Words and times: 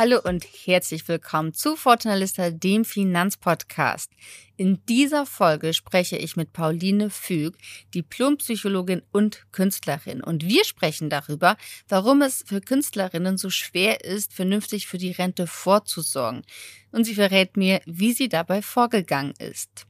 Hallo 0.00 0.20
und 0.22 0.46
herzlich 0.64 1.08
willkommen 1.08 1.54
zu 1.54 1.74
Fortuna 1.74 2.14
Lista, 2.14 2.50
dem 2.50 2.84
Finanzpodcast. 2.84 4.12
In 4.56 4.78
dieser 4.86 5.26
Folge 5.26 5.74
spreche 5.74 6.16
ich 6.16 6.36
mit 6.36 6.52
Pauline 6.52 7.10
Füg, 7.10 7.58
Diplompsychologin 7.96 9.02
und 9.10 9.50
Künstlerin. 9.50 10.22
Und 10.22 10.46
wir 10.46 10.64
sprechen 10.64 11.10
darüber, 11.10 11.56
warum 11.88 12.22
es 12.22 12.44
für 12.46 12.60
Künstlerinnen 12.60 13.38
so 13.38 13.50
schwer 13.50 14.04
ist, 14.04 14.32
vernünftig 14.32 14.86
für 14.86 14.98
die 14.98 15.10
Rente 15.10 15.48
vorzusorgen. 15.48 16.42
Und 16.92 17.02
sie 17.02 17.16
verrät 17.16 17.56
mir, 17.56 17.80
wie 17.84 18.12
sie 18.12 18.28
dabei 18.28 18.62
vorgegangen 18.62 19.34
ist. 19.40 19.88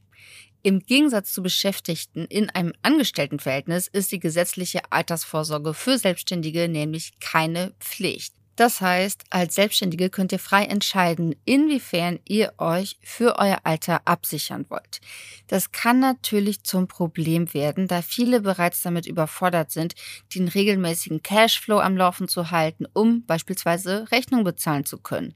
Im 0.63 0.79
Gegensatz 0.79 1.33
zu 1.33 1.43
Beschäftigten 1.43 2.25
in 2.25 2.49
einem 2.49 2.73
Angestelltenverhältnis 2.81 3.85
ist 3.85 4.11
die 4.11 4.19
gesetzliche 4.19 4.91
Altersvorsorge 4.91 5.75
für 5.75 5.99
Selbstständige 5.99 6.67
nämlich 6.67 7.11
keine 7.19 7.75
Pflicht. 7.79 8.38
Das 8.59 8.81
heißt, 8.81 9.23
als 9.29 9.55
Selbstständige 9.55 10.09
könnt 10.09 10.33
ihr 10.33 10.37
frei 10.37 10.65
entscheiden, 10.65 11.33
inwiefern 11.45 12.19
ihr 12.27 12.51
euch 12.57 12.97
für 13.01 13.39
euer 13.39 13.59
Alter 13.63 14.01
absichern 14.03 14.65
wollt. 14.67 14.99
Das 15.47 15.71
kann 15.71 16.01
natürlich 16.01 16.63
zum 16.63 16.89
Problem 16.89 17.53
werden, 17.53 17.87
da 17.87 18.01
viele 18.01 18.41
bereits 18.41 18.81
damit 18.81 19.05
überfordert 19.05 19.71
sind, 19.71 19.95
den 20.35 20.49
regelmäßigen 20.49 21.23
Cashflow 21.23 21.79
am 21.79 21.95
Laufen 21.95 22.27
zu 22.27 22.51
halten, 22.51 22.85
um 22.91 23.25
beispielsweise 23.25 24.11
Rechnung 24.11 24.43
bezahlen 24.43 24.83
zu 24.83 24.97
können. 24.97 25.35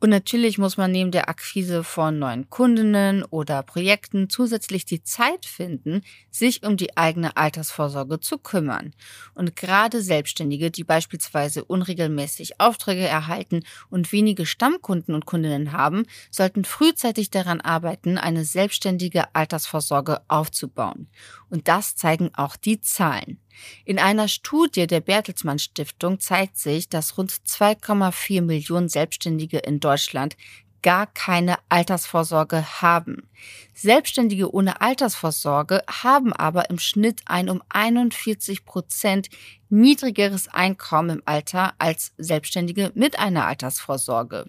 Und 0.00 0.10
natürlich 0.10 0.58
muss 0.58 0.76
man 0.76 0.92
neben 0.92 1.10
der 1.10 1.28
Akquise 1.28 1.82
von 1.82 2.20
neuen 2.20 2.48
Kundinnen 2.50 3.24
oder 3.24 3.64
Projekten 3.64 4.30
zusätzlich 4.30 4.84
die 4.84 5.02
Zeit 5.02 5.44
finden, 5.44 6.02
sich 6.30 6.62
um 6.62 6.76
die 6.76 6.96
eigene 6.96 7.36
Altersvorsorge 7.36 8.20
zu 8.20 8.38
kümmern. 8.38 8.92
Und 9.34 9.56
gerade 9.56 10.00
Selbstständige, 10.00 10.70
die 10.70 10.84
beispielsweise 10.84 11.64
unregelmäßig 11.64 12.60
Aufträge 12.60 13.08
erhalten 13.08 13.64
und 13.90 14.12
wenige 14.12 14.46
Stammkunden 14.46 15.14
und 15.14 15.26
Kundinnen 15.26 15.72
haben, 15.72 16.04
sollten 16.30 16.64
frühzeitig 16.64 17.30
daran 17.30 17.60
arbeiten, 17.60 18.18
eine 18.18 18.44
selbstständige 18.44 19.34
Altersvorsorge 19.34 20.20
aufzubauen. 20.28 21.08
Und 21.50 21.66
das 21.66 21.96
zeigen 21.96 22.30
auch 22.34 22.54
die 22.54 22.80
Zahlen. 22.80 23.40
In 23.84 23.98
einer 23.98 24.28
Studie 24.28 24.86
der 24.86 25.00
Bertelsmann 25.00 25.58
Stiftung 25.58 26.20
zeigt 26.20 26.58
sich, 26.58 26.88
dass 26.88 27.18
rund 27.18 27.32
2,4 27.32 28.42
Millionen 28.42 28.88
Selbstständige 28.88 29.58
in 29.58 29.80
Deutschland 29.80 30.36
gar 30.82 31.06
keine 31.06 31.56
Altersvorsorge 31.68 32.80
haben. 32.82 33.28
Selbstständige 33.74 34.52
ohne 34.52 34.80
Altersvorsorge 34.80 35.82
haben 35.88 36.32
aber 36.32 36.70
im 36.70 36.78
Schnitt 36.78 37.22
ein 37.26 37.48
um 37.48 37.62
41 37.68 38.64
Prozent 38.64 39.28
niedrigeres 39.68 40.48
Einkommen 40.48 41.18
im 41.18 41.22
Alter 41.24 41.74
als 41.78 42.12
Selbstständige 42.16 42.92
mit 42.94 43.18
einer 43.18 43.46
Altersvorsorge. 43.46 44.48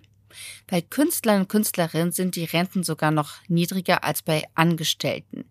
Bei 0.67 0.81
Künstlern 0.81 1.41
und 1.41 1.49
Künstlerinnen 1.49 2.11
sind 2.11 2.35
die 2.35 2.45
Renten 2.45 2.83
sogar 2.83 3.11
noch 3.11 3.35
niedriger 3.47 4.03
als 4.03 4.21
bei 4.21 4.43
Angestellten. 4.55 5.45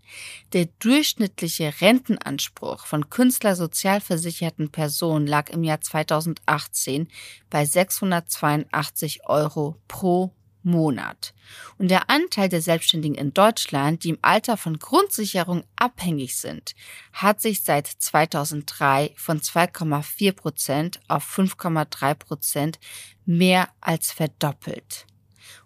Der 0.52 0.66
durchschnittliche 0.78 1.72
Rentenanspruch 1.80 2.86
von 2.86 3.10
künstlersozialversicherten 3.10 4.70
Personen 4.70 5.26
lag 5.26 5.50
im 5.50 5.64
Jahr 5.64 5.80
2018 5.80 7.08
bei 7.50 7.64
682 7.64 9.26
Euro 9.26 9.76
pro 9.88 10.32
Monat. 10.68 11.34
Und 11.78 11.88
der 11.88 12.10
Anteil 12.10 12.48
der 12.48 12.62
Selbstständigen 12.62 13.16
in 13.16 13.34
Deutschland, 13.34 14.04
die 14.04 14.10
im 14.10 14.18
Alter 14.22 14.56
von 14.56 14.78
Grundsicherung 14.78 15.64
abhängig 15.76 16.36
sind, 16.36 16.74
hat 17.12 17.40
sich 17.40 17.62
seit 17.62 17.86
2003 17.86 19.12
von 19.16 19.40
2,4 19.40 20.32
Prozent 20.32 21.00
auf 21.08 21.24
5,3 21.24 22.14
Prozent 22.14 22.78
mehr 23.24 23.68
als 23.80 24.12
verdoppelt. 24.12 25.06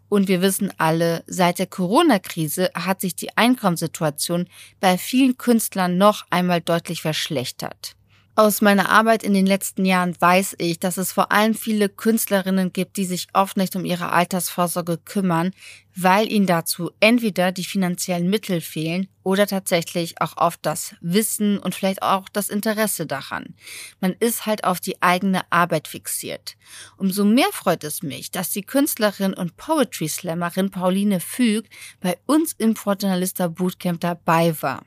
Und 0.08 0.28
wir 0.28 0.42
wissen 0.42 0.70
alle, 0.76 1.24
seit 1.26 1.58
der 1.58 1.66
Corona-Krise 1.66 2.70
hat 2.74 3.00
sich 3.00 3.16
die 3.16 3.34
Einkommenssituation 3.38 4.46
bei 4.78 4.98
vielen 4.98 5.38
Künstlern 5.38 5.96
noch 5.96 6.26
einmal 6.28 6.60
deutlich 6.60 7.00
verschlechtert. 7.00 7.96
Aus 8.34 8.62
meiner 8.62 8.88
Arbeit 8.88 9.24
in 9.24 9.34
den 9.34 9.44
letzten 9.44 9.84
Jahren 9.84 10.18
weiß 10.18 10.54
ich, 10.56 10.80
dass 10.80 10.96
es 10.96 11.12
vor 11.12 11.32
allem 11.32 11.54
viele 11.54 11.90
Künstlerinnen 11.90 12.72
gibt, 12.72 12.96
die 12.96 13.04
sich 13.04 13.26
oft 13.34 13.58
nicht 13.58 13.76
um 13.76 13.84
ihre 13.84 14.10
Altersvorsorge 14.10 14.96
kümmern, 14.96 15.50
weil 15.94 16.32
ihnen 16.32 16.46
dazu 16.46 16.90
entweder 16.98 17.52
die 17.52 17.64
finanziellen 17.64 18.30
Mittel 18.30 18.62
fehlen 18.62 19.08
oder 19.22 19.46
tatsächlich 19.46 20.22
auch 20.22 20.38
oft 20.38 20.60
das 20.62 20.94
Wissen 21.02 21.58
und 21.58 21.74
vielleicht 21.74 22.02
auch 22.02 22.26
das 22.30 22.48
Interesse 22.48 23.04
daran. 23.04 23.54
Man 24.00 24.14
ist 24.18 24.46
halt 24.46 24.64
auf 24.64 24.80
die 24.80 25.02
eigene 25.02 25.42
Arbeit 25.50 25.86
fixiert. 25.86 26.56
Umso 26.96 27.26
mehr 27.26 27.52
freut 27.52 27.84
es 27.84 28.02
mich, 28.02 28.30
dass 28.30 28.48
die 28.48 28.62
Künstlerin 28.62 29.34
und 29.34 29.58
Poetry 29.58 30.08
Slammerin 30.08 30.70
Pauline 30.70 31.20
Füg 31.20 31.68
bei 32.00 32.16
uns 32.24 32.54
im 32.54 32.76
Fortunalista 32.76 33.48
Bootcamp 33.48 34.00
dabei 34.00 34.54
war. 34.62 34.82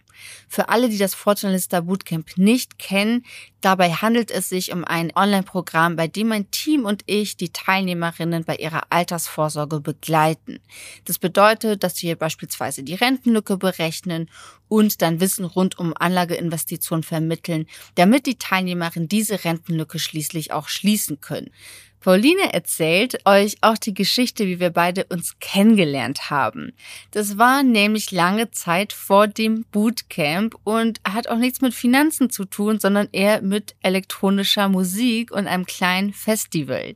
Für 0.48 0.70
alle, 0.70 0.90
die 0.90 0.98
das 0.98 1.14
Fortunalista 1.14 1.82
Bootcamp 1.82 2.38
nicht 2.38 2.80
kennen, 2.80 3.26
dabei 3.62 3.92
handelt 3.92 4.32
es 4.32 4.50
sich 4.50 4.72
um 4.72 4.84
ein 4.84 5.12
Online-Programm, 5.16 5.96
bei 5.96 6.08
dem 6.08 6.28
mein 6.28 6.50
Team 6.52 6.86
und 6.86 7.04
ich 7.06 7.38
die 7.38 7.52
Teilnehmerinnen 7.52 8.44
bei 8.44 8.56
ihrer 8.56 8.84
Altersvorsorge 8.90 9.80
begleiten. 9.80 10.60
Das 11.06 11.20
bedeutet, 11.20 11.84
dass 11.84 12.02
wir 12.02 12.16
beispielsweise 12.16 12.84
die 12.84 12.96
Rentenlücke 12.96 13.58
berechnen 13.58 14.30
und 14.68 15.02
dann 15.02 15.20
Wissen 15.20 15.46
rund 15.46 15.78
um 15.78 15.94
Anlageinvestitionen 15.98 17.04
vermitteln, 17.04 17.68
damit 17.96 18.26
die 18.26 18.38
Teilnehmerinnen 18.38 19.08
diese 19.08 19.44
Rentenlücke 19.44 20.00
schließlich 20.00 20.52
auch 20.52 20.68
schließen 20.68 21.22
können. 21.22 21.52
Pauline 22.06 22.54
erzählt 22.54 23.26
euch 23.26 23.56
auch 23.62 23.80
die 23.80 23.96
Geschichte, 23.96 24.46
wie 24.46 24.60
wir 24.60 24.70
beide 24.70 25.06
uns 25.06 25.40
kennengelernt 25.40 26.30
haben. 26.30 26.74
Das 27.10 27.40
war 27.40 27.64
nämlich 27.64 28.12
lange 28.12 28.52
Zeit 28.52 28.94
vor 28.94 29.28
dem 29.28 29.66
Bootcamp 29.72 30.56
und 30.64 31.02
hat 31.04 31.28
auch 31.28 31.40
nichts 31.40 31.62
mit 31.62 31.74
Finanzen 31.74 32.30
zu 32.30 32.46
tun, 32.46 32.80
sondern 32.80 33.10
eher 33.12 33.42
mit 33.42 33.76
elektronischer 33.82 34.70
Musik 34.70 35.32
und 35.32 35.48
einem 35.48 35.66
kleinen 35.66 36.14
Festival. 36.14 36.94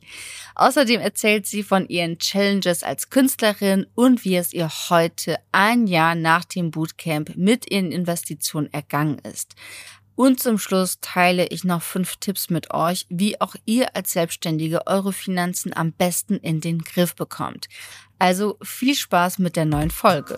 Außerdem 0.53 1.02
erzählt 1.02 1.48
sie 1.48 1.64
von 1.64 1.88
ihren 1.88 2.19
Challenges 2.19 2.84
als 2.84 3.09
Künstlerin 3.09 3.88
und 3.96 4.24
wie 4.25 4.36
es 4.36 4.53
ihr 4.53 4.69
heute 4.92 5.38
ein 5.52 5.88
Jahr 5.88 6.14
nach 6.14 6.46
dem 6.46 6.69
Bootcamp 6.69 7.36
mit 7.36 7.72
ihren 7.72 7.92
Investitionen 7.92 8.72
ergangen 8.72 9.18
ist. 9.24 9.56
Und 10.22 10.41
zum 10.41 10.59
Schluss 10.59 10.97
teile 11.00 11.47
ich 11.47 11.63
noch 11.63 11.81
fünf 11.81 12.18
Tipps 12.18 12.50
mit 12.50 12.74
euch, 12.74 13.06
wie 13.07 13.40
auch 13.40 13.56
ihr 13.63 13.96
als 13.96 14.12
Selbstständige 14.12 14.85
eure 14.85 15.13
Finanzen 15.13 15.74
am 15.74 15.94
besten 15.94 16.35
in 16.40 16.59
den 16.59 16.80
Griff 16.80 17.16
bekommt. 17.16 17.69
Also 18.19 18.57
viel 18.62 18.96
Spaß 18.96 19.40
mit 19.40 19.56
der 19.56 19.63
neuen 19.63 19.91
Folge. 19.91 20.35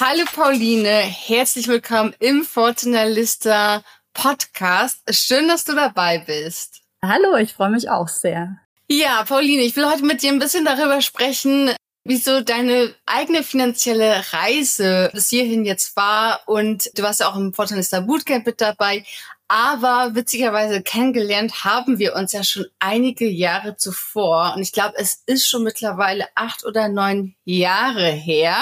Hallo 0.00 0.24
Pauline, 0.34 0.88
herzlich 0.88 1.68
willkommen 1.68 2.16
im 2.18 2.42
Fortuna 2.42 3.04
Lista 3.04 3.84
Podcast. 4.12 4.98
Schön, 5.10 5.46
dass 5.46 5.62
du 5.62 5.76
dabei 5.76 6.18
bist. 6.18 6.80
Hallo, 7.00 7.36
ich 7.36 7.52
freue 7.52 7.70
mich 7.70 7.88
auch 7.88 8.08
sehr. 8.08 8.56
Ja, 8.88 9.22
Pauline, 9.22 9.62
ich 9.62 9.76
will 9.76 9.86
heute 9.88 10.04
mit 10.04 10.22
dir 10.22 10.32
ein 10.32 10.40
bisschen 10.40 10.64
darüber 10.64 11.00
sprechen, 11.00 11.76
wieso 12.10 12.40
deine 12.40 12.92
eigene 13.06 13.44
finanzielle 13.44 14.24
Reise 14.32 15.10
bis 15.12 15.28
hierhin 15.28 15.64
jetzt 15.64 15.94
war. 15.94 16.40
Und 16.46 16.90
du 16.98 17.04
warst 17.04 17.20
ja 17.20 17.28
auch 17.28 17.36
im 17.36 17.54
Fortunista 17.54 18.00
Bootcamp 18.00 18.44
mit 18.44 18.60
dabei. 18.60 19.04
Aber 19.46 20.16
witzigerweise 20.16 20.82
kennengelernt 20.82 21.64
haben 21.64 22.00
wir 22.00 22.16
uns 22.16 22.32
ja 22.32 22.42
schon 22.42 22.66
einige 22.80 23.28
Jahre 23.28 23.76
zuvor. 23.76 24.54
Und 24.56 24.62
ich 24.62 24.72
glaube, 24.72 24.94
es 24.96 25.22
ist 25.26 25.48
schon 25.48 25.62
mittlerweile 25.62 26.26
acht 26.34 26.64
oder 26.64 26.88
neun 26.88 27.36
Jahre 27.44 28.10
her. 28.10 28.56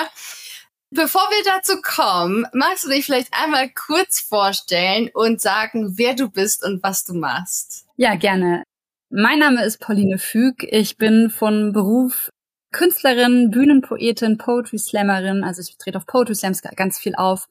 Bevor 0.91 1.23
wir 1.31 1.45
dazu 1.45 1.81
kommen, 1.83 2.47
magst 2.53 2.85
du 2.85 2.91
dich 2.91 3.07
vielleicht 3.07 3.33
einmal 3.33 3.71
kurz 3.71 4.21
vorstellen 4.21 5.09
und 5.15 5.41
sagen, 5.41 5.95
wer 5.97 6.15
du 6.15 6.29
bist 6.29 6.63
und 6.63 6.83
was 6.83 7.05
du 7.05 7.15
machst? 7.15 7.87
Ja, 7.97 8.15
gerne. 8.15 8.63
Mein 9.09 9.39
Name 9.39 9.65
ist 9.65 9.81
Pauline 9.81 10.19
Füg. 10.19 10.65
Ich 10.65 10.99
bin 10.99 11.31
von 11.31 11.73
Beruf 11.73 12.29
Künstlerin, 12.71 13.51
Bühnenpoetin, 13.51 14.39
Poetry 14.39 14.79
Slammerin, 14.79 15.45
also 15.45 15.61
ich 15.63 15.77
trete 15.79 15.99
auf 15.99 16.07
Poetry 16.07 16.35
Slams 16.35 16.63
ganz 16.63 16.99
viel 16.99 17.15
auf 17.15 17.49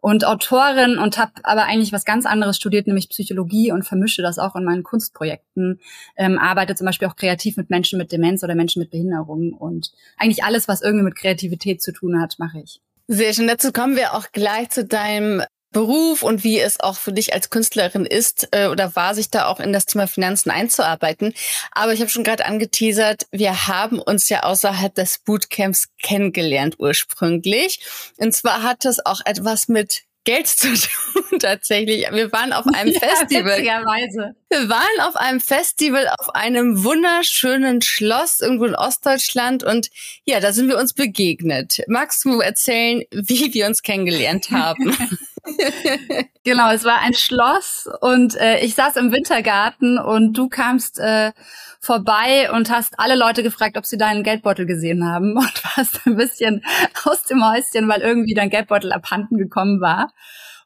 und 0.00 0.24
Autorin 0.24 0.98
und 0.98 1.18
habe 1.18 1.32
aber 1.42 1.64
eigentlich 1.64 1.92
was 1.92 2.04
ganz 2.04 2.26
anderes 2.26 2.56
studiert, 2.56 2.86
nämlich 2.86 3.08
Psychologie 3.08 3.72
und 3.72 3.84
vermische 3.84 4.22
das 4.22 4.38
auch 4.38 4.54
in 4.54 4.64
meinen 4.64 4.82
Kunstprojekten. 4.82 5.80
Ähm, 6.16 6.38
arbeite 6.38 6.74
zum 6.74 6.86
Beispiel 6.86 7.08
auch 7.08 7.16
kreativ 7.16 7.56
mit 7.56 7.70
Menschen 7.70 7.98
mit 7.98 8.12
Demenz 8.12 8.44
oder 8.44 8.54
Menschen 8.54 8.80
mit 8.80 8.90
Behinderung 8.90 9.52
und 9.52 9.90
eigentlich 10.16 10.44
alles, 10.44 10.68
was 10.68 10.82
irgendwie 10.82 11.04
mit 11.04 11.16
Kreativität 11.16 11.82
zu 11.82 11.92
tun 11.92 12.20
hat, 12.20 12.38
mache 12.38 12.60
ich. 12.60 12.80
Sehr 13.08 13.32
schön. 13.32 13.48
Dazu 13.48 13.72
kommen 13.72 13.96
wir 13.96 14.14
auch 14.14 14.26
gleich 14.32 14.68
zu 14.70 14.84
deinem 14.84 15.42
Beruf 15.70 16.22
und 16.22 16.44
wie 16.44 16.58
es 16.58 16.80
auch 16.80 16.96
für 16.96 17.12
dich 17.12 17.34
als 17.34 17.50
Künstlerin 17.50 18.06
ist 18.06 18.48
äh, 18.52 18.68
oder 18.68 18.96
war, 18.96 19.14
sich 19.14 19.30
da 19.30 19.46
auch 19.46 19.60
in 19.60 19.72
das 19.72 19.86
Thema 19.86 20.06
Finanzen 20.06 20.50
einzuarbeiten. 20.50 21.34
Aber 21.72 21.92
ich 21.92 22.00
habe 22.00 22.10
schon 22.10 22.24
gerade 22.24 22.46
angeteasert, 22.46 23.26
wir 23.30 23.66
haben 23.66 23.98
uns 23.98 24.28
ja 24.28 24.44
außerhalb 24.44 24.94
des 24.94 25.18
Bootcamps 25.18 25.88
kennengelernt 26.02 26.76
ursprünglich. 26.78 27.80
Und 28.16 28.32
zwar 28.32 28.62
hat 28.62 28.84
es 28.84 29.04
auch 29.04 29.20
etwas 29.24 29.68
mit 29.68 30.04
Geld 30.28 30.46
zu 30.46 30.74
tun 30.74 31.38
tatsächlich. 31.40 32.06
Wir 32.12 32.30
waren 32.32 32.52
auf 32.52 32.66
einem 32.66 32.92
ja, 32.92 33.00
Festival. 33.00 33.62
Wir 33.62 34.68
waren 34.68 35.00
auf 35.08 35.16
einem 35.16 35.40
Festival 35.40 36.06
auf 36.18 36.34
einem 36.34 36.84
wunderschönen 36.84 37.80
Schloss 37.80 38.40
irgendwo 38.40 38.66
in 38.66 38.74
Ostdeutschland 38.74 39.64
und 39.64 39.88
ja, 40.24 40.40
da 40.40 40.52
sind 40.52 40.68
wir 40.68 40.76
uns 40.76 40.92
begegnet. 40.92 41.82
Magst 41.86 42.26
du 42.26 42.40
erzählen, 42.40 43.04
wie 43.10 43.54
wir 43.54 43.66
uns 43.66 43.82
kennengelernt 43.82 44.50
haben? 44.50 44.94
genau, 46.44 46.70
es 46.70 46.84
war 46.84 47.00
ein 47.00 47.14
Schloss 47.14 47.88
und 48.00 48.36
äh, 48.36 48.60
ich 48.60 48.74
saß 48.74 48.96
im 48.96 49.12
Wintergarten 49.12 49.98
und 49.98 50.34
du 50.34 50.48
kamst 50.48 50.98
äh, 50.98 51.32
vorbei 51.80 52.50
und 52.52 52.70
hast 52.70 52.98
alle 52.98 53.16
Leute 53.16 53.42
gefragt, 53.42 53.76
ob 53.76 53.86
sie 53.86 53.98
deinen 53.98 54.22
Geldbeutel 54.22 54.66
gesehen 54.66 55.04
haben 55.04 55.32
und 55.36 55.76
warst 55.76 56.00
ein 56.06 56.16
bisschen 56.16 56.64
aus 57.04 57.24
dem 57.24 57.44
Häuschen, 57.44 57.88
weil 57.88 58.00
irgendwie 58.00 58.34
dein 58.34 58.50
Geldbeutel 58.50 58.92
abhanden 58.92 59.38
gekommen 59.38 59.80
war. 59.80 60.12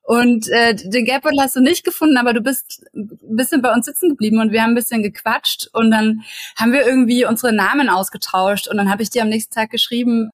Und 0.05 0.49
äh, 0.49 0.75
den 0.75 1.05
Geldbeutel 1.05 1.41
hast 1.41 1.55
du 1.55 1.61
nicht 1.61 1.85
gefunden, 1.85 2.17
aber 2.17 2.33
du 2.33 2.41
bist 2.41 2.85
ein 2.93 3.37
bisschen 3.37 3.63
bei 3.63 3.73
uns 3.73 3.87
sitzen 3.87 4.11
geblieben 4.11 4.41
und 4.41 4.51
wir 4.51 4.63
haben 4.63 4.73
ein 4.73 4.77
bisschen 4.77 5.03
gequatscht 5.03 5.69
und 5.73 5.93
dann 5.93 6.23
haben 6.57 6.73
wir 6.73 6.85
irgendwie 6.85 7.25
unsere 7.25 7.53
Namen 7.53 7.89
ausgetauscht 7.89 8.67
und 8.67 8.79
dann 8.79 8.91
habe 8.91 9.05
ich 9.05 9.11
dir 9.11 9.23
am 9.23 9.29
nächsten 9.29 9.55
Tag 9.55 9.71
geschrieben, 9.71 10.31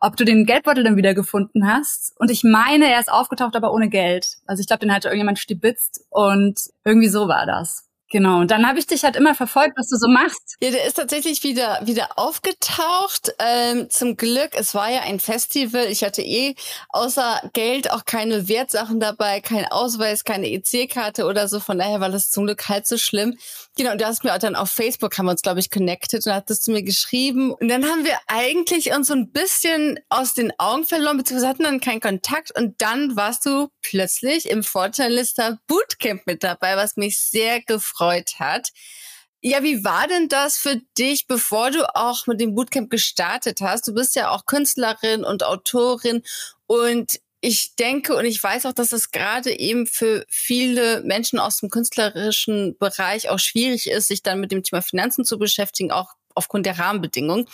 ob 0.00 0.16
du 0.16 0.24
den 0.24 0.46
Geldbeutel 0.46 0.82
dann 0.82 0.96
wieder 0.96 1.14
gefunden 1.14 1.66
hast. 1.66 2.14
Und 2.18 2.30
ich 2.30 2.42
meine, 2.42 2.90
er 2.90 3.00
ist 3.00 3.12
aufgetaucht, 3.12 3.54
aber 3.54 3.72
ohne 3.72 3.88
Geld. 3.88 4.38
Also 4.46 4.60
ich 4.60 4.66
glaube, 4.66 4.80
den 4.80 4.92
hatte 4.92 5.08
irgendjemand 5.08 5.38
stibitzt 5.38 6.04
und 6.10 6.58
irgendwie 6.84 7.08
so 7.08 7.28
war 7.28 7.46
das. 7.46 7.90
Genau, 8.12 8.40
und 8.40 8.50
dann 8.50 8.66
habe 8.66 8.80
ich 8.80 8.88
dich 8.88 9.04
halt 9.04 9.14
immer 9.14 9.36
verfolgt, 9.36 9.74
was 9.78 9.88
du 9.88 9.96
so 9.96 10.08
machst. 10.08 10.56
Ja, 10.60 10.72
der 10.72 10.84
ist 10.84 10.94
tatsächlich 10.94 11.44
wieder 11.44 11.78
wieder 11.84 12.18
aufgetaucht. 12.18 13.32
Ähm, 13.38 13.88
zum 13.88 14.16
Glück, 14.16 14.50
es 14.54 14.74
war 14.74 14.90
ja 14.90 15.02
ein 15.02 15.20
Festival. 15.20 15.86
Ich 15.86 16.02
hatte 16.02 16.20
eh 16.20 16.56
außer 16.88 17.40
Geld 17.52 17.92
auch 17.92 18.04
keine 18.04 18.48
Wertsachen 18.48 18.98
dabei, 18.98 19.40
kein 19.40 19.64
Ausweis, 19.66 20.24
keine 20.24 20.50
EC-Karte 20.50 21.24
oder 21.24 21.46
so. 21.46 21.60
Von 21.60 21.78
daher 21.78 22.00
war 22.00 22.08
das 22.08 22.30
zum 22.30 22.46
Glück 22.46 22.68
halt 22.68 22.84
so 22.88 22.98
schlimm. 22.98 23.38
Genau, 23.76 23.92
und 23.92 24.00
du 24.00 24.06
hast 24.06 24.24
mir 24.24 24.34
auch 24.34 24.38
dann 24.38 24.56
auf 24.56 24.70
Facebook, 24.70 25.16
haben 25.16 25.26
wir 25.26 25.30
uns, 25.30 25.42
glaube 25.42 25.60
ich, 25.60 25.70
connected 25.70 26.26
und 26.26 26.32
hattest 26.32 26.66
du 26.66 26.72
mir 26.72 26.82
geschrieben. 26.82 27.52
Und 27.52 27.68
dann 27.68 27.84
haben 27.84 28.04
wir 28.04 28.18
eigentlich 28.26 28.92
uns 28.92 29.06
so 29.06 29.14
ein 29.14 29.30
bisschen 29.30 29.98
aus 30.08 30.34
den 30.34 30.52
Augen 30.58 30.84
verloren, 30.84 31.16
beziehungsweise 31.16 31.48
hatten 31.48 31.62
dann 31.62 31.80
keinen 31.80 32.00
Kontakt. 32.00 32.50
Und 32.56 32.82
dann 32.82 33.16
warst 33.16 33.46
du 33.46 33.68
plötzlich 33.80 34.50
im 34.50 34.64
Vorteillister 34.64 35.58
Bootcamp 35.66 36.26
mit 36.26 36.42
dabei, 36.42 36.76
was 36.76 36.96
mich 36.96 37.20
sehr 37.20 37.62
gefreut 37.62 37.80
gefreut 37.80 38.34
hat. 38.38 38.70
Ja, 39.42 39.62
wie 39.62 39.84
war 39.84 40.06
denn 40.06 40.28
das 40.28 40.58
für 40.58 40.76
dich, 40.98 41.26
bevor 41.26 41.70
du 41.70 41.94
auch 41.96 42.26
mit 42.26 42.40
dem 42.40 42.54
Bootcamp 42.54 42.90
gestartet 42.90 43.60
hast? 43.62 43.88
Du 43.88 43.94
bist 43.94 44.14
ja 44.14 44.30
auch 44.30 44.44
Künstlerin 44.44 45.24
und 45.24 45.44
Autorin 45.44 46.22
und 46.66 47.18
ich 47.40 47.74
denke 47.76 48.16
und 48.16 48.24
ich 48.24 48.42
weiß 48.42 48.66
auch, 48.66 48.72
dass 48.72 48.92
es 48.92 49.10
gerade 49.10 49.58
eben 49.58 49.86
für 49.86 50.24
viele 50.28 51.02
Menschen 51.02 51.38
aus 51.38 51.58
dem 51.58 51.70
künstlerischen 51.70 52.76
Bereich 52.78 53.30
auch 53.30 53.38
schwierig 53.38 53.90
ist, 53.90 54.08
sich 54.08 54.22
dann 54.22 54.40
mit 54.40 54.52
dem 54.52 54.62
Thema 54.62 54.82
Finanzen 54.82 55.24
zu 55.24 55.38
beschäftigen, 55.38 55.90
auch 55.90 56.10
aufgrund 56.34 56.66
der 56.66 56.78
Rahmenbedingungen. 56.78 57.46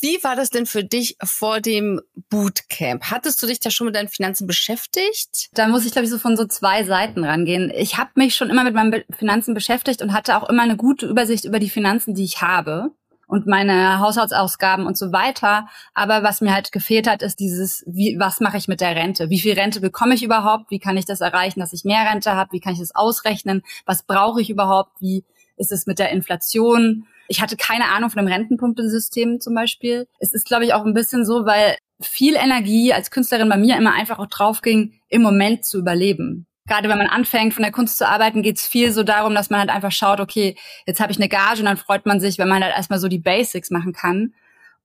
Wie 0.00 0.22
war 0.24 0.34
das 0.34 0.50
denn 0.50 0.66
für 0.66 0.82
dich 0.82 1.16
vor 1.22 1.60
dem 1.60 2.00
Bootcamp? 2.28 3.04
Hattest 3.10 3.42
du 3.42 3.46
dich 3.46 3.60
da 3.60 3.70
schon 3.70 3.86
mit 3.86 3.94
deinen 3.94 4.08
Finanzen 4.08 4.46
beschäftigt? 4.46 5.50
Da 5.54 5.68
muss 5.68 5.86
ich, 5.86 5.92
glaube 5.92 6.06
ich, 6.06 6.10
so 6.10 6.18
von 6.18 6.36
so 6.36 6.46
zwei 6.46 6.84
Seiten 6.84 7.22
rangehen. 7.22 7.70
Ich 7.70 7.96
habe 7.96 8.10
mich 8.16 8.34
schon 8.34 8.50
immer 8.50 8.64
mit 8.64 8.74
meinen 8.74 9.04
Finanzen 9.16 9.54
beschäftigt 9.54 10.02
und 10.02 10.12
hatte 10.12 10.36
auch 10.36 10.48
immer 10.48 10.62
eine 10.62 10.76
gute 10.76 11.06
Übersicht 11.06 11.44
über 11.44 11.60
die 11.60 11.70
Finanzen, 11.70 12.14
die 12.14 12.24
ich 12.24 12.42
habe 12.42 12.90
und 13.26 13.46
meine 13.46 13.98
Haushaltsausgaben 14.00 14.86
und 14.86 14.96
so 14.96 15.12
weiter. 15.12 15.68
Aber 15.94 16.22
was 16.22 16.40
mir 16.40 16.52
halt 16.52 16.72
gefehlt 16.72 17.08
hat, 17.08 17.22
ist 17.22 17.40
dieses, 17.40 17.84
wie, 17.86 18.16
was 18.18 18.40
mache 18.40 18.56
ich 18.56 18.68
mit 18.68 18.80
der 18.80 18.96
Rente? 18.96 19.30
Wie 19.30 19.40
viel 19.40 19.54
Rente 19.54 19.80
bekomme 19.80 20.14
ich 20.14 20.22
überhaupt? 20.22 20.70
Wie 20.70 20.78
kann 20.78 20.96
ich 20.96 21.04
das 21.04 21.20
erreichen, 21.20 21.60
dass 21.60 21.72
ich 21.72 21.84
mehr 21.84 22.08
Rente 22.10 22.32
habe? 22.32 22.52
Wie 22.52 22.60
kann 22.60 22.72
ich 22.72 22.80
das 22.80 22.94
ausrechnen? 22.94 23.62
Was 23.86 24.02
brauche 24.02 24.40
ich 24.40 24.50
überhaupt? 24.50 25.00
Wie 25.00 25.24
ist 25.56 25.72
es 25.72 25.86
mit 25.86 25.98
der 25.98 26.10
Inflation? 26.10 27.06
Ich 27.28 27.40
hatte 27.40 27.56
keine 27.56 27.88
Ahnung 27.88 28.10
von 28.10 28.24
dem 28.24 28.32
Rentenpunktesystem 28.32 29.40
zum 29.40 29.54
Beispiel. 29.54 30.06
Es 30.18 30.32
ist, 30.32 30.46
glaube 30.46 30.64
ich, 30.64 30.74
auch 30.74 30.84
ein 30.84 30.94
bisschen 30.94 31.24
so, 31.24 31.46
weil 31.46 31.76
viel 32.00 32.34
Energie 32.34 32.92
als 32.92 33.10
Künstlerin 33.10 33.48
bei 33.48 33.56
mir 33.56 33.76
immer 33.76 33.94
einfach 33.94 34.18
auch 34.18 34.26
drauf 34.26 34.62
ging, 34.62 35.00
im 35.08 35.22
Moment 35.22 35.64
zu 35.64 35.78
überleben. 35.78 36.46
Gerade 36.66 36.88
wenn 36.88 36.98
man 36.98 37.08
anfängt, 37.08 37.52
von 37.52 37.62
der 37.62 37.72
Kunst 37.72 37.98
zu 37.98 38.08
arbeiten, 38.08 38.42
geht 38.42 38.56
es 38.56 38.66
viel 38.66 38.90
so 38.90 39.02
darum, 39.02 39.34
dass 39.34 39.50
man 39.50 39.60
halt 39.60 39.70
einfach 39.70 39.92
schaut, 39.92 40.20
okay, 40.20 40.56
jetzt 40.86 41.00
habe 41.00 41.12
ich 41.12 41.18
eine 41.18 41.28
Gage 41.28 41.60
und 41.60 41.66
dann 41.66 41.76
freut 41.76 42.06
man 42.06 42.20
sich, 42.20 42.38
wenn 42.38 42.48
man 42.48 42.62
halt 42.62 42.74
erstmal 42.74 42.98
so 42.98 43.08
die 43.08 43.18
Basics 43.18 43.70
machen 43.70 43.92
kann. 43.92 44.32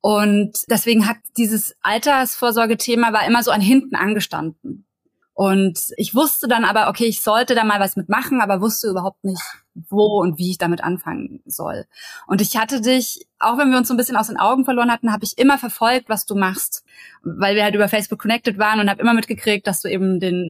Und 0.02 0.70
deswegen 0.70 1.08
hat 1.08 1.18
dieses 1.38 1.76
Altersvorsorgethema 1.82 3.14
war 3.14 3.26
immer 3.26 3.44
so 3.44 3.52
an 3.52 3.62
hinten 3.62 3.96
angestanden. 3.96 4.86
Und 5.34 5.94
ich 5.96 6.14
wusste 6.16 6.50
dann 6.50 6.66
aber, 6.66 6.90
okay, 6.90 7.06
ich 7.06 7.22
sollte 7.22 7.56
da 7.56 7.64
mal 7.64 7.80
was 7.80 7.96
mitmachen, 7.96 8.42
aber 8.42 8.60
wusste 8.60 8.90
überhaupt 8.90 9.24
nicht, 9.24 9.42
wo 9.74 10.20
und 10.20 10.38
wie 10.38 10.52
ich 10.52 10.58
damit 10.58 10.84
anfangen 10.84 11.42
soll. 11.46 11.86
Und 12.28 12.42
ich 12.42 12.58
hatte 12.58 12.82
dich, 12.82 13.26
auch 13.40 13.58
wenn 13.58 13.72
wir 13.72 13.78
uns 13.78 13.88
so 13.88 13.94
ein 13.94 13.98
bisschen 13.98 14.18
aus 14.18 14.28
den 14.28 14.36
Augen 14.36 14.66
verloren 14.66 14.92
hatten, 14.92 15.14
habe 15.14 15.24
ich 15.24 15.38
immer 15.38 15.58
verfolgt, 15.58 16.10
was 16.10 16.26
du 16.26 16.36
machst, 16.36 16.84
weil 17.24 17.56
wir 17.56 17.64
halt 17.64 17.74
über 17.74 17.88
Facebook 17.88 18.20
connected 18.20 18.58
waren 18.58 18.82
und 18.82 18.90
habe 18.90 19.02
immer 19.02 19.14
mitgekriegt, 19.14 19.66
dass 19.66 19.82
du 19.82 19.88
eben 19.88 20.20
den 20.20 20.50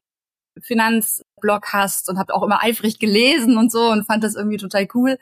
Finanzblog 0.60 1.72
hast 1.72 2.08
und 2.08 2.18
habe 2.18 2.34
auch 2.34 2.42
immer 2.42 2.62
eifrig 2.62 2.98
gelesen 2.98 3.56
und 3.56 3.70
so 3.70 3.90
und 3.90 4.06
fand 4.06 4.24
das 4.24 4.34
irgendwie 4.34 4.58
total 4.58 4.88
cool. 4.94 5.18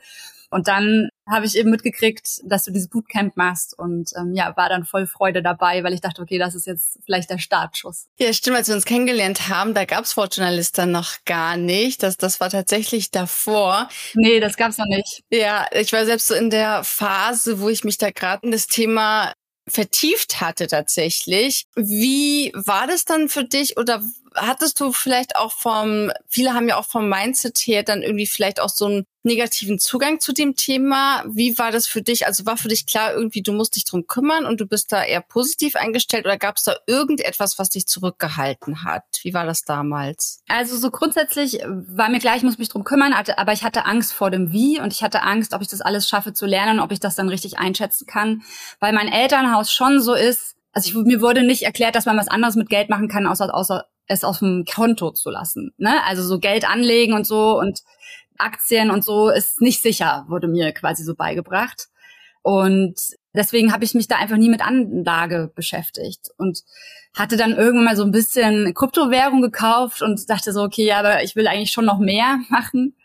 Und 0.51 0.67
dann 0.67 1.11
habe 1.29 1.45
ich 1.45 1.59
eben 1.59 1.71
mitgekriegt, 1.71 2.41
dass 2.45 2.65
du 2.65 2.71
dieses 2.71 2.89
Bootcamp 2.89 3.37
machst 3.37 3.79
und 3.79 4.11
ähm, 4.17 4.33
ja, 4.35 4.57
war 4.57 4.71
dann 4.71 4.85
voll 4.85 5.07
Freude 5.07 5.43
dabei, 5.43 5.85
weil 5.85 5.93
ich 5.93 6.01
dachte, 6.01 6.23
okay, 6.23 6.39
das 6.39 6.55
ist 6.55 6.67
jetzt 6.67 6.99
vielleicht 7.05 7.29
der 7.29 7.39
Startschuss. 7.39 8.07
Ja, 8.19 8.33
stimmt, 8.33 8.57
als 8.57 8.69
wir 8.69 8.75
uns 8.75 8.87
kennengelernt 8.87 9.51
haben, 9.51 9.75
da 9.75 9.85
gab's 9.85 10.15
Fortjournalista 10.15 10.87
noch 10.87 11.17
gar 11.27 11.59
nicht. 11.59 12.03
Das, 12.03 12.17
das 12.17 12.41
war 12.41 12.49
tatsächlich 12.49 13.11
davor. 13.11 13.89
Nee, 14.15 14.41
das 14.41 14.57
gab's 14.57 14.79
noch 14.79 14.87
nicht. 14.87 15.23
Ja, 15.31 15.67
ich 15.73 15.93
war 15.93 16.07
selbst 16.07 16.29
so 16.29 16.35
in 16.35 16.49
der 16.49 16.83
Phase, 16.83 17.61
wo 17.61 17.69
ich 17.69 17.85
mich 17.85 17.99
da 17.99 18.11
gerade 18.11 18.47
in 18.47 18.53
das 18.53 18.67
Thema 18.67 19.35
vertieft 19.69 20.41
hatte 20.41 20.67
tatsächlich. 20.67 21.67
Wie 21.77 22.53
war 22.55 22.87
das 22.87 23.05
dann 23.05 23.29
für 23.29 23.45
dich 23.45 23.77
oder 23.77 24.03
hattest 24.35 24.81
du 24.81 24.93
vielleicht 24.93 25.37
auch 25.37 25.53
vom, 25.53 26.11
viele 26.29 26.55
haben 26.55 26.69
ja 26.69 26.77
auch 26.77 26.87
vom 26.87 27.09
Mindset 27.09 27.59
her 27.59 27.83
dann 27.83 28.03
irgendwie 28.03 28.27
vielleicht 28.27 28.61
auch 28.61 28.69
so 28.69 28.87
einen 28.87 29.07
negativen 29.23 29.79
Zugang 29.79 30.21
zu 30.21 30.33
dem 30.33 30.57
Thema. 30.57 31.23
Wie 31.29 31.59
war 31.59 31.71
das 31.71 31.87
für 31.87 32.03
dich? 32.03 32.27
Also 32.27 32.47
war 32.47 32.57
für 32.57 32.69
dich 32.69 32.87
klar 32.87 33.13
irgendwie, 33.13 33.43
du 33.43 33.53
musst 33.53 33.77
dich 33.77 33.85
drum 33.85 34.07
kümmern 34.07 34.47
und 34.47 34.61
du 34.61 34.67
bist 34.67 34.93
da 34.93 35.05
eher 35.05 35.21
positiv 35.21 35.77
eingestellt 35.77 36.25
oder 36.25 36.39
gab 36.39 36.57
es 36.57 36.65
da 36.65 36.77
irgendetwas, 36.87 37.59
was 37.59 37.69
dich 37.71 37.87
zurückgehalten 37.87 38.85
hat? 38.85 39.05
Wie 39.23 39.35
war 39.35 39.47
das 39.47 39.65
damals? 39.65 40.43
Also 40.49 40.77
so 40.77 40.91
grundsätzlich 40.91 41.61
war 41.65 42.09
mir 42.09 42.21
klar, 42.21 42.37
ich 42.37 42.43
muss 42.43 42.59
mich 42.59 42.69
drum 42.69 42.85
kümmern, 42.85 43.13
aber 43.13 43.53
ich 43.53 43.65
hatte 43.65 43.85
Angst 43.85 44.13
vor 44.13 44.31
dem 44.31 44.53
Wie 44.53 44.81
und 44.81 44.93
ich 44.93 45.03
hatte 45.03 45.23
Angst, 45.23 45.53
ob 45.53 45.63
ich 45.63 45.69
das 45.69 45.81
alles 45.81 46.09
schaffe 46.09 46.33
zu 46.33 46.47
lernen, 46.47 46.81
ob 46.81 46.93
ich 46.93 47.01
das 47.01 47.17
dann 47.17 47.29
richtig 47.29 47.59
einschätzen 47.59 48.07
kann, 48.07 48.43
weil 48.81 48.93
mein 48.93 49.09
Elternhaus 49.09 49.73
schon 49.73 50.01
so 50.01 50.15
ist, 50.15 50.57
also 50.73 50.89
ich, 50.89 51.07
mir 51.07 51.21
wurde 51.21 51.43
nicht 51.43 51.63
erklärt, 51.63 51.97
dass 51.97 52.07
man 52.07 52.17
was 52.17 52.29
anderes 52.29 52.55
mit 52.55 52.69
Geld 52.69 52.89
machen 52.89 53.09
kann, 53.09 53.27
außer, 53.27 53.53
außer 53.53 53.87
es 54.09 54.25
auf 54.25 54.41
dem 54.41 54.65
Konto 54.65 55.13
zu 55.13 55.31
lassen. 55.31 55.73
Ne? 55.77 56.03
Also 56.05 56.23
so 56.23 56.39
Geld 56.39 56.69
anlegen 56.69 57.13
und 57.13 57.27
so 57.27 57.59
und 57.59 57.81
Aktien 58.39 58.91
und 58.91 59.05
so 59.05 59.31
ist 59.31 59.61
nicht 59.61 59.83
sicher, 59.83 60.25
wurde 60.29 60.49
mir 60.49 60.73
quasi 60.73 61.05
so 61.05 61.15
beigebracht. 61.15 61.89
Und 62.43 62.95
deswegen 63.35 63.73
habe 63.73 63.85
ich 63.85 63.95
mich 63.95 64.09
da 64.09 64.17
einfach 64.17 64.37
nie 64.37 64.49
mit 64.49 64.67
Anlage 64.67 65.53
beschäftigt 65.55 66.31
und 66.39 66.63
hatte 67.15 67.37
dann 67.37 67.53
irgendwann 67.53 67.85
mal 67.85 67.97
so 67.97 68.05
ein 68.05 68.13
bisschen 68.13 68.73
Kryptowährung 68.75 69.43
gekauft 69.43 70.03
und 70.03 70.31
dachte 70.31 70.53
so, 70.53 70.63
okay, 70.63 70.93
aber 70.93 71.23
ich 71.23 71.37
will 71.37 71.47
eigentlich 71.47 71.73
schon 71.73 71.85
noch 71.85 71.99
mehr 71.99 72.39
machen 72.49 72.97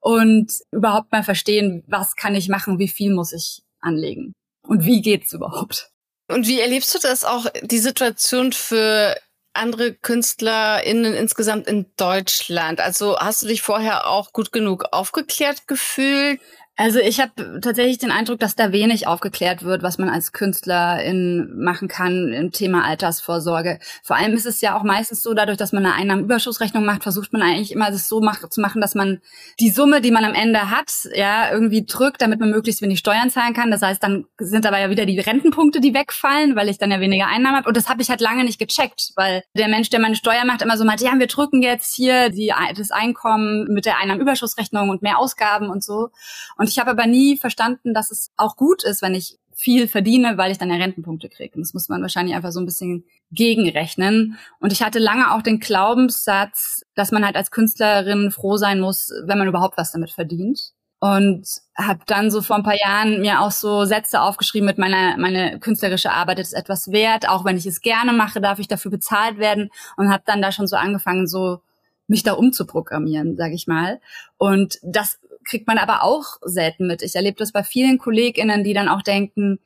und 0.00 0.52
überhaupt 0.70 1.12
mal 1.12 1.22
verstehen, 1.22 1.82
was 1.86 2.16
kann 2.16 2.34
ich 2.34 2.48
machen, 2.48 2.78
wie 2.78 2.88
viel 2.88 3.14
muss 3.14 3.32
ich 3.32 3.62
anlegen 3.80 4.34
und 4.66 4.84
wie 4.84 5.00
geht's 5.00 5.32
überhaupt. 5.32 5.90
Und 6.28 6.46
wie 6.46 6.60
erlebst 6.60 6.94
du 6.94 6.98
das 6.98 7.24
auch, 7.24 7.46
die 7.62 7.78
Situation 7.78 8.52
für 8.52 9.14
andere 9.54 9.94
KünstlerInnen 9.94 11.14
insgesamt 11.14 11.66
in 11.66 11.86
Deutschland? 11.96 12.80
Also 12.80 13.18
hast 13.18 13.42
du 13.42 13.46
dich 13.46 13.62
vorher 13.62 14.06
auch 14.08 14.32
gut 14.32 14.52
genug 14.52 14.84
aufgeklärt 14.92 15.66
gefühlt? 15.68 16.40
Also 16.76 16.98
ich 16.98 17.20
habe 17.20 17.60
tatsächlich 17.60 17.98
den 17.98 18.10
Eindruck, 18.10 18.40
dass 18.40 18.56
da 18.56 18.72
wenig 18.72 19.06
aufgeklärt 19.06 19.62
wird, 19.62 19.84
was 19.84 19.98
man 19.98 20.08
als 20.08 20.32
Künstlerin 20.32 21.52
machen 21.56 21.86
kann 21.86 22.32
im 22.32 22.50
Thema 22.50 22.84
Altersvorsorge. 22.84 23.78
Vor 24.02 24.16
allem 24.16 24.32
ist 24.32 24.44
es 24.44 24.60
ja 24.60 24.76
auch 24.76 24.82
meistens 24.82 25.22
so, 25.22 25.34
dadurch, 25.34 25.56
dass 25.56 25.72
man 25.72 25.86
eine 25.86 25.94
Einnahmenüberschussrechnung 25.94 26.84
macht, 26.84 27.04
versucht 27.04 27.32
man 27.32 27.42
eigentlich 27.42 27.70
immer 27.70 27.92
das 27.92 28.08
so 28.08 28.20
macht, 28.20 28.52
zu 28.52 28.60
machen, 28.60 28.80
dass 28.80 28.96
man 28.96 29.20
die 29.60 29.70
Summe, 29.70 30.00
die 30.00 30.10
man 30.10 30.24
am 30.24 30.34
Ende 30.34 30.68
hat, 30.68 31.08
ja, 31.14 31.52
irgendwie 31.52 31.84
drückt, 31.86 32.22
damit 32.22 32.40
man 32.40 32.50
möglichst 32.50 32.82
wenig 32.82 32.98
Steuern 32.98 33.30
zahlen 33.30 33.54
kann. 33.54 33.70
Das 33.70 33.82
heißt, 33.82 34.02
dann 34.02 34.24
sind 34.38 34.66
aber 34.66 34.80
ja 34.80 34.90
wieder 34.90 35.06
die 35.06 35.20
Rentenpunkte, 35.20 35.80
die 35.80 35.94
wegfallen, 35.94 36.56
weil 36.56 36.68
ich 36.68 36.78
dann 36.78 36.90
ja 36.90 36.98
weniger 36.98 37.28
Einnahmen 37.28 37.56
habe. 37.56 37.68
Und 37.68 37.76
das 37.76 37.88
habe 37.88 38.02
ich 38.02 38.10
halt 38.10 38.20
lange 38.20 38.42
nicht 38.42 38.58
gecheckt, 38.58 39.12
weil 39.14 39.44
der 39.56 39.68
Mensch, 39.68 39.90
der 39.90 40.00
meine 40.00 40.16
Steuer 40.16 40.44
macht, 40.44 40.60
immer 40.60 40.76
so 40.76 40.84
meint, 40.84 41.00
ja, 41.00 41.12
wir 41.16 41.28
drücken 41.28 41.62
jetzt 41.62 41.94
hier 41.94 42.30
die, 42.30 42.52
das 42.76 42.90
Einkommen 42.90 43.72
mit 43.72 43.86
der 43.86 43.98
Einnahmenüberschussrechnung 43.98 44.88
und 44.88 45.02
mehr 45.02 45.20
Ausgaben 45.20 45.70
und 45.70 45.84
so. 45.84 46.08
Und 46.56 46.63
und 46.64 46.70
ich 46.70 46.78
habe 46.78 46.92
aber 46.92 47.06
nie 47.06 47.36
verstanden, 47.36 47.92
dass 47.92 48.10
es 48.10 48.32
auch 48.38 48.56
gut 48.56 48.84
ist, 48.84 49.02
wenn 49.02 49.14
ich 49.14 49.38
viel 49.54 49.86
verdiene, 49.86 50.38
weil 50.38 50.50
ich 50.50 50.56
dann 50.56 50.70
ja 50.70 50.76
Rentenpunkte 50.76 51.28
kriege. 51.28 51.56
Und 51.56 51.60
das 51.60 51.74
muss 51.74 51.90
man 51.90 52.00
wahrscheinlich 52.00 52.34
einfach 52.34 52.52
so 52.52 52.58
ein 52.58 52.64
bisschen 52.64 53.04
gegenrechnen. 53.32 54.38
Und 54.60 54.72
ich 54.72 54.82
hatte 54.82 54.98
lange 54.98 55.34
auch 55.34 55.42
den 55.42 55.60
Glaubenssatz, 55.60 56.80
dass 56.94 57.12
man 57.12 57.22
halt 57.22 57.36
als 57.36 57.50
Künstlerin 57.50 58.30
froh 58.30 58.56
sein 58.56 58.80
muss, 58.80 59.12
wenn 59.26 59.36
man 59.36 59.46
überhaupt 59.46 59.76
was 59.76 59.92
damit 59.92 60.10
verdient. 60.10 60.72
Und 61.00 61.46
habe 61.76 62.00
dann 62.06 62.30
so 62.30 62.40
vor 62.40 62.56
ein 62.56 62.62
paar 62.62 62.80
Jahren 62.80 63.20
mir 63.20 63.42
auch 63.42 63.50
so 63.50 63.84
Sätze 63.84 64.22
aufgeschrieben 64.22 64.64
mit 64.64 64.78
meiner 64.78 65.18
meine 65.18 65.60
künstlerische 65.60 66.12
Arbeit 66.12 66.38
ist 66.38 66.54
etwas 66.54 66.92
wert. 66.92 67.28
Auch 67.28 67.44
wenn 67.44 67.58
ich 67.58 67.66
es 67.66 67.82
gerne 67.82 68.14
mache, 68.14 68.40
darf 68.40 68.58
ich 68.58 68.68
dafür 68.68 68.90
bezahlt 68.90 69.36
werden. 69.36 69.68
Und 69.98 70.10
habe 70.10 70.22
dann 70.24 70.40
da 70.40 70.50
schon 70.50 70.66
so 70.66 70.76
angefangen, 70.76 71.26
so 71.26 71.60
mich 72.06 72.22
da 72.22 72.34
umzuprogrammieren, 72.34 73.36
sage 73.36 73.54
ich 73.54 73.66
mal. 73.66 74.00
Und 74.36 74.78
das 74.82 75.18
kriegt 75.44 75.66
man 75.66 75.78
aber 75.78 76.02
auch 76.02 76.38
selten 76.42 76.86
mit. 76.86 77.02
Ich 77.02 77.14
erlebe 77.14 77.36
das 77.36 77.52
bei 77.52 77.62
vielen 77.62 77.98
KollegInnen, 77.98 78.64
die 78.64 78.74
dann 78.74 78.88
auch 78.88 79.02
denken, 79.02 79.58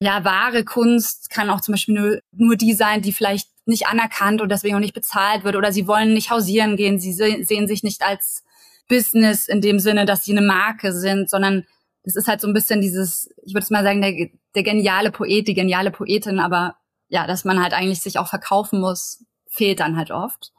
ja, 0.00 0.24
wahre 0.24 0.64
Kunst 0.64 1.30
kann 1.30 1.50
auch 1.50 1.60
zum 1.60 1.72
Beispiel 1.72 1.94
nur, 1.94 2.20
nur 2.32 2.56
die 2.56 2.74
sein, 2.74 3.02
die 3.02 3.12
vielleicht 3.12 3.48
nicht 3.66 3.86
anerkannt 3.86 4.40
und 4.40 4.50
deswegen 4.50 4.74
auch 4.74 4.80
nicht 4.80 4.94
bezahlt 4.94 5.44
wird 5.44 5.54
oder 5.54 5.72
sie 5.72 5.86
wollen 5.86 6.12
nicht 6.12 6.30
hausieren 6.30 6.76
gehen, 6.76 6.98
sie 6.98 7.12
sehen 7.12 7.68
sich 7.68 7.82
nicht 7.84 8.02
als 8.02 8.42
Business 8.88 9.46
in 9.46 9.60
dem 9.60 9.78
Sinne, 9.78 10.04
dass 10.04 10.24
sie 10.24 10.36
eine 10.36 10.44
Marke 10.44 10.92
sind, 10.92 11.30
sondern 11.30 11.64
das 12.04 12.16
ist 12.16 12.26
halt 12.26 12.40
so 12.40 12.48
ein 12.48 12.54
bisschen 12.54 12.80
dieses, 12.80 13.32
ich 13.44 13.54
würde 13.54 13.66
mal 13.70 13.84
sagen, 13.84 14.02
der, 14.02 14.28
der 14.54 14.62
geniale 14.64 15.12
Poet, 15.12 15.46
die 15.46 15.54
geniale 15.54 15.92
Poetin, 15.92 16.40
aber 16.40 16.76
ja, 17.08 17.26
dass 17.26 17.44
man 17.44 17.62
halt 17.62 17.72
eigentlich 17.72 18.02
sich 18.02 18.18
auch 18.18 18.26
verkaufen 18.28 18.80
muss, 18.80 19.24
fehlt 19.46 19.80
dann 19.80 19.96
halt 19.96 20.10
oft. 20.10 20.52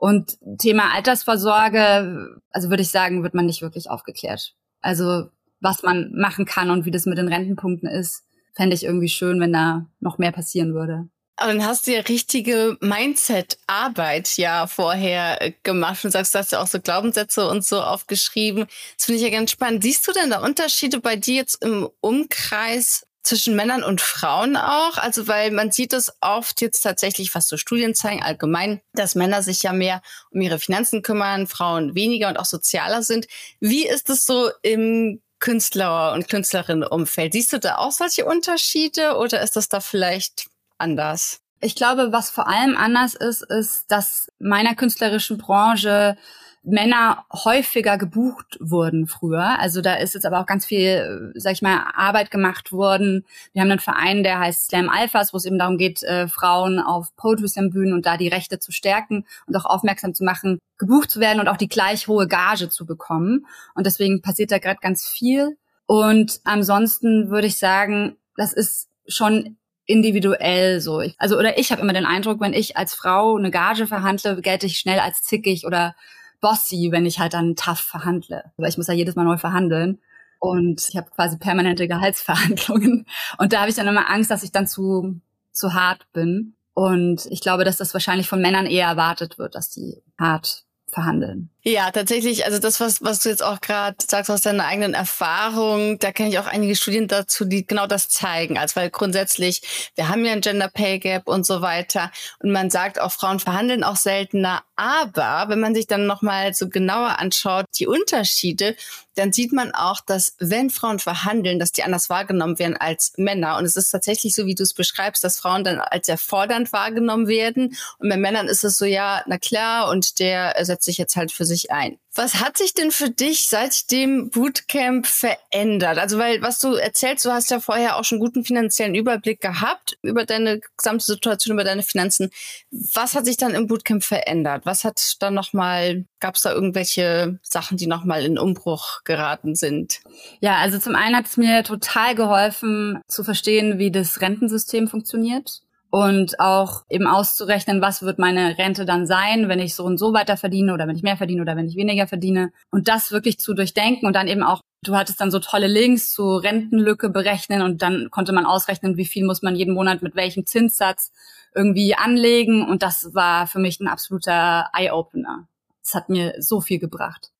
Und 0.00 0.38
Thema 0.58 0.94
Altersvorsorge, 0.94 2.40
also 2.50 2.70
würde 2.70 2.82
ich 2.82 2.90
sagen, 2.90 3.22
wird 3.22 3.34
man 3.34 3.44
nicht 3.44 3.60
wirklich 3.60 3.90
aufgeklärt. 3.90 4.54
Also 4.80 5.28
was 5.60 5.82
man 5.82 6.10
machen 6.14 6.46
kann 6.46 6.70
und 6.70 6.86
wie 6.86 6.90
das 6.90 7.04
mit 7.04 7.18
den 7.18 7.28
Rentenpunkten 7.28 7.86
ist, 7.86 8.24
fände 8.54 8.74
ich 8.74 8.82
irgendwie 8.82 9.10
schön, 9.10 9.38
wenn 9.40 9.52
da 9.52 9.84
noch 10.00 10.16
mehr 10.16 10.32
passieren 10.32 10.72
würde. 10.72 11.10
Aber 11.36 11.52
dann 11.52 11.66
hast 11.66 11.86
du 11.86 11.92
ja 11.92 12.00
richtige 12.00 12.78
Mindset-Arbeit 12.80 14.38
ja 14.38 14.66
vorher 14.66 15.42
äh, 15.42 15.52
gemacht 15.62 16.02
und 16.02 16.12
sagst, 16.12 16.34
du 16.34 16.38
hast 16.38 16.52
ja 16.52 16.62
auch 16.62 16.66
so 16.66 16.80
Glaubenssätze 16.80 17.46
und 17.46 17.62
so 17.62 17.82
aufgeschrieben. 17.82 18.66
Das 18.96 19.04
finde 19.04 19.18
ich 19.18 19.30
ja 19.30 19.36
ganz 19.38 19.50
spannend. 19.50 19.82
Siehst 19.82 20.08
du 20.08 20.12
denn 20.12 20.30
da 20.30 20.42
Unterschiede 20.42 21.00
bei 21.00 21.16
dir 21.16 21.34
jetzt 21.34 21.62
im 21.62 21.90
Umkreis 22.00 23.06
zwischen 23.22 23.54
Männern 23.54 23.82
und 23.82 24.00
Frauen 24.00 24.56
auch? 24.56 24.96
Also, 24.96 25.28
weil 25.28 25.50
man 25.50 25.70
sieht 25.70 25.92
es 25.92 26.12
oft 26.20 26.60
jetzt 26.60 26.80
tatsächlich, 26.80 27.34
was 27.34 27.48
so 27.48 27.56
Studien 27.56 27.94
zeigen, 27.94 28.22
allgemein, 28.22 28.80
dass 28.92 29.14
Männer 29.14 29.42
sich 29.42 29.62
ja 29.62 29.72
mehr 29.72 30.02
um 30.30 30.40
ihre 30.40 30.58
Finanzen 30.58 31.02
kümmern, 31.02 31.46
Frauen 31.46 31.94
weniger 31.94 32.28
und 32.28 32.38
auch 32.38 32.44
sozialer 32.44 33.02
sind. 33.02 33.26
Wie 33.60 33.86
ist 33.86 34.10
es 34.10 34.26
so 34.26 34.50
im 34.62 35.20
Künstler- 35.38 36.12
und 36.12 36.28
Künstlerinnenumfeld? 36.28 37.32
Siehst 37.32 37.52
du 37.52 37.58
da 37.58 37.76
auch 37.76 37.92
solche 37.92 38.24
Unterschiede 38.24 39.16
oder 39.16 39.42
ist 39.42 39.56
das 39.56 39.68
da 39.68 39.80
vielleicht 39.80 40.46
anders? 40.78 41.40
Ich 41.60 41.74
glaube, 41.74 42.12
was 42.12 42.30
vor 42.30 42.48
allem 42.48 42.76
anders 42.76 43.14
ist, 43.14 43.42
ist, 43.42 43.84
dass 43.88 44.28
meiner 44.38 44.74
künstlerischen 44.74 45.36
Branche 45.36 46.16
Männer 46.62 47.24
häufiger 47.32 47.96
gebucht 47.96 48.58
wurden 48.60 49.06
früher. 49.06 49.58
Also 49.58 49.80
da 49.80 49.94
ist 49.94 50.14
jetzt 50.14 50.26
aber 50.26 50.40
auch 50.40 50.46
ganz 50.46 50.66
viel, 50.66 51.32
sag 51.34 51.54
ich 51.54 51.62
mal, 51.62 51.90
Arbeit 51.94 52.30
gemacht 52.30 52.70
worden. 52.70 53.24
Wir 53.52 53.62
haben 53.62 53.70
einen 53.70 53.80
Verein, 53.80 54.22
der 54.22 54.38
heißt 54.40 54.68
Slam 54.68 54.90
Alphas, 54.90 55.32
wo 55.32 55.38
es 55.38 55.46
eben 55.46 55.58
darum 55.58 55.78
geht, 55.78 56.02
äh, 56.02 56.28
Frauen 56.28 56.78
auf 56.78 57.16
Poetry 57.16 57.48
Slam 57.48 57.70
Bühnen 57.70 57.94
und 57.94 58.04
da 58.04 58.18
die 58.18 58.28
Rechte 58.28 58.58
zu 58.58 58.72
stärken 58.72 59.24
und 59.46 59.56
auch 59.56 59.64
aufmerksam 59.64 60.12
zu 60.12 60.22
machen, 60.22 60.58
gebucht 60.76 61.10
zu 61.10 61.18
werden 61.18 61.40
und 61.40 61.48
auch 61.48 61.56
die 61.56 61.68
gleich 61.68 62.08
hohe 62.08 62.28
Gage 62.28 62.68
zu 62.68 62.84
bekommen. 62.84 63.46
Und 63.74 63.86
deswegen 63.86 64.20
passiert 64.20 64.52
da 64.52 64.58
gerade 64.58 64.80
ganz 64.82 65.06
viel. 65.06 65.56
Und 65.86 66.40
ansonsten 66.44 67.30
würde 67.30 67.46
ich 67.46 67.58
sagen, 67.58 68.16
das 68.36 68.52
ist 68.52 68.88
schon 69.08 69.56
individuell 69.86 70.80
so. 70.80 71.02
Also 71.18 71.38
oder 71.38 71.58
ich 71.58 71.72
habe 71.72 71.80
immer 71.82 71.92
den 71.94 72.06
Eindruck, 72.06 72.40
wenn 72.40 72.52
ich 72.52 72.76
als 72.76 72.94
Frau 72.94 73.36
eine 73.36 73.50
Gage 73.50 73.86
verhandle, 73.86 74.40
gelte 74.40 74.66
ich 74.66 74.78
schnell 74.78 75.00
als 75.00 75.22
zickig 75.22 75.66
oder 75.66 75.96
bossy, 76.40 76.88
wenn 76.90 77.06
ich 77.06 77.18
halt 77.18 77.34
dann 77.34 77.56
tough 77.56 77.80
verhandle. 77.80 78.52
Weil 78.56 78.68
ich 78.68 78.76
muss 78.76 78.86
ja 78.86 78.94
jedes 78.94 79.16
Mal 79.16 79.24
neu 79.24 79.36
verhandeln. 79.36 80.00
Und 80.38 80.88
ich 80.88 80.96
habe 80.96 81.10
quasi 81.10 81.36
permanente 81.36 81.86
Gehaltsverhandlungen. 81.86 83.06
Und 83.38 83.52
da 83.52 83.60
habe 83.60 83.70
ich 83.70 83.76
dann 83.76 83.86
immer 83.86 84.10
Angst, 84.10 84.30
dass 84.30 84.42
ich 84.42 84.52
dann 84.52 84.66
zu, 84.66 85.20
zu 85.52 85.74
hart 85.74 86.06
bin. 86.12 86.54
Und 86.72 87.26
ich 87.26 87.40
glaube, 87.40 87.64
dass 87.64 87.76
das 87.76 87.92
wahrscheinlich 87.92 88.28
von 88.28 88.40
Männern 88.40 88.66
eher 88.66 88.86
erwartet 88.86 89.38
wird, 89.38 89.54
dass 89.54 89.70
die 89.70 90.02
hart 90.18 90.64
verhandeln. 90.86 91.50
Ja, 91.62 91.90
tatsächlich. 91.90 92.46
Also 92.46 92.58
das, 92.58 92.80
was, 92.80 93.02
was 93.02 93.20
du 93.20 93.28
jetzt 93.28 93.42
auch 93.42 93.60
gerade 93.60 93.94
sagst 94.00 94.30
aus 94.30 94.40
deiner 94.40 94.64
eigenen 94.64 94.94
Erfahrung, 94.94 95.98
da 95.98 96.10
kenne 96.10 96.30
ich 96.30 96.38
auch 96.38 96.46
einige 96.46 96.74
Studien 96.74 97.06
dazu, 97.06 97.44
die 97.44 97.66
genau 97.66 97.86
das 97.86 98.08
zeigen. 98.08 98.56
Also 98.56 98.76
weil 98.76 98.88
grundsätzlich, 98.88 99.90
wir 99.94 100.08
haben 100.08 100.24
ja 100.24 100.32
ein 100.32 100.40
Gender 100.40 100.68
Pay 100.68 100.98
Gap 101.00 101.28
und 101.28 101.44
so 101.44 101.60
weiter. 101.60 102.10
Und 102.42 102.50
man 102.50 102.70
sagt 102.70 102.98
auch, 102.98 103.12
Frauen 103.12 103.40
verhandeln 103.40 103.84
auch 103.84 103.96
seltener. 103.96 104.62
Aber 104.76 105.50
wenn 105.50 105.60
man 105.60 105.74
sich 105.74 105.86
dann 105.86 106.06
nochmal 106.06 106.54
so 106.54 106.70
genauer 106.70 107.18
anschaut, 107.18 107.66
die 107.78 107.86
Unterschiede, 107.86 108.74
dann 109.14 109.32
sieht 109.32 109.52
man 109.52 109.74
auch, 109.74 110.00
dass 110.00 110.36
wenn 110.38 110.70
Frauen 110.70 110.98
verhandeln, 110.98 111.58
dass 111.58 111.72
die 111.72 111.82
anders 111.82 112.08
wahrgenommen 112.08 112.58
werden 112.58 112.78
als 112.78 113.12
Männer. 113.18 113.58
Und 113.58 113.66
es 113.66 113.76
ist 113.76 113.90
tatsächlich 113.90 114.34
so, 114.34 114.46
wie 114.46 114.54
du 114.54 114.62
es 114.62 114.72
beschreibst, 114.72 115.22
dass 115.22 115.38
Frauen 115.38 115.62
dann 115.62 115.78
als 115.78 116.06
sehr 116.06 116.16
fordernd 116.16 116.72
wahrgenommen 116.72 117.28
werden. 117.28 117.76
Und 117.98 118.08
bei 118.08 118.16
Männern 118.16 118.48
ist 118.48 118.64
es 118.64 118.78
so, 118.78 118.86
ja, 118.86 119.22
na 119.26 119.36
klar, 119.36 119.90
und 119.90 120.20
der 120.20 120.54
setzt 120.64 120.86
sich 120.86 120.96
jetzt 120.96 121.16
halt 121.16 121.32
für 121.32 121.44
sich 121.50 121.70
ein. 121.70 121.98
Was 122.14 122.36
hat 122.36 122.58
sich 122.58 122.74
denn 122.74 122.90
für 122.90 123.10
dich 123.10 123.48
seit 123.48 123.90
dem 123.90 124.30
Bootcamp 124.30 125.06
verändert? 125.06 125.98
Also, 125.98 126.18
weil 126.18 126.42
was 126.42 126.58
du 126.58 126.74
erzählst, 126.74 127.24
du 127.24 127.30
hast 127.30 127.50
ja 127.50 127.60
vorher 127.60 127.96
auch 127.96 128.04
schon 128.04 128.18
guten 128.18 128.44
finanziellen 128.44 128.94
Überblick 128.94 129.40
gehabt 129.40 129.96
über 130.02 130.24
deine 130.24 130.60
gesamte 130.76 131.04
Situation, 131.04 131.54
über 131.54 131.64
deine 131.64 131.82
Finanzen. 131.82 132.30
Was 132.70 133.14
hat 133.14 133.26
sich 133.26 133.36
dann 133.36 133.54
im 133.54 133.68
Bootcamp 133.68 134.02
verändert? 134.02 134.66
Was 134.66 134.82
hat 134.84 135.00
dann 135.20 135.34
nochmal, 135.34 136.04
gab 136.18 136.34
es 136.34 136.42
da 136.42 136.52
irgendwelche 136.52 137.38
Sachen, 137.42 137.76
die 137.76 137.86
nochmal 137.86 138.24
in 138.24 138.38
Umbruch 138.38 139.04
geraten 139.04 139.54
sind? 139.54 140.00
Ja, 140.40 140.56
also 140.56 140.78
zum 140.78 140.96
einen 140.96 141.16
hat 141.16 141.26
es 141.26 141.36
mir 141.36 141.62
total 141.62 142.14
geholfen 142.14 143.00
zu 143.06 143.22
verstehen, 143.22 143.78
wie 143.78 143.92
das 143.92 144.20
Rentensystem 144.20 144.88
funktioniert 144.88 145.62
und 145.90 146.38
auch 146.40 146.84
eben 146.88 147.06
auszurechnen, 147.06 147.82
was 147.82 148.02
wird 148.02 148.18
meine 148.18 148.56
Rente 148.58 148.84
dann 148.84 149.06
sein, 149.06 149.48
wenn 149.48 149.58
ich 149.58 149.74
so 149.74 149.84
und 149.84 149.98
so 149.98 150.12
weiter 150.12 150.36
verdiene 150.36 150.72
oder 150.72 150.86
wenn 150.86 150.96
ich 150.96 151.02
mehr 151.02 151.16
verdiene 151.16 151.42
oder 151.42 151.56
wenn 151.56 151.68
ich 151.68 151.76
weniger 151.76 152.06
verdiene 152.06 152.52
und 152.70 152.88
das 152.88 153.10
wirklich 153.10 153.38
zu 153.40 153.54
durchdenken 153.54 154.06
und 154.06 154.14
dann 154.14 154.28
eben 154.28 154.42
auch 154.42 154.60
Du 154.82 154.96
hattest 154.96 155.20
dann 155.20 155.30
so 155.30 155.40
tolle 155.40 155.66
Links 155.66 156.10
zu 156.10 156.36
Rentenlücke 156.36 157.10
berechnen 157.10 157.60
und 157.60 157.82
dann 157.82 158.10
konnte 158.10 158.32
man 158.32 158.46
ausrechnen, 158.46 158.96
wie 158.96 159.04
viel 159.04 159.26
muss 159.26 159.42
man 159.42 159.54
jeden 159.54 159.74
Monat 159.74 160.00
mit 160.00 160.14
welchem 160.14 160.46
Zinssatz 160.46 161.12
irgendwie 161.54 161.94
anlegen 161.94 162.66
und 162.66 162.82
das 162.82 163.12
war 163.12 163.46
für 163.46 163.58
mich 163.58 163.78
ein 163.80 163.88
absoluter 163.88 164.70
Eye-Opener. 164.72 165.46
Das 165.82 165.94
hat 165.94 166.08
mir 166.08 166.34
so 166.38 166.62
viel 166.62 166.78
gebracht. 166.78 167.30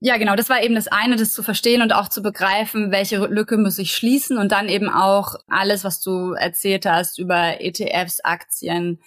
Ja, 0.00 0.18
genau, 0.18 0.36
das 0.36 0.50
war 0.50 0.62
eben 0.62 0.74
das 0.74 0.88
eine, 0.88 1.16
das 1.16 1.32
zu 1.32 1.42
verstehen 1.42 1.80
und 1.80 1.92
auch 1.92 2.08
zu 2.08 2.22
begreifen, 2.22 2.92
welche 2.92 3.16
Lücke 3.26 3.56
muss 3.56 3.78
ich 3.78 3.94
schließen 3.94 4.36
und 4.36 4.52
dann 4.52 4.68
eben 4.68 4.90
auch 4.90 5.36
alles, 5.48 5.84
was 5.84 6.02
du 6.02 6.32
erzählt 6.32 6.84
hast 6.84 7.18
über 7.18 7.62
ETFs, 7.62 8.20
Aktien, 8.20 9.00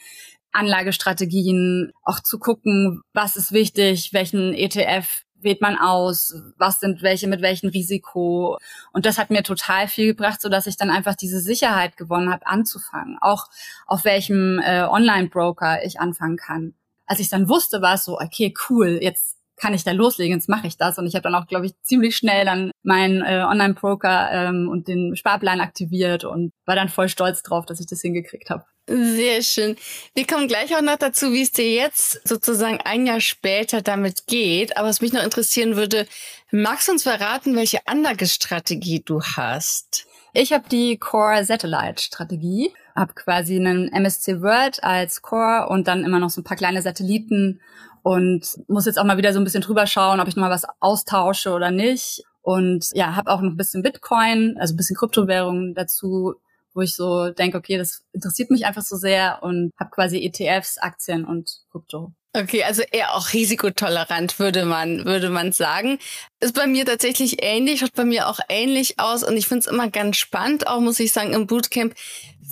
Anlagestrategien, 0.52 1.92
auch 2.04 2.22
zu 2.22 2.40
gucken, 2.40 3.02
was 3.14 3.36
ist 3.36 3.52
wichtig, 3.52 4.14
welchen 4.14 4.56
ETF 4.56 5.26
wählt 5.42 5.62
man 5.62 5.78
aus, 5.78 6.34
was 6.58 6.80
sind 6.80 7.02
welche 7.02 7.28
mit 7.28 7.42
welchem 7.42 7.70
Risiko. 7.70 8.58
Und 8.92 9.06
das 9.06 9.18
hat 9.18 9.30
mir 9.30 9.44
total 9.44 9.88
viel 9.88 10.08
gebracht, 10.08 10.42
so 10.42 10.50
dass 10.50 10.68
ich 10.68 10.76
dann 10.76 10.90
einfach 10.90 11.16
diese 11.16 11.40
Sicherheit 11.40 11.98
gewonnen 11.98 12.32
habe, 12.32 12.48
anzufangen. 12.48 13.18
Auch 13.22 13.46
auf 13.86 14.06
welchem 14.06 14.60
äh, 14.60 14.82
Online-Broker 14.84 15.86
ich 15.86 16.00
anfangen 16.00 16.38
kann. 16.38 16.74
Als 17.06 17.20
ich 17.20 17.30
dann 17.30 17.48
wusste, 17.48 17.82
war 17.82 17.94
es 17.96 18.06
so, 18.06 18.20
okay, 18.20 18.54
cool, 18.70 19.00
jetzt 19.02 19.39
kann 19.60 19.74
ich 19.74 19.84
da 19.84 19.92
loslegen, 19.92 20.38
jetzt 20.38 20.50
mache 20.50 20.68
ich 20.68 20.78
das. 20.78 20.98
Und 20.98 21.06
ich 21.06 21.16
habe 21.16 21.24
dann 21.24 21.36
auch, 21.36 21.48
glaube 21.48 21.66
ich, 21.66 21.74
ziemlich 21.84 22.16
schnell 22.16 22.46
dann 22.46 22.72
meinen 22.84 23.22
äh, 23.22 23.44
Online-Broker 23.48 24.30
ähm, 24.32 24.70
und 24.70 24.88
den 24.88 25.16
Sparplan 25.16 25.62
aktiviert 25.62 26.24
und 26.24 26.52
war 26.66 26.76
dann 26.76 26.90
voll 26.90 27.10
stolz 27.10 27.44
drauf, 27.44 27.66
dass 27.66 27.80
ich 27.80 27.88
das 27.88 28.02
hingekriegt 28.02 28.50
habe. 28.50 28.64
Sehr 28.88 29.44
schön. 29.44 29.76
Wir 30.16 30.26
kommen 30.26 30.48
gleich 30.48 30.76
auch 30.76 30.82
noch 30.82 30.98
dazu, 30.98 31.32
wie 31.32 31.44
es 31.44 31.52
dir 31.52 31.72
jetzt 31.72 32.28
sozusagen 32.28 32.80
ein 32.84 33.06
Jahr 33.06 33.22
später 33.22 33.84
damit 33.84 34.26
geht. 34.26 34.78
Aber 34.78 34.88
was 34.88 35.02
mich 35.02 35.14
noch 35.14 35.24
interessieren 35.24 35.76
würde, 35.76 36.08
magst 36.50 36.88
du 36.88 36.94
uns 36.94 37.04
verraten, 37.04 37.56
welche 37.56 37.86
Anlagestrategie 37.86 39.04
du 39.06 39.22
hast? 39.22 40.08
Ich 40.34 40.54
habe 40.54 40.68
die 40.70 40.98
Core 40.98 41.46
Satellite 41.46 42.02
Strategie, 42.02 42.74
habe 42.96 43.14
quasi 43.14 43.58
einen 43.58 43.92
MSC 43.92 44.42
World 44.42 44.84
als 44.84 45.22
Core 45.22 45.68
und 45.70 45.88
dann 45.88 46.04
immer 46.04 46.20
noch 46.20 46.32
so 46.32 46.42
ein 46.42 46.44
paar 46.44 46.58
kleine 46.58 46.82
Satelliten 46.82 47.62
und 48.04 48.46
muss 48.68 48.86
jetzt 48.86 49.00
auch 49.00 49.04
mal 49.04 49.18
wieder 49.18 49.34
so 49.34 49.40
ein 49.40 49.44
bisschen 49.44 49.62
drüber 49.62 49.88
schauen, 49.88 50.20
ob 50.20 50.28
ich 50.28 50.36
noch 50.36 50.42
mal 50.42 50.52
was 50.52 50.66
austausche 50.80 51.52
oder 51.52 51.72
nicht. 51.72 52.24
Und 52.42 52.90
ja, 52.94 53.16
habe 53.16 53.32
auch 53.32 53.42
noch 53.42 53.52
ein 53.52 53.58
bisschen 53.58 53.84
Bitcoin, 53.84 54.56
also 54.60 54.74
ein 54.74 54.78
bisschen 54.78 54.96
Kryptowährungen 54.96 55.76
dazu, 55.76 56.36
wo 56.80 56.82
ich 56.82 56.96
so 56.96 57.30
denke, 57.30 57.58
okay, 57.58 57.78
das 57.78 58.06
interessiert 58.14 58.50
mich 58.52 58.66
einfach 58.66 58.84
so 58.84 58.96
sehr 58.96 59.44
und 59.44 59.74
habe 59.78 59.90
quasi 59.90 60.24
ETFs, 60.26 60.78
Aktien 60.78 61.26
und 61.26 61.60
Krypto. 61.72 62.14
Okay, 62.34 62.64
also 62.64 62.84
eher 62.92 63.16
auch 63.16 63.34
risikotolerant, 63.34 64.40
würde 64.40 64.64
man, 64.64 65.04
würde 65.04 65.30
man 65.30 65.52
sagen. 65.52 66.00
Ist 66.40 66.54
bei 66.54 66.68
mir 66.68 66.86
tatsächlich 66.86 67.44
ähnlich, 67.44 67.80
schaut 67.80 67.94
bei 67.94 68.06
mir 68.06 68.30
auch 68.30 68.40
ähnlich 68.48 68.98
aus 68.98 69.24
und 69.24 69.36
ich 69.36 69.48
finde 69.48 69.62
es 69.62 69.68
immer 69.68 69.90
ganz 69.90 70.18
spannend, 70.18 70.68
auch 70.68 70.80
muss 70.80 71.00
ich 71.02 71.12
sagen, 71.12 71.34
im 71.34 71.48
Bootcamp, 71.48 71.96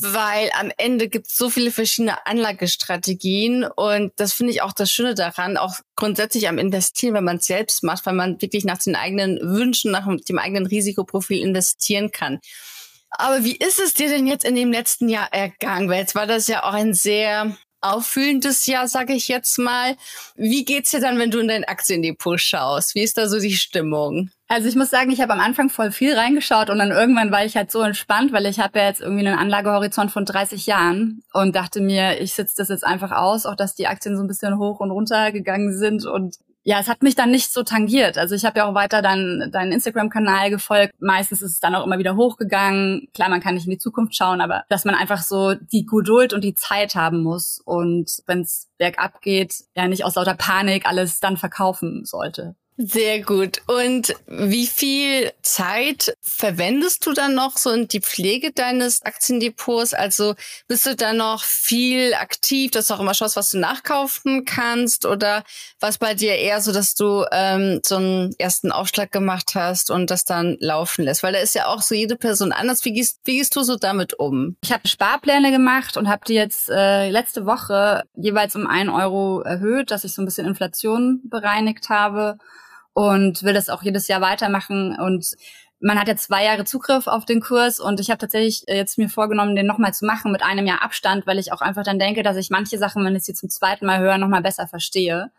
weil 0.01 0.49
am 0.59 0.71
Ende 0.77 1.07
gibt 1.07 1.27
es 1.27 1.37
so 1.37 1.49
viele 1.49 1.71
verschiedene 1.71 2.25
Anlagestrategien 2.25 3.63
und 3.63 4.11
das 4.17 4.33
finde 4.33 4.51
ich 4.51 4.61
auch 4.61 4.73
das 4.73 4.91
Schöne 4.91 5.15
daran, 5.15 5.55
auch 5.55 5.75
grundsätzlich 5.95 6.49
am 6.49 6.57
Investieren, 6.57 7.13
wenn 7.13 7.23
man 7.23 7.37
es 7.37 7.45
selbst 7.45 7.83
macht, 7.83 8.05
weil 8.05 8.13
man 8.13 8.41
wirklich 8.41 8.65
nach 8.65 8.79
den 8.79 8.95
eigenen 8.95 9.39
Wünschen, 9.39 9.91
nach 9.91 10.07
dem 10.27 10.39
eigenen 10.39 10.65
Risikoprofil 10.65 11.39
investieren 11.39 12.11
kann. 12.11 12.39
Aber 13.09 13.43
wie 13.43 13.55
ist 13.55 13.79
es 13.79 13.93
dir 13.93 14.09
denn 14.09 14.27
jetzt 14.27 14.45
in 14.45 14.55
dem 14.55 14.71
letzten 14.71 15.09
Jahr 15.09 15.31
ergangen? 15.31 15.89
Weil 15.89 15.99
jetzt 15.99 16.15
war 16.15 16.27
das 16.27 16.47
ja 16.47 16.63
auch 16.63 16.73
ein 16.73 16.93
sehr 16.93 17.55
auffühlendes 17.81 18.65
Jahr, 18.65 18.87
sage 18.87 19.13
ich 19.13 19.27
jetzt 19.27 19.57
mal. 19.57 19.95
Wie 20.35 20.65
geht's 20.65 20.91
dir 20.91 20.99
dann, 20.99 21.19
wenn 21.19 21.31
du 21.31 21.39
in 21.39 21.47
dein 21.47 21.63
Aktiendepot 21.63 22.39
schaust? 22.41 22.95
Wie 22.95 23.01
ist 23.01 23.17
da 23.17 23.29
so 23.29 23.39
die 23.39 23.55
Stimmung? 23.55 24.29
Also 24.47 24.67
ich 24.67 24.75
muss 24.75 24.89
sagen, 24.89 25.11
ich 25.11 25.21
habe 25.21 25.33
am 25.33 25.39
Anfang 25.39 25.69
voll 25.69 25.91
viel 25.91 26.15
reingeschaut 26.15 26.69
und 26.69 26.79
dann 26.79 26.91
irgendwann 26.91 27.31
war 27.31 27.45
ich 27.45 27.57
halt 27.57 27.71
so 27.71 27.81
entspannt, 27.81 28.31
weil 28.31 28.45
ich 28.45 28.59
habe 28.59 28.79
ja 28.79 28.85
jetzt 28.87 29.01
irgendwie 29.01 29.27
einen 29.27 29.37
Anlagehorizont 29.37 30.11
von 30.11 30.25
30 30.25 30.65
Jahren 30.65 31.21
und 31.33 31.55
dachte 31.55 31.81
mir, 31.81 32.21
ich 32.21 32.33
sitze 32.33 32.55
das 32.57 32.69
jetzt 32.69 32.85
einfach 32.85 33.11
aus, 33.11 33.45
auch 33.45 33.55
dass 33.55 33.75
die 33.75 33.87
Aktien 33.87 34.15
so 34.15 34.23
ein 34.23 34.27
bisschen 34.27 34.57
hoch 34.57 34.79
und 34.79 34.91
runter 34.91 35.31
gegangen 35.31 35.77
sind 35.77 36.05
und 36.05 36.37
ja, 36.67 36.81
es 36.81 36.89
hat 36.89 37.01
mich 37.01 37.15
dann 37.15 37.31
nicht 37.31 37.53
so 37.53 37.63
tangiert. 37.63 38.17
Also 38.17 38.35
ich 38.35 38.43
habe 38.43 38.59
ja 38.59 38.69
auch 38.69 38.73
weiter 38.73 39.01
dann 39.01 39.49
deinen 39.53 39.71
Instagram-Kanal 39.71 40.49
gefolgt. 40.49 40.93
Meistens 40.99 41.41
ist 41.41 41.51
es 41.51 41.59
dann 41.61 41.73
auch 41.73 41.85
immer 41.85 41.97
wieder 41.97 42.17
hochgegangen. 42.17 43.07
Klar, 43.13 43.29
man 43.29 43.39
kann 43.39 43.53
nicht 43.53 43.67
in 43.67 43.71
die 43.71 43.77
Zukunft 43.77 44.17
schauen, 44.17 44.41
aber 44.41 44.65
dass 44.67 44.83
man 44.83 44.93
einfach 44.93 45.21
so 45.21 45.53
die 45.53 45.85
Geduld 45.85 46.33
und 46.33 46.43
die 46.43 46.55
Zeit 46.55 46.95
haben 46.95 47.23
muss 47.23 47.61
und 47.63 48.21
wenn 48.25 48.41
es 48.41 48.67
bergab 48.77 49.21
geht, 49.21 49.63
ja 49.77 49.87
nicht 49.87 50.03
aus 50.03 50.15
lauter 50.15 50.33
Panik 50.33 50.85
alles 50.85 51.21
dann 51.21 51.37
verkaufen 51.37 52.03
sollte. 52.03 52.57
Sehr 52.79 53.23
gut. 53.23 53.63
Und 53.65 54.13
wie 54.27 54.67
viel 54.67 55.31
Zeit 55.41 56.15
verwendest 56.21 57.07
du 57.07 57.13
dann 57.13 57.33
noch 57.33 57.57
so 57.57 57.71
in 57.71 57.87
die 57.87 58.01
Pflege 58.01 58.51
deines 58.51 59.01
Aktiendepots? 59.01 59.95
Also 59.95 60.35
bist 60.67 60.85
du 60.85 60.95
da 60.95 61.11
noch 61.11 61.43
viel 61.43 62.13
aktiv, 62.13 62.69
dass 62.69 62.87
du 62.87 62.93
auch 62.93 62.99
immer 62.99 63.15
schaust, 63.15 63.35
was 63.35 63.49
du 63.49 63.57
nachkaufen 63.57 64.45
kannst? 64.45 65.07
Oder 65.07 65.43
was 65.79 65.97
bei 65.97 66.13
dir 66.13 66.35
eher 66.35 66.61
so, 66.61 66.71
dass 66.71 66.93
du 66.93 67.25
ähm, 67.31 67.81
so 67.83 67.95
einen 67.95 68.35
ersten 68.37 68.71
Aufschlag 68.71 69.11
gemacht 69.11 69.53
hast 69.55 69.89
und 69.89 70.11
das 70.11 70.23
dann 70.23 70.55
laufen 70.59 71.03
lässt? 71.03 71.23
Weil 71.23 71.33
da 71.33 71.39
ist 71.39 71.55
ja 71.55 71.65
auch 71.65 71.81
so 71.81 71.95
jede 71.95 72.15
Person 72.15 72.51
anders. 72.51 72.85
Wie 72.85 72.93
gehst, 72.93 73.21
wie 73.25 73.37
gehst 73.37 73.55
du 73.55 73.63
so 73.63 73.77
damit 73.77 74.19
um? 74.19 74.55
Ich 74.63 74.71
habe 74.71 74.87
Sparpläne 74.87 75.49
gemacht 75.49 75.97
und 75.97 76.07
habe 76.07 76.21
die 76.27 76.35
jetzt 76.35 76.69
äh, 76.69 77.09
letzte 77.09 77.47
Woche 77.47 78.03
jeweils 78.15 78.55
um 78.55 78.67
einen 78.67 78.89
Euro 78.89 79.41
erhöht, 79.41 79.89
dass 79.89 80.03
ich 80.03 80.13
so 80.13 80.21
ein 80.21 80.25
bisschen 80.25 80.45
Inflation 80.45 81.21
bereinigt 81.23 81.89
habe 81.89 82.37
und 82.97 83.43
will 83.43 83.53
das 83.53 83.69
auch 83.69 83.83
jedes 83.83 84.07
Jahr 84.07 84.21
weitermachen 84.21 84.97
und 84.99 85.35
man 85.79 85.99
hat 85.99 86.07
ja 86.07 86.15
zwei 86.15 86.43
Jahre 86.45 86.65
Zugriff 86.65 87.05
auf 87.05 87.25
den 87.25 87.41
Kurs 87.41 87.79
und 87.79 87.99
ich 87.99 88.09
habe 88.09 88.17
tatsächlich 88.17 88.63
jetzt 88.67 88.97
mir 88.97 89.07
vorgenommen, 89.07 89.55
den 89.55 89.67
nochmal 89.67 89.93
zu 89.93 90.03
machen 90.03 90.31
mit 90.31 90.41
einem 90.41 90.65
Jahr 90.65 90.81
Abstand, 90.81 91.27
weil 91.27 91.37
ich 91.37 91.53
auch 91.53 91.61
einfach 91.61 91.83
dann 91.83 91.99
denke, 91.99 92.23
dass 92.23 92.37
ich 92.37 92.49
manche 92.49 92.79
Sachen, 92.79 93.05
wenn 93.05 93.15
ich 93.15 93.21
sie 93.21 93.35
zum 93.35 93.51
zweiten 93.51 93.85
Mal 93.85 93.99
höre, 93.99 94.17
nochmal 94.17 94.41
besser 94.41 94.67
verstehe. 94.67 95.29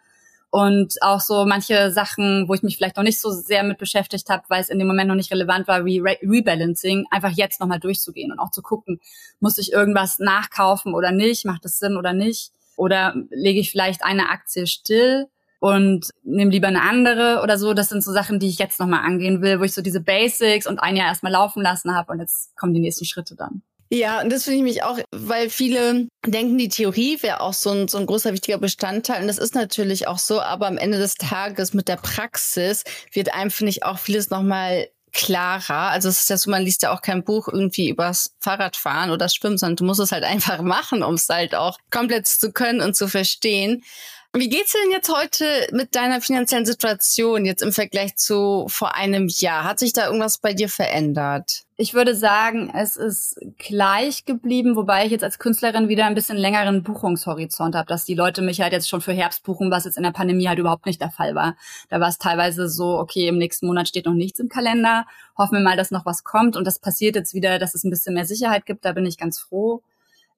Und 0.50 1.02
auch 1.02 1.18
so 1.18 1.46
manche 1.46 1.90
Sachen, 1.90 2.48
wo 2.48 2.54
ich 2.54 2.62
mich 2.62 2.76
vielleicht 2.76 2.96
noch 2.96 3.02
nicht 3.02 3.20
so 3.20 3.30
sehr 3.32 3.64
mit 3.64 3.78
beschäftigt 3.78 4.30
habe, 4.30 4.44
weil 4.46 4.60
es 4.60 4.68
in 4.68 4.78
dem 4.78 4.86
Moment 4.86 5.08
noch 5.08 5.16
nicht 5.16 5.32
relevant 5.32 5.66
war, 5.66 5.84
wie 5.84 5.98
Re 5.98 6.16
Rebalancing, 6.22 7.06
einfach 7.10 7.32
jetzt 7.32 7.58
nochmal 7.58 7.80
durchzugehen 7.80 8.30
und 8.30 8.38
auch 8.38 8.52
zu 8.52 8.62
gucken, 8.62 9.00
muss 9.40 9.58
ich 9.58 9.72
irgendwas 9.72 10.20
nachkaufen 10.20 10.94
oder 10.94 11.10
nicht, 11.10 11.44
macht 11.44 11.64
das 11.64 11.80
Sinn 11.80 11.96
oder 11.96 12.12
nicht? 12.12 12.52
Oder 12.76 13.16
lege 13.30 13.58
ich 13.58 13.72
vielleicht 13.72 14.04
eine 14.04 14.30
Aktie 14.30 14.68
still? 14.68 15.26
Und 15.60 16.10
nehme 16.22 16.50
lieber 16.50 16.68
eine 16.68 16.82
andere 16.82 17.40
oder 17.42 17.58
so. 17.58 17.74
Das 17.74 17.88
sind 17.88 18.02
so 18.02 18.12
Sachen, 18.12 18.38
die 18.38 18.48
ich 18.48 18.58
jetzt 18.58 18.80
nochmal 18.80 19.04
angehen 19.04 19.42
will, 19.42 19.60
wo 19.60 19.64
ich 19.64 19.74
so 19.74 19.82
diese 19.82 20.00
Basics 20.00 20.66
und 20.66 20.78
ein 20.78 20.96
Jahr 20.96 21.08
erstmal 21.08 21.32
laufen 21.32 21.62
lassen 21.62 21.94
habe 21.94 22.12
und 22.12 22.20
jetzt 22.20 22.56
kommen 22.56 22.74
die 22.74 22.80
nächsten 22.80 23.04
Schritte 23.04 23.34
dann. 23.34 23.62
Ja, 23.90 24.20
und 24.20 24.30
das 24.30 24.44
finde 24.44 24.58
ich 24.58 24.64
mich 24.64 24.82
auch, 24.82 24.98
weil 25.12 25.48
viele 25.48 26.08
denken, 26.26 26.58
die 26.58 26.68
Theorie 26.68 27.22
wäre 27.22 27.40
auch 27.40 27.54
so 27.54 27.70
ein, 27.70 27.88
so 27.88 27.96
ein 27.96 28.04
großer 28.04 28.34
wichtiger 28.34 28.58
Bestandteil. 28.58 29.22
Und 29.22 29.28
das 29.28 29.38
ist 29.38 29.54
natürlich 29.54 30.06
auch 30.06 30.18
so, 30.18 30.42
aber 30.42 30.66
am 30.66 30.76
Ende 30.76 30.98
des 30.98 31.14
Tages 31.14 31.72
mit 31.72 31.88
der 31.88 31.96
Praxis 31.96 32.84
wird 33.12 33.32
einem, 33.32 33.50
finde 33.50 33.70
ich, 33.70 33.84
auch 33.84 33.98
vieles 33.98 34.28
nochmal 34.28 34.88
klarer. 35.14 35.90
Also 35.90 36.10
es 36.10 36.20
ist 36.20 36.30
ja 36.30 36.36
so, 36.36 36.50
man 36.50 36.62
liest 36.62 36.82
ja 36.82 36.92
auch 36.92 37.00
kein 37.00 37.24
Buch 37.24 37.48
irgendwie 37.48 37.88
übers 37.88 38.34
Fahrradfahren 38.40 39.10
oder 39.10 39.30
Schwimmen, 39.30 39.56
sondern 39.56 39.76
du 39.76 39.84
musst 39.84 40.00
es 40.00 40.12
halt 40.12 40.24
einfach 40.24 40.60
machen, 40.60 41.02
um 41.02 41.14
es 41.14 41.28
halt 41.28 41.54
auch 41.54 41.78
komplett 41.90 42.26
zu 42.26 42.52
können 42.52 42.82
und 42.82 42.94
zu 42.94 43.08
verstehen. 43.08 43.82
Wie 44.34 44.50
geht's 44.50 44.72
denn 44.72 44.90
jetzt 44.92 45.10
heute 45.10 45.68
mit 45.72 45.96
deiner 45.96 46.20
finanziellen 46.20 46.66
Situation 46.66 47.46
jetzt 47.46 47.62
im 47.62 47.72
Vergleich 47.72 48.14
zu 48.16 48.66
vor 48.68 48.94
einem 48.94 49.26
Jahr? 49.26 49.64
Hat 49.64 49.78
sich 49.78 49.94
da 49.94 50.04
irgendwas 50.04 50.36
bei 50.36 50.52
dir 50.52 50.68
verändert? 50.68 51.64
Ich 51.78 51.94
würde 51.94 52.14
sagen, 52.14 52.70
es 52.74 52.98
ist 52.98 53.40
gleich 53.56 54.26
geblieben, 54.26 54.76
wobei 54.76 55.06
ich 55.06 55.12
jetzt 55.12 55.24
als 55.24 55.38
Künstlerin 55.38 55.88
wieder 55.88 56.04
ein 56.04 56.14
bisschen 56.14 56.36
längeren 56.36 56.82
Buchungshorizont 56.82 57.74
habe, 57.74 57.86
dass 57.86 58.04
die 58.04 58.14
Leute 58.14 58.42
mich 58.42 58.60
halt 58.60 58.72
jetzt 58.72 58.90
schon 58.90 59.00
für 59.00 59.14
Herbst 59.14 59.44
buchen, 59.44 59.70
was 59.70 59.86
jetzt 59.86 59.96
in 59.96 60.02
der 60.02 60.10
Pandemie 60.10 60.46
halt 60.46 60.58
überhaupt 60.58 60.84
nicht 60.84 61.00
der 61.00 61.10
Fall 61.10 61.34
war. 61.34 61.56
Da 61.88 61.98
war 61.98 62.08
es 62.08 62.18
teilweise 62.18 62.68
so, 62.68 62.98
okay, 62.98 63.28
im 63.28 63.38
nächsten 63.38 63.66
Monat 63.66 63.88
steht 63.88 64.04
noch 64.04 64.12
nichts 64.12 64.40
im 64.40 64.50
Kalender, 64.50 65.06
hoffen 65.38 65.54
wir 65.54 65.62
mal, 65.62 65.76
dass 65.76 65.90
noch 65.90 66.04
was 66.04 66.22
kommt 66.22 66.54
und 66.54 66.66
das 66.66 66.80
passiert 66.80 67.16
jetzt 67.16 67.32
wieder, 67.32 67.58
dass 67.58 67.74
es 67.74 67.82
ein 67.82 67.90
bisschen 67.90 68.12
mehr 68.12 68.26
Sicherheit 68.26 68.66
gibt, 68.66 68.84
da 68.84 68.92
bin 68.92 69.06
ich 69.06 69.16
ganz 69.16 69.38
froh. 69.38 69.80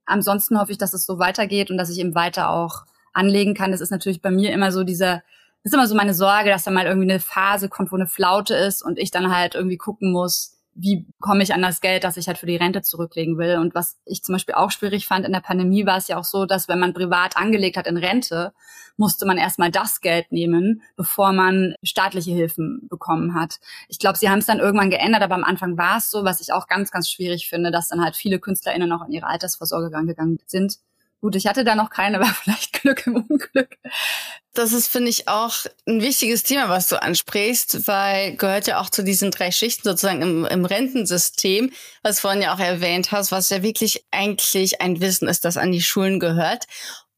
Ansonsten 0.06 0.60
hoffe 0.60 0.70
ich, 0.70 0.78
dass 0.78 0.94
es 0.94 1.04
so 1.04 1.18
weitergeht 1.18 1.72
und 1.72 1.76
dass 1.76 1.90
ich 1.90 1.98
eben 1.98 2.14
weiter 2.14 2.50
auch 2.50 2.84
anlegen 3.12 3.54
kann. 3.54 3.72
Das 3.72 3.80
ist 3.80 3.90
natürlich 3.90 4.22
bei 4.22 4.30
mir 4.30 4.52
immer 4.52 4.72
so 4.72 4.84
dieser, 4.84 5.22
ist 5.62 5.74
immer 5.74 5.86
so 5.86 5.94
meine 5.94 6.14
Sorge, 6.14 6.50
dass 6.50 6.64
da 6.64 6.70
mal 6.70 6.86
irgendwie 6.86 7.10
eine 7.10 7.20
Phase 7.20 7.68
kommt, 7.68 7.92
wo 7.92 7.96
eine 7.96 8.06
Flaute 8.06 8.54
ist 8.54 8.82
und 8.82 8.98
ich 8.98 9.10
dann 9.10 9.34
halt 9.34 9.54
irgendwie 9.54 9.76
gucken 9.76 10.12
muss, 10.12 10.56
wie 10.74 11.06
komme 11.18 11.42
ich 11.42 11.52
an 11.52 11.62
das 11.62 11.80
Geld, 11.80 12.04
das 12.04 12.16
ich 12.16 12.28
halt 12.28 12.38
für 12.38 12.46
die 12.46 12.56
Rente 12.56 12.82
zurücklegen 12.82 13.38
will. 13.38 13.58
Und 13.58 13.74
was 13.74 13.98
ich 14.04 14.22
zum 14.22 14.34
Beispiel 14.34 14.54
auch 14.54 14.70
schwierig 14.70 15.06
fand 15.06 15.26
in 15.26 15.32
der 15.32 15.40
Pandemie, 15.40 15.84
war 15.84 15.98
es 15.98 16.08
ja 16.08 16.16
auch 16.16 16.24
so, 16.24 16.46
dass 16.46 16.68
wenn 16.68 16.78
man 16.78 16.94
privat 16.94 17.36
angelegt 17.36 17.76
hat 17.76 17.86
in 17.86 17.96
Rente, 17.96 18.52
musste 18.96 19.26
man 19.26 19.38
erstmal 19.38 19.70
das 19.70 20.00
Geld 20.00 20.30
nehmen, 20.30 20.82
bevor 20.96 21.32
man 21.32 21.74
staatliche 21.82 22.32
Hilfen 22.32 22.86
bekommen 22.88 23.34
hat. 23.34 23.58
Ich 23.88 23.98
glaube, 23.98 24.18
sie 24.18 24.28
haben 24.28 24.38
es 24.38 24.46
dann 24.46 24.58
irgendwann 24.58 24.90
geändert, 24.90 25.22
aber 25.22 25.34
am 25.34 25.44
Anfang 25.44 25.76
war 25.76 25.98
es 25.98 26.10
so, 26.10 26.24
was 26.24 26.40
ich 26.40 26.52
auch 26.52 26.66
ganz, 26.66 26.90
ganz 26.90 27.10
schwierig 27.10 27.48
finde, 27.48 27.70
dass 27.70 27.88
dann 27.88 28.02
halt 28.02 28.14
viele 28.14 28.38
KünstlerInnen 28.38 28.88
noch 28.88 29.06
in 29.06 29.12
ihre 29.12 29.26
Altersvorsorge 29.26 29.90
gegangen 29.90 30.38
sind 30.46 30.78
Gut, 31.20 31.36
ich 31.36 31.46
hatte 31.46 31.64
da 31.64 31.74
noch 31.74 31.90
keine, 31.90 32.18
aber 32.18 32.26
vielleicht 32.42 32.72
Glück 32.72 33.06
im 33.06 33.16
Unglück. 33.16 33.76
Das 34.54 34.72
ist, 34.72 34.88
finde 34.88 35.10
ich, 35.10 35.28
auch 35.28 35.54
ein 35.86 36.00
wichtiges 36.00 36.42
Thema, 36.42 36.68
was 36.68 36.88
du 36.88 37.00
ansprichst, 37.00 37.86
weil 37.86 38.36
gehört 38.36 38.66
ja 38.66 38.80
auch 38.80 38.90
zu 38.90 39.04
diesen 39.04 39.30
drei 39.30 39.50
Schichten 39.50 39.82
sozusagen 39.84 40.22
im, 40.22 40.44
im 40.44 40.64
Rentensystem, 40.64 41.72
was 42.02 42.16
du 42.16 42.22
vorhin 42.22 42.42
ja 42.42 42.54
auch 42.54 42.58
erwähnt 42.58 43.12
hast, 43.12 43.32
was 43.32 43.50
ja 43.50 43.62
wirklich 43.62 44.04
eigentlich 44.10 44.80
ein 44.80 45.00
Wissen 45.00 45.28
ist, 45.28 45.44
das 45.44 45.56
an 45.56 45.72
die 45.72 45.82
Schulen 45.82 46.20
gehört. 46.20 46.66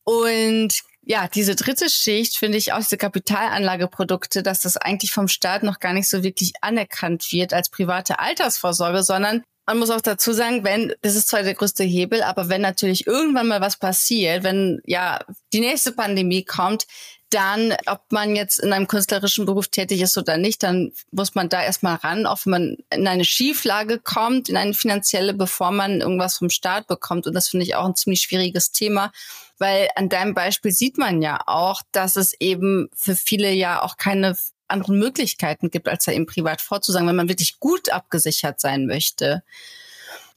Und 0.04 0.82
ja, 1.04 1.28
diese 1.28 1.56
dritte 1.56 1.88
Schicht 1.88 2.36
finde 2.36 2.58
ich 2.58 2.72
auch 2.72 2.78
diese 2.78 2.96
Kapitalanlageprodukte, 2.96 4.42
dass 4.42 4.60
das 4.60 4.76
eigentlich 4.76 5.12
vom 5.12 5.28
Staat 5.28 5.62
noch 5.62 5.80
gar 5.80 5.92
nicht 5.92 6.08
so 6.08 6.22
wirklich 6.22 6.52
anerkannt 6.60 7.32
wird 7.32 7.52
als 7.52 7.70
private 7.70 8.18
Altersvorsorge, 8.18 9.02
sondern 9.02 9.42
man 9.66 9.78
muss 9.78 9.90
auch 9.90 10.00
dazu 10.00 10.32
sagen, 10.32 10.64
wenn, 10.64 10.92
das 11.02 11.14
ist 11.14 11.28
zwar 11.28 11.42
der 11.42 11.54
größte 11.54 11.84
Hebel, 11.84 12.22
aber 12.22 12.48
wenn 12.48 12.60
natürlich 12.60 13.06
irgendwann 13.06 13.48
mal 13.48 13.60
was 13.60 13.76
passiert, 13.76 14.42
wenn 14.42 14.80
ja 14.86 15.20
die 15.52 15.60
nächste 15.60 15.92
Pandemie 15.92 16.44
kommt, 16.44 16.86
dann, 17.32 17.74
ob 17.86 18.00
man 18.10 18.36
jetzt 18.36 18.58
in 18.58 18.72
einem 18.72 18.86
künstlerischen 18.86 19.46
Beruf 19.46 19.68
tätig 19.68 20.02
ist 20.02 20.18
oder 20.18 20.36
nicht, 20.36 20.62
dann 20.62 20.92
muss 21.12 21.34
man 21.34 21.48
da 21.48 21.62
erstmal 21.62 21.96
ran, 21.96 22.26
auch 22.26 22.40
wenn 22.44 22.50
man 22.50 22.76
in 22.92 23.06
eine 23.08 23.24
Schieflage 23.24 23.98
kommt, 23.98 24.48
in 24.48 24.56
eine 24.56 24.74
finanzielle, 24.74 25.32
bevor 25.32 25.70
man 25.70 26.00
irgendwas 26.00 26.36
vom 26.36 26.50
Staat 26.50 26.86
bekommt. 26.88 27.26
Und 27.26 27.32
das 27.32 27.48
finde 27.48 27.64
ich 27.64 27.74
auch 27.74 27.86
ein 27.86 27.96
ziemlich 27.96 28.22
schwieriges 28.22 28.72
Thema, 28.72 29.12
weil 29.58 29.88
an 29.94 30.08
deinem 30.08 30.34
Beispiel 30.34 30.72
sieht 30.72 30.98
man 30.98 31.22
ja 31.22 31.40
auch, 31.46 31.82
dass 31.92 32.16
es 32.16 32.34
eben 32.38 32.90
für 32.94 33.16
viele 33.16 33.50
ja 33.52 33.82
auch 33.82 33.96
keine 33.96 34.36
anderen 34.72 34.98
Möglichkeiten 34.98 35.70
gibt, 35.70 35.88
als 35.88 36.04
da 36.04 36.12
eben 36.12 36.26
privat 36.26 36.60
vorzusagen, 36.60 37.08
wenn 37.08 37.16
man 37.16 37.28
wirklich 37.28 37.60
gut 37.60 37.90
abgesichert 37.90 38.60
sein 38.60 38.86
möchte. 38.86 39.42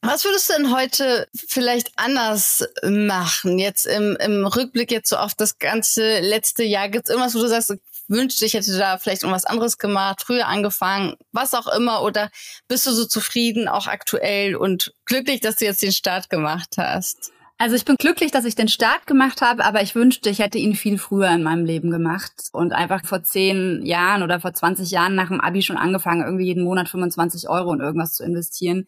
Was 0.02 0.24
würdest 0.24 0.50
du 0.50 0.54
denn 0.54 0.76
heute 0.76 1.28
vielleicht 1.36 1.92
anders 1.96 2.64
machen? 2.84 3.58
Jetzt 3.58 3.88
im, 3.88 4.16
im 4.18 4.46
Rückblick 4.46 4.92
jetzt 4.92 5.10
so 5.10 5.18
auf 5.18 5.34
das 5.34 5.58
ganze 5.58 6.20
letzte 6.20 6.64
Jahr. 6.64 6.90
Gibt 6.90 7.06
es 7.06 7.10
irgendwas, 7.10 7.34
wo 7.34 7.40
du 7.40 7.48
sagst, 7.48 7.74
wünschte, 8.08 8.46
ich 8.46 8.54
hätte 8.54 8.78
da 8.78 8.98
vielleicht 8.98 9.24
irgendwas 9.24 9.46
anderes 9.46 9.78
gemacht, 9.78 10.22
früher 10.26 10.48
angefangen, 10.48 11.16
was 11.32 11.54
auch 11.54 11.68
immer? 11.68 12.04
Oder 12.04 12.30
bist 12.68 12.86
du 12.86 12.92
so 12.92 13.06
zufrieden, 13.06 13.68
auch 13.68 13.88
aktuell 13.88 14.56
und 14.56 14.94
glücklich, 15.06 15.40
dass 15.40 15.56
du 15.56 15.66
jetzt 15.66 15.82
den 15.82 15.92
Start 15.92 16.30
gemacht 16.30 16.76
hast? 16.78 17.32
Also 17.58 17.78
ich 17.78 17.86
bin 17.86 17.96
glücklich, 17.96 18.32
dass 18.32 18.44
ich 18.44 18.56
den 18.56 18.68
Start 18.68 19.08
gemacht 19.08 19.42
habe, 19.42 19.64
aber 19.64 19.82
ich 19.82 19.96
wünschte, 19.96 20.30
ich 20.30 20.40
hätte 20.40 20.58
ihn 20.58 20.76
viel 20.76 20.98
früher 20.98 21.30
in 21.30 21.42
meinem 21.42 21.64
Leben 21.64 21.90
gemacht 21.90 22.50
und 22.52 22.74
einfach 22.74 23.06
vor 23.06 23.24
zehn 23.24 23.86
Jahren 23.86 24.24
oder 24.24 24.42
vor 24.42 24.54
20 24.54 24.92
Jahren 24.92 25.16
nach 25.16 25.30
dem 25.30 25.40
Abi 25.40 25.62
schon 25.62 25.78
angefangen, 25.78 26.24
irgendwie 26.24 26.48
jeden 26.48 26.66
Monat 26.66 26.90
25 26.90 27.48
Euro 27.48 27.74
in 27.74 27.80
irgendwas 27.80 28.14
zu 28.14 28.26
investieren 28.26 28.88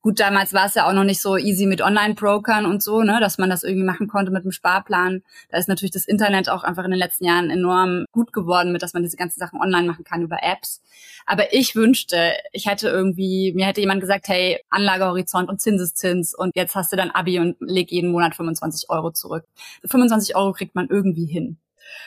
Gut, 0.00 0.20
damals 0.20 0.52
war 0.52 0.66
es 0.66 0.74
ja 0.74 0.88
auch 0.88 0.92
noch 0.92 1.02
nicht 1.02 1.20
so 1.20 1.36
easy 1.36 1.66
mit 1.66 1.82
Online-Brokern 1.82 2.66
und 2.66 2.84
so, 2.84 3.02
ne, 3.02 3.18
dass 3.20 3.36
man 3.36 3.50
das 3.50 3.64
irgendwie 3.64 3.84
machen 3.84 4.06
konnte 4.06 4.30
mit 4.30 4.44
dem 4.44 4.52
Sparplan. 4.52 5.22
Da 5.50 5.58
ist 5.58 5.68
natürlich 5.68 5.90
das 5.90 6.06
Internet 6.06 6.48
auch 6.48 6.62
einfach 6.62 6.84
in 6.84 6.92
den 6.92 7.00
letzten 7.00 7.24
Jahren 7.24 7.50
enorm 7.50 8.04
gut 8.12 8.32
geworden, 8.32 8.70
mit 8.70 8.82
dass 8.82 8.94
man 8.94 9.02
diese 9.02 9.16
ganzen 9.16 9.40
Sachen 9.40 9.60
online 9.60 9.88
machen 9.88 10.04
kann 10.04 10.22
über 10.22 10.38
Apps. 10.40 10.82
Aber 11.26 11.52
ich 11.52 11.74
wünschte, 11.74 12.32
ich 12.52 12.66
hätte 12.66 12.88
irgendwie, 12.88 13.52
mir 13.54 13.66
hätte 13.66 13.80
jemand 13.80 14.00
gesagt, 14.00 14.28
hey, 14.28 14.60
Anlagehorizont 14.70 15.48
und 15.48 15.60
Zinseszins 15.60 16.32
und 16.32 16.54
jetzt 16.54 16.76
hast 16.76 16.92
du 16.92 16.96
dann 16.96 17.10
Abi 17.10 17.40
und 17.40 17.56
leg 17.58 17.90
jeden 17.90 18.12
Monat 18.12 18.36
25 18.36 18.90
Euro 18.90 19.10
zurück. 19.10 19.44
25 19.84 20.36
Euro 20.36 20.52
kriegt 20.52 20.76
man 20.76 20.86
irgendwie 20.88 21.26
hin. 21.26 21.58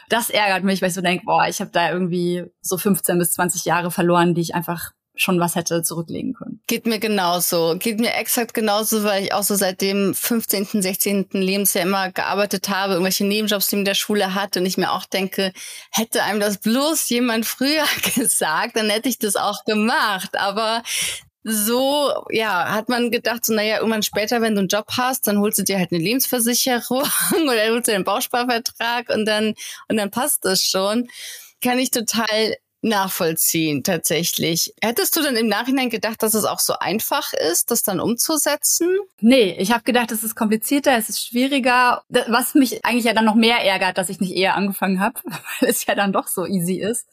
Das 0.07 0.29
ärgert 0.29 0.63
mich, 0.63 0.81
weil 0.81 0.89
ich 0.89 0.95
so 0.95 1.01
denke, 1.01 1.25
boah, 1.25 1.45
ich 1.47 1.59
habe 1.59 1.71
da 1.71 1.91
irgendwie 1.91 2.45
so 2.61 2.77
15 2.77 3.17
bis 3.17 3.33
20 3.33 3.65
Jahre 3.65 3.91
verloren, 3.91 4.33
die 4.33 4.41
ich 4.41 4.55
einfach 4.55 4.93
schon 5.15 5.39
was 5.39 5.55
hätte 5.55 5.83
zurücklegen 5.83 6.33
können. 6.33 6.61
Geht 6.67 6.85
mir 6.85 6.99
genauso. 6.99 7.75
Geht 7.77 7.99
mir 7.99 8.13
exakt 8.13 8.53
genauso, 8.53 9.03
weil 9.03 9.23
ich 9.23 9.33
auch 9.33 9.43
so 9.43 9.55
seit 9.55 9.81
dem 9.81 10.13
15., 10.13 10.81
16. 10.81 11.27
Lebensjahr 11.31 11.85
immer 11.85 12.11
gearbeitet 12.11 12.69
habe, 12.69 12.93
irgendwelche 12.93 13.25
Nebenjobs 13.25 13.67
die 13.67 13.75
in 13.77 13.85
der 13.85 13.93
Schule 13.93 14.33
hatte 14.35 14.59
und 14.59 14.65
ich 14.65 14.77
mir 14.77 14.91
auch 14.91 15.05
denke, 15.05 15.51
hätte 15.91 16.23
einem 16.23 16.39
das 16.39 16.57
bloß 16.57 17.09
jemand 17.09 17.45
früher 17.45 17.83
gesagt, 18.15 18.77
dann 18.77 18.89
hätte 18.89 19.09
ich 19.09 19.19
das 19.19 19.35
auch 19.35 19.65
gemacht. 19.65 20.37
Aber 20.37 20.81
so, 21.43 22.13
ja, 22.29 22.71
hat 22.71 22.87
man 22.87 23.11
gedacht, 23.11 23.45
so, 23.45 23.53
naja, 23.53 23.77
irgendwann 23.77 24.03
später, 24.03 24.41
wenn 24.41 24.53
du 24.53 24.59
einen 24.59 24.67
Job 24.67 24.85
hast, 24.95 25.27
dann 25.27 25.39
holst 25.39 25.57
du 25.57 25.63
dir 25.63 25.79
halt 25.79 25.91
eine 25.91 26.01
Lebensversicherung 26.01 27.03
oder 27.43 27.69
holst 27.69 27.87
du 27.87 27.93
einen 27.93 28.03
Bausparvertrag 28.03 29.09
und 29.09 29.25
dann, 29.25 29.55
und 29.87 29.97
dann 29.97 30.11
passt 30.11 30.45
das 30.45 30.63
schon. 30.63 31.07
Kann 31.63 31.79
ich 31.79 31.91
total 31.91 32.55
nachvollziehen, 32.81 33.83
tatsächlich. 33.83 34.73
Hättest 34.81 35.15
du 35.15 35.21
denn 35.21 35.35
im 35.35 35.47
Nachhinein 35.47 35.89
gedacht, 35.89 36.23
dass 36.23 36.33
es 36.33 36.45
auch 36.45 36.59
so 36.59 36.73
einfach 36.79 37.33
ist, 37.33 37.71
das 37.71 37.83
dann 37.83 37.99
umzusetzen? 37.99 38.97
Nee, 39.19 39.55
ich 39.59 39.71
habe 39.71 39.83
gedacht, 39.83 40.11
es 40.11 40.23
ist 40.23 40.35
komplizierter, 40.35 40.97
es 40.97 41.09
ist 41.09 41.25
schwieriger. 41.25 42.03
Was 42.27 42.55
mich 42.55 42.83
eigentlich 42.83 43.05
ja 43.05 43.13
dann 43.13 43.25
noch 43.25 43.35
mehr 43.35 43.63
ärgert, 43.63 43.97
dass 43.97 44.09
ich 44.09 44.19
nicht 44.19 44.35
eher 44.35 44.55
angefangen 44.55 44.99
habe, 44.99 45.19
weil 45.59 45.69
es 45.69 45.85
ja 45.85 45.95
dann 45.95 46.13
doch 46.13 46.27
so 46.27 46.45
easy 46.45 46.79
ist. 46.79 47.07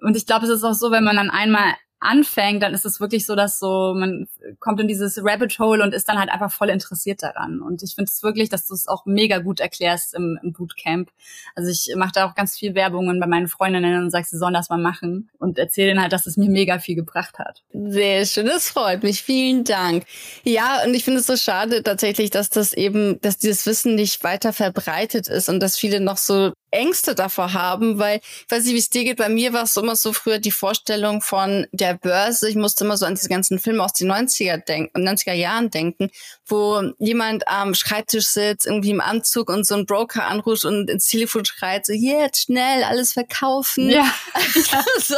Und 0.00 0.16
ich 0.16 0.26
glaube, 0.26 0.46
es 0.46 0.52
ist 0.52 0.64
auch 0.64 0.74
so, 0.74 0.90
wenn 0.90 1.04
man 1.04 1.16
dann 1.16 1.30
einmal 1.30 1.74
anfängt, 2.00 2.62
dann 2.62 2.74
ist 2.74 2.86
es 2.86 2.98
wirklich 2.98 3.26
so, 3.26 3.36
dass 3.36 3.58
so 3.58 3.94
man 3.94 4.26
kommt 4.58 4.80
in 4.80 4.88
dieses 4.88 5.20
Rabbit 5.22 5.58
Hole 5.58 5.82
und 5.82 5.94
ist 5.94 6.08
dann 6.08 6.18
halt 6.18 6.30
einfach 6.30 6.50
voll 6.50 6.70
interessiert 6.70 7.22
daran. 7.22 7.60
Und 7.60 7.82
ich 7.82 7.94
finde 7.94 8.10
es 8.10 8.22
wirklich, 8.22 8.48
dass 8.48 8.66
du 8.66 8.74
es 8.74 8.88
auch 8.88 9.04
mega 9.04 9.38
gut 9.38 9.60
erklärst 9.60 10.14
im, 10.14 10.38
im 10.42 10.52
Bootcamp. 10.52 11.10
Also 11.54 11.70
ich 11.70 11.94
mache 11.96 12.12
da 12.14 12.26
auch 12.26 12.34
ganz 12.34 12.56
viel 12.58 12.74
Werbungen 12.74 13.20
bei 13.20 13.26
meinen 13.26 13.48
Freundinnen 13.48 14.02
und 14.02 14.10
sage, 14.10 14.26
sie 14.26 14.38
sollen 14.38 14.54
das 14.54 14.70
mal 14.70 14.78
machen 14.78 15.30
und 15.38 15.58
erzähle 15.58 15.90
ihnen 15.90 16.00
halt, 16.00 16.12
dass 16.12 16.26
es 16.26 16.36
mir 16.36 16.48
mega 16.48 16.78
viel 16.78 16.96
gebracht 16.96 17.38
hat. 17.38 17.62
Sehr 17.72 18.24
schön, 18.24 18.46
das 18.46 18.70
freut 18.70 19.02
mich. 19.02 19.22
Vielen 19.22 19.64
Dank. 19.64 20.04
Ja, 20.42 20.82
und 20.84 20.94
ich 20.94 21.04
finde 21.04 21.20
es 21.20 21.26
so 21.26 21.36
schade 21.36 21.82
tatsächlich, 21.82 22.30
dass 22.30 22.48
das 22.48 22.72
eben, 22.72 23.20
dass 23.20 23.36
dieses 23.36 23.66
Wissen 23.66 23.94
nicht 23.94 24.24
weiter 24.24 24.52
verbreitet 24.54 25.28
ist 25.28 25.50
und 25.50 25.60
dass 25.60 25.76
viele 25.76 26.00
noch 26.00 26.16
so 26.16 26.52
Ängste 26.70 27.14
davor 27.14 27.52
haben, 27.52 27.98
weil 27.98 28.20
ich 28.22 28.50
weiß 28.50 28.64
nicht, 28.64 28.74
wie 28.74 28.78
es 28.78 28.90
dir 28.90 29.04
geht. 29.04 29.16
Bei 29.16 29.28
mir 29.28 29.52
war 29.52 29.64
es 29.64 29.76
immer 29.76 29.96
so 29.96 30.12
früher 30.12 30.38
die 30.38 30.50
Vorstellung 30.50 31.22
von 31.22 31.66
der 31.72 31.94
Börse. 31.94 32.48
Ich 32.48 32.56
musste 32.56 32.84
immer 32.84 32.96
so 32.96 33.06
an 33.06 33.14
diese 33.14 33.28
ganzen 33.28 33.58
Filme 33.58 33.82
aus 33.84 33.92
den 33.92 34.10
90er 34.10 34.58
denken, 34.58 35.06
90er 35.06 35.32
Jahren 35.32 35.70
denken, 35.70 36.10
wo 36.46 36.82
jemand 36.98 37.48
am 37.48 37.74
Schreibtisch 37.74 38.28
sitzt, 38.28 38.66
irgendwie 38.66 38.90
im 38.90 39.00
Anzug 39.00 39.50
und 39.50 39.66
so 39.66 39.74
ein 39.74 39.86
Broker 39.86 40.26
anruft 40.26 40.64
und 40.64 40.88
ins 40.90 41.04
Telefon 41.04 41.44
schreit, 41.44 41.86
so 41.86 41.92
jetzt 41.92 42.42
schnell 42.42 42.84
alles 42.84 43.12
verkaufen. 43.12 43.88
Ja. 43.88 44.12
so. 44.98 45.16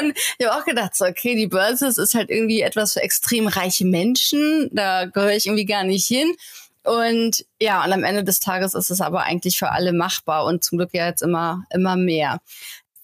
Und 0.00 0.14
ich 0.38 0.46
habe 0.46 0.60
auch 0.60 0.64
gedacht, 0.64 0.96
so, 0.96 1.04
okay, 1.04 1.34
die 1.34 1.46
Börse 1.46 1.86
ist 1.86 2.14
halt 2.14 2.30
irgendwie 2.30 2.60
etwas 2.60 2.94
für 2.94 3.02
extrem 3.02 3.46
reiche 3.46 3.84
Menschen. 3.84 4.68
Da 4.72 5.06
gehöre 5.06 5.36
ich 5.36 5.46
irgendwie 5.46 5.66
gar 5.66 5.84
nicht 5.84 6.06
hin. 6.06 6.36
Und 6.86 7.44
ja, 7.60 7.84
und 7.84 7.92
am 7.92 8.04
Ende 8.04 8.22
des 8.22 8.40
Tages 8.40 8.74
ist 8.74 8.90
es 8.90 9.00
aber 9.00 9.22
eigentlich 9.22 9.58
für 9.58 9.70
alle 9.70 9.92
machbar 9.92 10.44
und 10.44 10.62
zum 10.62 10.78
Glück 10.78 10.94
ja 10.94 11.06
jetzt 11.06 11.22
immer, 11.22 11.64
immer 11.70 11.96
mehr. 11.96 12.40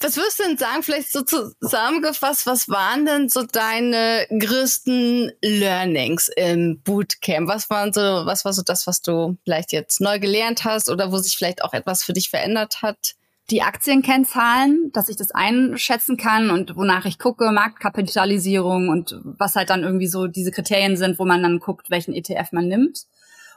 Was 0.03 0.17
würdest 0.17 0.41
du 0.41 0.45
denn 0.45 0.59
sagen, 0.59 0.83
vielleicht 0.83 1.13
so 1.13 1.23
zusammengefasst, 1.23 2.45
was 2.45 2.69
waren 2.69 3.07
denn 3.07 3.29
so 3.29 3.45
deine 3.45 4.27
größten 4.37 5.31
Learnings 5.41 6.29
im 6.35 6.81
Bootcamp? 6.83 7.49
Was 7.49 7.71
waren 7.71 7.93
so, 7.93 8.01
was 8.01 8.45
war 8.45 8.53
so 8.53 8.63
das, 8.63 8.89
was 8.89 9.01
du 9.01 9.37
vielleicht 9.45 9.71
jetzt 9.71 10.01
neu 10.01 10.19
gelernt 10.19 10.65
hast 10.65 10.91
oder 10.91 11.13
wo 11.13 11.19
sich 11.19 11.37
vielleicht 11.37 11.63
auch 11.63 11.73
etwas 11.73 12.03
für 12.03 12.13
dich 12.13 12.31
verändert 12.31 12.83
hat? 12.83 13.15
Die 13.51 13.63
Aktienkennzahlen, 13.63 14.91
dass 14.93 15.09
ich 15.09 15.17
das 15.17 15.31
einschätzen 15.31 16.17
kann 16.17 16.51
und 16.51 16.75
wonach 16.75 17.05
ich 17.05 17.21
gucke, 17.21 17.53
Marktkapitalisierung 17.53 18.89
und 18.89 19.21
was 19.23 19.55
halt 19.55 19.71
dann 19.71 19.85
irgendwie 19.85 20.09
so 20.09 20.27
diese 20.27 20.51
Kriterien 20.51 20.97
sind, 20.97 21.21
wo 21.21 21.25
man 21.25 21.43
dann 21.45 21.61
guckt, 21.61 21.91
welchen 21.91 22.13
ETF 22.13 22.51
man 22.51 22.67
nimmt. 22.67 23.07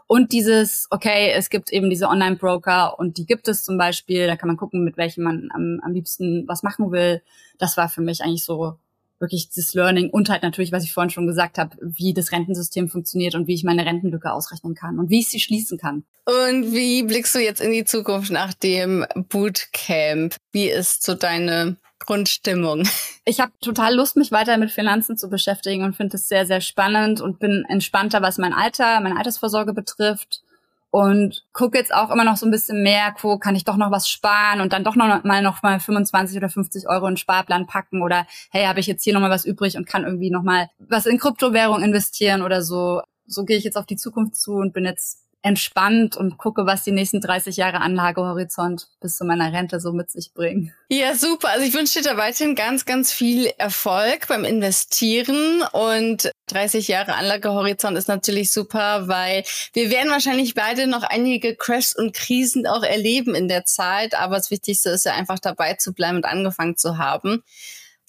Und 0.08 0.32
dieses, 0.32 0.88
okay, 0.92 1.32
es 1.32 1.50
gibt 1.50 1.72
eben 1.72 1.90
diese 1.90 2.08
Online-Broker 2.08 3.00
und 3.00 3.18
die 3.18 3.26
gibt 3.26 3.48
es 3.48 3.64
zum 3.64 3.78
Beispiel, 3.78 4.28
da 4.28 4.36
kann 4.36 4.48
man 4.48 4.58
gucken, 4.58 4.84
mit 4.84 4.98
welchem 4.98 5.24
man 5.24 5.50
am, 5.52 5.80
am 5.84 5.94
liebsten 5.94 6.48
was 6.48 6.62
machen 6.62 6.92
will. 6.92 7.22
Das 7.58 7.76
war 7.78 7.90
für 7.90 8.02
mich 8.02 8.22
eigentlich 8.22 8.44
so 8.44 8.78
wirklich 9.20 9.50
das 9.50 9.74
Learning 9.74 10.10
und 10.10 10.30
halt 10.30 10.44
natürlich, 10.44 10.72
was 10.72 10.84
ich 10.84 10.94
vorhin 10.94 11.10
schon 11.10 11.26
gesagt 11.26 11.58
habe, 11.58 11.78
wie 11.82 12.14
das 12.14 12.32
Rentensystem 12.32 12.90
funktioniert 12.90 13.34
und 13.34 13.48
wie 13.48 13.54
ich 13.54 13.64
meine 13.64 13.86
Rentenlücke 13.86 14.32
ausrechnen 14.32 14.76
kann 14.76 15.00
und 15.00 15.10
wie 15.10 15.20
ich 15.20 15.30
sie 15.30 15.40
schließen 15.40 15.78
kann. 15.78 16.04
Und 16.26 16.74
wie 16.74 17.04
blickst 17.04 17.34
du 17.34 17.40
jetzt 17.40 17.62
in 17.62 17.72
die 17.72 17.86
Zukunft 17.86 18.32
nach 18.32 18.54
dem 18.54 19.06
Bootcamp? 19.16 20.36
Wie 20.52 20.70
ist 20.70 21.04
so 21.04 21.16
deine 21.16 21.78
Grundstimmung. 22.00 22.88
Ich 23.28 23.40
habe 23.40 23.52
total 23.60 23.96
Lust, 23.96 24.18
mich 24.18 24.32
weiter 24.32 24.56
mit 24.58 24.70
Finanzen 24.70 25.18
zu 25.18 25.32
beschäftigen 25.32 25.84
und 25.84 25.96
finde 25.96 26.18
es 26.18 26.28
sehr, 26.28 26.46
sehr 26.46 26.62
spannend 26.62 27.22
und 27.22 27.40
bin 27.40 27.66
entspannter, 27.70 28.22
was 28.22 28.38
mein 28.38 28.54
Alter, 28.54 29.00
meine 29.02 29.18
Altersvorsorge 29.18 29.74
betrifft. 29.74 30.44
Und 30.92 31.44
gucke 31.52 31.76
jetzt 31.76 31.92
auch 31.92 32.12
immer 32.12 32.24
noch 32.24 32.38
so 32.38 32.46
ein 32.46 32.52
bisschen 32.52 32.84
mehr, 32.84 33.16
wo 33.22 33.40
kann 33.40 33.56
ich 33.56 33.64
doch 33.64 33.78
noch 33.78 33.90
was 33.90 34.08
sparen 34.08 34.62
und 34.62 34.74
dann 34.74 34.84
doch 34.84 34.96
noch 34.96 35.24
mal 35.24 35.42
noch 35.42 35.64
mal 35.64 35.80
25 35.80 36.38
oder 36.38 36.50
50 36.50 36.88
Euro 36.88 37.08
in 37.08 37.14
den 37.14 37.18
Sparplan 37.18 37.66
packen 37.66 38.04
oder 38.04 38.28
hey, 38.52 38.66
habe 38.66 38.80
ich 38.80 38.86
jetzt 38.86 39.04
hier 39.04 39.16
noch 39.16 39.22
mal 39.22 39.32
was 39.32 39.44
übrig 39.44 39.76
und 39.76 39.88
kann 39.88 40.04
irgendwie 40.04 40.30
noch 40.30 40.44
mal 40.44 40.70
was 40.78 41.08
in 41.08 41.18
Kryptowährung 41.18 41.82
investieren 41.82 42.44
oder 42.44 42.62
so. 42.62 43.02
So 43.26 43.44
gehe 43.44 43.58
ich 43.58 43.64
jetzt 43.64 43.76
auf 43.76 43.88
die 43.88 43.98
Zukunft 43.98 44.36
zu 44.36 44.54
und 44.54 44.72
bin 44.72 44.86
jetzt 44.86 45.25
entspannt 45.46 46.18
und 46.18 46.40
gucke, 46.40 46.66
was 46.66 46.84
die 46.84 46.92
nächsten 46.92 47.22
30 47.22 47.56
Jahre 47.56 47.80
Anlagehorizont 47.80 48.88
bis 49.00 49.16
zu 49.16 49.26
meiner 49.26 49.54
Rente 49.54 49.80
so 49.80 49.94
mit 49.94 50.10
sich 50.10 50.34
bringen. 50.34 50.74
Ja, 50.90 51.14
super. 51.14 51.50
Also 51.50 51.64
ich 51.64 51.74
wünsche 51.76 52.00
dir 52.02 52.10
da 52.10 52.18
weiterhin 52.18 52.56
ganz, 52.56 52.86
ganz 52.86 53.14
viel 53.14 53.46
Erfolg 53.60 54.28
beim 54.28 54.44
Investieren 54.44 55.62
und 55.72 56.32
30 56.48 56.88
Jahre 56.88 57.14
Anlagehorizont 57.14 57.96
ist 57.96 58.08
natürlich 58.08 58.52
super, 58.52 59.08
weil 59.08 59.44
wir 59.74 59.92
werden 59.92 60.10
wahrscheinlich 60.10 60.56
beide 60.56 60.88
noch 60.88 61.04
einige 61.04 61.56
Crashs 61.56 61.96
und 61.96 62.16
Krisen 62.16 62.66
auch 62.66 62.84
erleben 62.84 63.36
in 63.36 63.48
der 63.48 63.66
Zeit, 63.66 64.16
aber 64.16 64.38
das 64.38 64.50
Wichtigste 64.50 64.90
ist 64.90 65.06
ja 65.06 65.14
einfach 65.14 65.38
dabei 65.38 65.76
zu 65.76 65.94
bleiben 65.94 66.18
und 66.18 66.26
angefangen 66.26 66.76
zu 66.76 66.98
haben. 66.98 67.44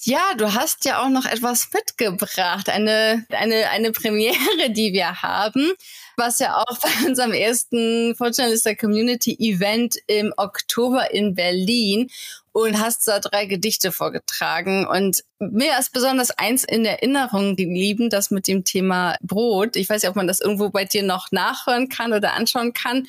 Ja, 0.03 0.35
du 0.37 0.53
hast 0.53 0.85
ja 0.85 1.03
auch 1.03 1.09
noch 1.09 1.25
etwas 1.25 1.69
mitgebracht, 1.73 2.69
eine, 2.69 3.25
eine, 3.31 3.71
eine 3.71 3.93
Premiere, 3.93 4.71
die 4.71 4.93
wir 4.93 5.23
haben, 5.23 5.73
was 6.17 6.39
ja 6.39 6.59
auch 6.59 6.79
bei 6.79 7.07
unserem 7.07 7.33
ersten 7.33 8.15
Fortunalister 8.15 8.75
Community 8.77 9.37
Event 9.39 9.97
im 10.07 10.35
Oktober 10.37 11.13
in 11.13 11.35
Berlin 11.35 12.11
und 12.53 12.79
hast 12.79 13.09
da 13.09 13.21
drei 13.21 13.47
Gedichte 13.47 13.91
vorgetragen. 13.91 14.87
Und 14.87 15.25
mir 15.39 15.79
ist 15.79 15.93
besonders 15.93 16.31
eins 16.31 16.65
in 16.65 16.85
Erinnerung 16.85 17.57
geblieben, 17.57 18.11
das 18.11 18.31
mit 18.31 18.49
dem 18.49 18.65
Thema 18.65 19.17
Brot. 19.23 19.77
Ich 19.77 19.89
weiß 19.89 20.03
ja, 20.03 20.11
ob 20.11 20.17
man 20.17 20.27
das 20.27 20.41
irgendwo 20.41 20.69
bei 20.69 20.85
dir 20.85 21.03
noch 21.03 21.33
nachhören 21.33 21.89
kann 21.89 22.13
oder 22.13 22.35
anschauen 22.35 22.75
kann 22.75 23.07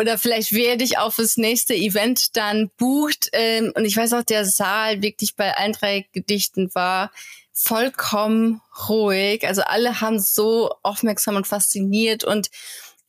oder 0.00 0.16
vielleicht 0.16 0.52
wer 0.52 0.76
dich 0.76 0.96
auch 0.96 1.12
fürs 1.12 1.36
nächste 1.36 1.74
Event 1.74 2.34
dann 2.36 2.70
bucht. 2.78 3.28
Ähm, 3.32 3.70
und 3.76 3.84
ich 3.84 3.96
weiß 3.96 4.14
auch, 4.14 4.22
der 4.22 4.46
Saal 4.46 5.02
wirklich 5.02 5.36
bei 5.36 5.54
allen 5.54 5.74
drei 5.74 6.06
Gedichten 6.12 6.74
war 6.74 7.12
vollkommen 7.52 8.62
ruhig. 8.88 9.46
Also 9.46 9.60
alle 9.60 10.00
haben 10.00 10.18
so 10.18 10.70
aufmerksam 10.82 11.36
und 11.36 11.46
fasziniert 11.46 12.24
und 12.24 12.48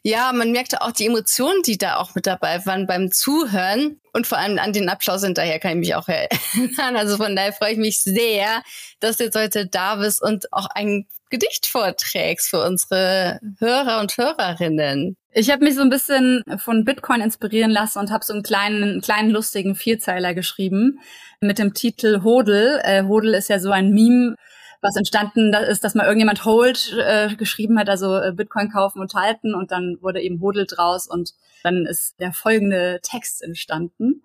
ja, 0.04 0.34
man 0.34 0.52
merkte 0.52 0.82
auch 0.82 0.92
die 0.92 1.06
Emotionen, 1.06 1.62
die 1.62 1.78
da 1.78 1.98
auch 1.98 2.16
mit 2.16 2.26
dabei 2.26 2.66
waren 2.66 2.88
beim 2.88 3.12
Zuhören 3.12 4.02
und 4.14 4.26
vor 4.26 4.40
allem 4.40 4.58
an 4.58 4.74
den 4.74 4.90
Applaus 4.90 5.24
hinterher 5.24 5.60
kann 5.60 5.74
ich 5.74 5.78
mich 5.78 5.96
auch 5.96 6.08
erinnern. 6.08 6.98
Also 6.98 7.18
von 7.18 7.36
daher 7.36 7.54
freue 7.54 7.74
ich 7.74 7.78
mich 7.78 8.02
sehr, 8.02 8.64
dass 9.00 9.18
du 9.18 9.26
jetzt 9.26 9.38
heute 9.38 9.68
da 9.68 9.98
bist 9.98 10.22
und 10.22 10.52
auch 10.52 10.66
ein 10.74 11.06
Gedicht 11.30 11.68
vorträgst 11.68 12.50
für 12.50 12.66
unsere 12.66 13.40
Hörer 13.60 14.00
und 14.00 14.18
Hörerinnen. 14.18 15.18
Ich 15.34 15.50
habe 15.50 15.64
mich 15.64 15.76
so 15.76 15.82
ein 15.82 15.90
bisschen 15.90 16.44
von 16.58 16.84
Bitcoin 16.84 17.22
inspirieren 17.22 17.72
lassen 17.72 18.00
und 18.00 18.12
habe 18.12 18.26
so 18.26 18.34
einen 18.34 18.44
kleinen, 18.44 19.00
kleinen 19.00 19.30
lustigen 19.30 19.76
Vierzeiler 19.76 20.34
geschrieben 20.34 21.00
mit 21.40 21.58
dem 21.58 21.74
Titel 21.74 22.24
Hodel. 22.24 22.82
Äh, 22.84 23.04
Hodel 23.04 23.34
ist 23.34 23.48
ja 23.48 23.60
so 23.60 23.72
ein 23.72 23.92
Meme, 23.92 24.36
was 24.82 24.98
entstanden 24.98 25.54
ist, 25.54 25.86
dass 25.86 25.96
mal 25.96 26.04
irgendjemand 26.04 26.44
Hold 26.44 26.98
äh, 26.98 27.34
geschrieben 27.36 27.80
hat, 27.80 27.88
also 27.88 28.18
äh, 28.18 28.34
Bitcoin 28.36 28.70
kaufen 28.70 29.00
und 29.00 29.14
halten 29.14 29.56
und 29.56 29.72
dann 29.72 29.98
wurde 30.02 30.22
eben 30.22 30.42
Hodel 30.42 30.66
draus 30.66 31.08
und 31.08 31.34
dann 31.64 31.86
ist 31.86 32.20
der 32.20 32.34
folgende 32.34 33.00
Text 33.02 33.42
entstanden. 33.42 34.24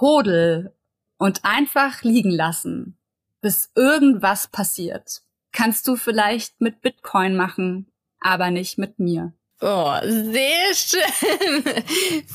Hodel 0.00 0.72
und 1.18 1.44
einfach 1.44 2.02
liegen 2.02 2.30
lassen, 2.30 2.96
bis 3.40 3.72
irgendwas 3.74 4.46
passiert. 4.46 5.22
Kannst 5.50 5.88
du 5.88 5.96
vielleicht 5.96 6.60
mit 6.60 6.80
Bitcoin 6.80 7.34
machen, 7.34 7.90
aber 8.20 8.52
nicht 8.52 8.78
mit 8.78 9.00
mir. 9.00 9.32
Oh, 9.60 9.94
sehr 10.02 10.74
schön. 10.74 11.64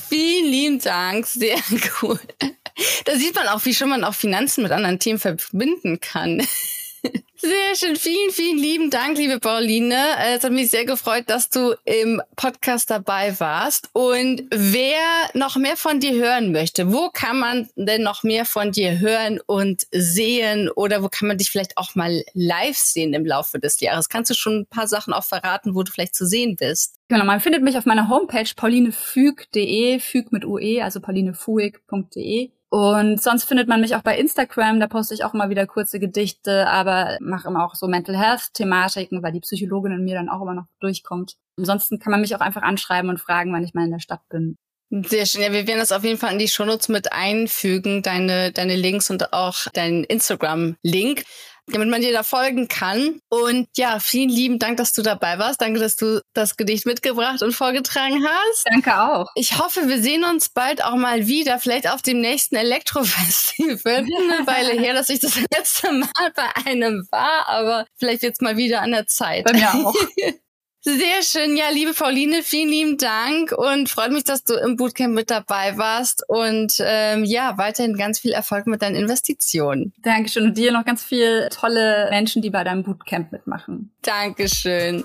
Vielen 0.10 0.52
lieben 0.52 0.80
Dank. 0.80 1.26
Sehr 1.28 1.58
cool. 2.02 2.20
Da 3.06 3.16
sieht 3.16 3.36
man 3.36 3.48
auch, 3.48 3.64
wie 3.66 3.74
schon 3.74 3.90
man 3.90 4.04
auch 4.04 4.14
Finanzen 4.14 4.64
mit 4.64 4.72
anderen 4.72 5.00
Themen 5.00 5.20
verbinden 5.20 6.00
kann. 6.00 6.46
Sehr 7.42 7.76
schön. 7.76 7.96
Vielen, 7.96 8.32
vielen 8.32 8.58
lieben 8.58 8.90
Dank, 8.90 9.18
liebe 9.18 9.40
Pauline. 9.40 9.96
Äh, 9.96 10.36
es 10.36 10.44
hat 10.44 10.52
mich 10.52 10.70
sehr 10.72 10.84
gefreut, 10.84 11.24
dass 11.28 11.50
du 11.50 11.74
im 11.86 12.22
Podcast 12.36 12.90
dabei 12.90 13.40
warst. 13.40 13.90
Und 13.94 14.44
wer 14.52 15.00
noch 15.34 15.56
mehr 15.56 15.78
von 15.78 16.02
dir 16.02 16.12
hören 16.16 16.52
möchte, 16.52 16.92
wo 16.92 17.10
kann 17.10 17.40
man 17.40 17.70
denn 17.78 18.04
noch 18.04 18.24
mehr 18.24 18.44
von 18.44 18.74
dir 18.74 19.00
hören 19.00 19.40
und 19.46 19.88
sehen? 19.92 20.70
Oder 20.70 21.02
wo 21.02 21.08
kann 21.08 21.30
man 21.30 21.38
dich 21.38 21.50
vielleicht 21.50 21.78
auch 21.78 21.96
mal 21.96 22.26
live 22.34 22.78
sehen 22.78 23.14
im 23.14 23.26
Laufe 23.26 23.58
des 23.58 23.80
Jahres? 23.80 24.10
Kannst 24.10 24.32
du 24.32 24.36
schon 24.36 24.62
ein 24.62 24.68
paar 24.68 24.90
Sachen 24.90 25.14
auch 25.14 25.24
verraten, 25.24 25.76
wo 25.76 25.84
du 25.84 25.94
vielleicht 25.94 26.16
zu 26.16 26.26
sehen 26.26 26.58
bist? 26.58 26.99
Genau, 27.10 27.26
man 27.26 27.40
findet 27.40 27.64
mich 27.64 27.76
auf 27.76 27.88
meiner 27.88 28.08
Homepage 28.08 28.50
paulinefüg.de, 28.56 30.00
füg 30.00 30.32
mit 30.32 30.46
UE, 30.46 30.84
also 30.84 31.02
paulinefuig.de. 31.02 32.52
Und 32.70 33.20
sonst 33.20 33.46
findet 33.46 33.68
man 33.68 33.82
mich 33.82 33.96
auch 33.96 34.04
bei 34.04 34.16
Instagram, 34.16 34.80
da 34.80 34.88
poste 34.88 35.16
ich 35.16 35.24
auch 35.24 35.34
immer 35.34 35.50
wieder 35.50 35.66
kurze 35.66 36.00
Gedichte, 36.00 36.68
aber 36.68 37.18
mache 37.20 37.48
immer 37.48 37.66
auch 37.66 37.74
so 37.74 37.88
Mental 37.88 38.16
Health 38.16 38.54
Thematiken, 38.54 39.24
weil 39.24 39.32
die 39.32 39.40
Psychologin 39.40 39.94
in 39.94 40.04
mir 40.04 40.14
dann 40.14 40.30
auch 40.30 40.44
immer 40.44 40.54
noch 40.54 40.68
durchkommt. 40.80 41.34
Ansonsten 41.58 41.98
kann 41.98 42.12
man 42.12 42.22
mich 42.22 42.36
auch 42.36 42.42
einfach 42.42 42.62
anschreiben 42.62 43.10
und 43.10 43.20
fragen, 43.20 43.52
wann 43.54 43.64
ich 43.64 43.74
mal 43.74 43.86
in 43.86 43.92
der 43.92 44.00
Stadt 44.00 44.22
bin. 44.30 44.56
Sehr 44.92 45.26
schön. 45.26 45.42
Ja, 45.42 45.52
wir 45.52 45.68
werden 45.68 45.80
das 45.80 45.92
auf 45.92 46.04
jeden 46.04 46.18
Fall 46.18 46.34
in 46.34 46.40
die 46.40 46.48
Shownotes 46.48 46.90
mit 46.90 47.12
einfügen, 47.12 48.02
deine, 48.02 48.52
deine 48.52 48.76
Links 48.76 49.10
und 49.10 49.34
auch 49.34 49.68
deinen 49.74 50.04
Instagram-Link 50.04 51.24
damit 51.72 51.90
man 51.90 52.02
dir 52.02 52.12
da 52.12 52.24
folgen 52.24 52.68
kann. 52.68 53.20
Und 53.30 53.68
ja, 53.78 54.00
vielen 54.00 54.30
lieben 54.30 54.60
Dank, 54.60 54.78
dass 54.78 54.94
du 54.94 55.02
dabei 55.02 55.40
warst. 55.40 55.62
Danke, 55.62 55.80
dass 55.80 55.96
du 55.96 56.22
das 56.34 56.58
Gedicht 56.58 56.86
mitgebracht 56.86 57.42
und 57.42 57.54
vorgetragen 57.54 58.26
hast. 58.26 58.66
Danke 58.70 59.00
auch. 59.02 59.28
Ich 59.36 59.58
hoffe, 59.58 59.88
wir 59.88 60.02
sehen 60.02 60.24
uns 60.24 60.50
bald 60.50 60.84
auch 60.84 60.96
mal 60.96 61.28
wieder, 61.28 61.60
vielleicht 61.60 61.90
auf 61.90 62.02
dem 62.02 62.22
nächsten 62.22 62.56
Elektrofestival. 62.56 64.06
Eine 64.30 64.48
Weile 64.48 64.72
her, 64.80 64.94
dass 64.94 65.10
ich 65.10 65.20
das 65.20 65.36
letzte 65.54 65.92
Mal 65.92 66.32
bei 66.36 66.66
einem 66.66 67.08
war, 67.12 67.48
aber 67.48 67.86
vielleicht 67.98 68.24
jetzt 68.24 68.42
mal 68.42 68.58
wieder 68.58 68.82
an 68.82 68.92
der 68.92 69.08
Zeit. 69.08 69.46
Bei 69.46 69.54
mir 69.54 69.74
auch. 69.74 69.96
Sehr 70.82 71.22
schön. 71.24 71.58
Ja, 71.58 71.66
liebe 71.74 71.94
Pauline, 71.94 72.42
vielen 72.42 72.70
lieben 72.70 72.98
Dank 72.98 73.52
und 73.52 73.90
freut 73.90 74.14
mich, 74.14 74.24
dass 74.24 74.46
du 74.46 74.54
im 74.54 74.78
Bootcamp 74.78 75.14
mit 75.14 75.30
dabei 75.30 75.78
warst 75.78 76.24
und 76.30 76.74
ähm, 76.80 77.26
ja, 77.26 77.58
weiterhin 77.58 77.98
ganz 77.98 78.20
viel 78.20 78.32
Erfolg 78.32 78.66
mit 78.66 78.82
deinen 78.82 78.96
Investitionen. 78.96 79.94
Dankeschön 80.02 80.46
und 80.46 80.58
dir 80.58 80.72
noch 80.72 80.86
ganz 80.86 81.04
viele 81.04 81.50
tolle 81.50 82.08
Menschen, 82.12 82.42
die 82.42 82.50
bei 82.50 82.64
deinem 82.64 82.84
Bootcamp 82.84 83.34
mitmachen. 83.34 83.92
Dankeschön. 84.04 85.04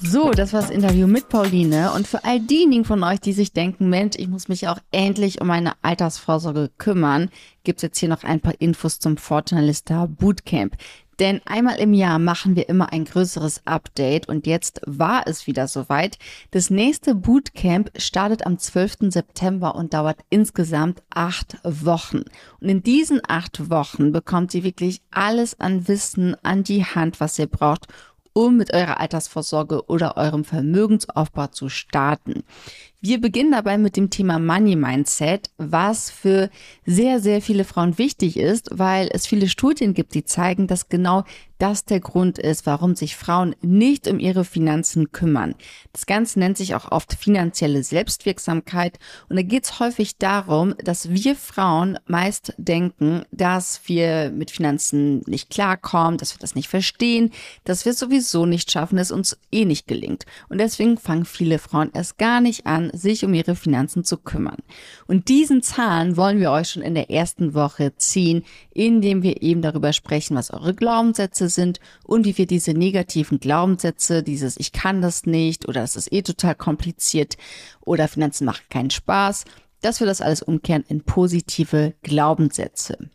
So, 0.00 0.30
das 0.30 0.52
war 0.52 0.60
das 0.60 0.70
Interview 0.70 1.08
mit 1.08 1.28
Pauline. 1.28 1.92
Und 1.92 2.06
für 2.06 2.22
all 2.22 2.38
diejenigen 2.38 2.84
von 2.84 3.02
euch, 3.02 3.18
die 3.18 3.32
sich 3.32 3.52
denken, 3.52 3.88
Mensch, 3.88 4.14
ich 4.16 4.28
muss 4.28 4.46
mich 4.46 4.68
auch 4.68 4.78
endlich 4.92 5.40
um 5.40 5.48
meine 5.48 5.72
Altersvorsorge 5.82 6.70
kümmern, 6.78 7.30
gibt's 7.64 7.82
jetzt 7.82 7.98
hier 7.98 8.08
noch 8.08 8.22
ein 8.22 8.38
paar 8.38 8.54
Infos 8.60 9.00
zum 9.00 9.16
Fortunalista 9.16 10.06
Bootcamp. 10.06 10.76
Denn 11.18 11.40
einmal 11.46 11.80
im 11.80 11.94
Jahr 11.94 12.18
machen 12.20 12.54
wir 12.54 12.68
immer 12.68 12.92
ein 12.92 13.04
größeres 13.04 13.62
Update 13.64 14.28
und 14.28 14.46
jetzt 14.46 14.80
war 14.86 15.26
es 15.26 15.48
wieder 15.48 15.66
soweit. 15.66 16.16
Das 16.52 16.70
nächste 16.70 17.16
Bootcamp 17.16 17.90
startet 17.96 18.46
am 18.46 18.58
12. 18.58 19.10
September 19.10 19.74
und 19.74 19.94
dauert 19.94 20.20
insgesamt 20.30 21.02
acht 21.10 21.56
Wochen. 21.64 22.22
Und 22.60 22.68
in 22.68 22.82
diesen 22.84 23.20
acht 23.26 23.68
Wochen 23.68 24.12
bekommt 24.12 24.54
ihr 24.54 24.62
wirklich 24.62 25.02
alles 25.10 25.58
an 25.58 25.88
Wissen 25.88 26.36
an 26.44 26.62
die 26.62 26.84
Hand, 26.84 27.18
was 27.18 27.38
ihr 27.38 27.48
braucht, 27.48 27.88
um 28.32 28.56
mit 28.56 28.72
eurer 28.72 29.00
Altersvorsorge 29.00 29.86
oder 29.88 30.16
eurem 30.16 30.44
Vermögensaufbau 30.44 31.48
zu 31.48 31.68
starten. 31.68 32.44
Wir 33.00 33.20
beginnen 33.20 33.52
dabei 33.52 33.78
mit 33.78 33.96
dem 33.96 34.10
Thema 34.10 34.40
Money 34.40 34.74
Mindset, 34.74 35.50
was 35.56 36.10
für 36.10 36.50
sehr, 36.84 37.20
sehr 37.20 37.40
viele 37.40 37.62
Frauen 37.62 37.96
wichtig 37.96 38.36
ist, 38.36 38.70
weil 38.72 39.08
es 39.12 39.24
viele 39.24 39.48
Studien 39.48 39.94
gibt, 39.94 40.14
die 40.14 40.24
zeigen, 40.24 40.66
dass 40.66 40.88
genau 40.88 41.22
das 41.58 41.84
der 41.84 42.00
Grund 42.00 42.38
ist, 42.38 42.66
warum 42.66 42.94
sich 42.94 43.16
Frauen 43.16 43.54
nicht 43.60 44.08
um 44.08 44.18
ihre 44.18 44.44
Finanzen 44.44 45.12
kümmern. 45.12 45.54
Das 45.92 46.06
Ganze 46.06 46.38
nennt 46.38 46.56
sich 46.56 46.74
auch 46.74 46.90
oft 46.92 47.14
finanzielle 47.14 47.82
Selbstwirksamkeit 47.82 48.98
und 49.28 49.36
da 49.36 49.42
geht 49.42 49.64
es 49.64 49.80
häufig 49.80 50.18
darum, 50.18 50.74
dass 50.82 51.10
wir 51.10 51.34
Frauen 51.34 51.98
meist 52.06 52.54
denken, 52.58 53.22
dass 53.32 53.80
wir 53.86 54.30
mit 54.30 54.50
Finanzen 54.50 55.22
nicht 55.26 55.50
klarkommen, 55.50 56.18
dass 56.18 56.34
wir 56.34 56.38
das 56.38 56.54
nicht 56.54 56.68
verstehen, 56.68 57.32
dass 57.64 57.84
wir 57.84 57.92
sowieso 57.92 58.46
nicht 58.46 58.70
schaffen, 58.70 58.98
es 58.98 59.10
uns 59.10 59.36
eh 59.50 59.64
nicht 59.64 59.88
gelingt. 59.88 60.26
Und 60.48 60.58
deswegen 60.58 60.96
fangen 60.96 61.24
viele 61.24 61.58
Frauen 61.58 61.90
erst 61.92 62.18
gar 62.18 62.40
nicht 62.40 62.66
an, 62.66 62.87
sich 62.92 63.24
um 63.24 63.34
ihre 63.34 63.54
Finanzen 63.54 64.04
zu 64.04 64.16
kümmern. 64.16 64.58
Und 65.06 65.28
diesen 65.28 65.62
Zahlen 65.62 66.16
wollen 66.16 66.40
wir 66.40 66.50
euch 66.50 66.70
schon 66.70 66.82
in 66.82 66.94
der 66.94 67.10
ersten 67.10 67.54
Woche 67.54 67.94
ziehen, 67.96 68.44
indem 68.72 69.22
wir 69.22 69.42
eben 69.42 69.62
darüber 69.62 69.92
sprechen, 69.92 70.36
was 70.36 70.50
eure 70.50 70.74
Glaubenssätze 70.74 71.48
sind 71.48 71.80
und 72.04 72.24
wie 72.24 72.36
wir 72.38 72.46
diese 72.46 72.72
negativen 72.72 73.40
Glaubenssätze, 73.40 74.22
dieses 74.22 74.58
Ich 74.58 74.72
kann 74.72 75.02
das 75.02 75.26
nicht 75.26 75.68
oder 75.68 75.80
das 75.80 75.96
ist 75.96 76.12
eh 76.12 76.22
total 76.22 76.54
kompliziert 76.54 77.36
oder 77.80 78.08
Finanzen 78.08 78.44
machen 78.44 78.64
keinen 78.70 78.90
Spaß, 78.90 79.44
dass 79.80 80.00
wir 80.00 80.06
das 80.06 80.20
alles 80.20 80.42
umkehren 80.42 80.84
in 80.88 81.02
positive 81.02 81.94
Glaubenssätze. 82.02 83.10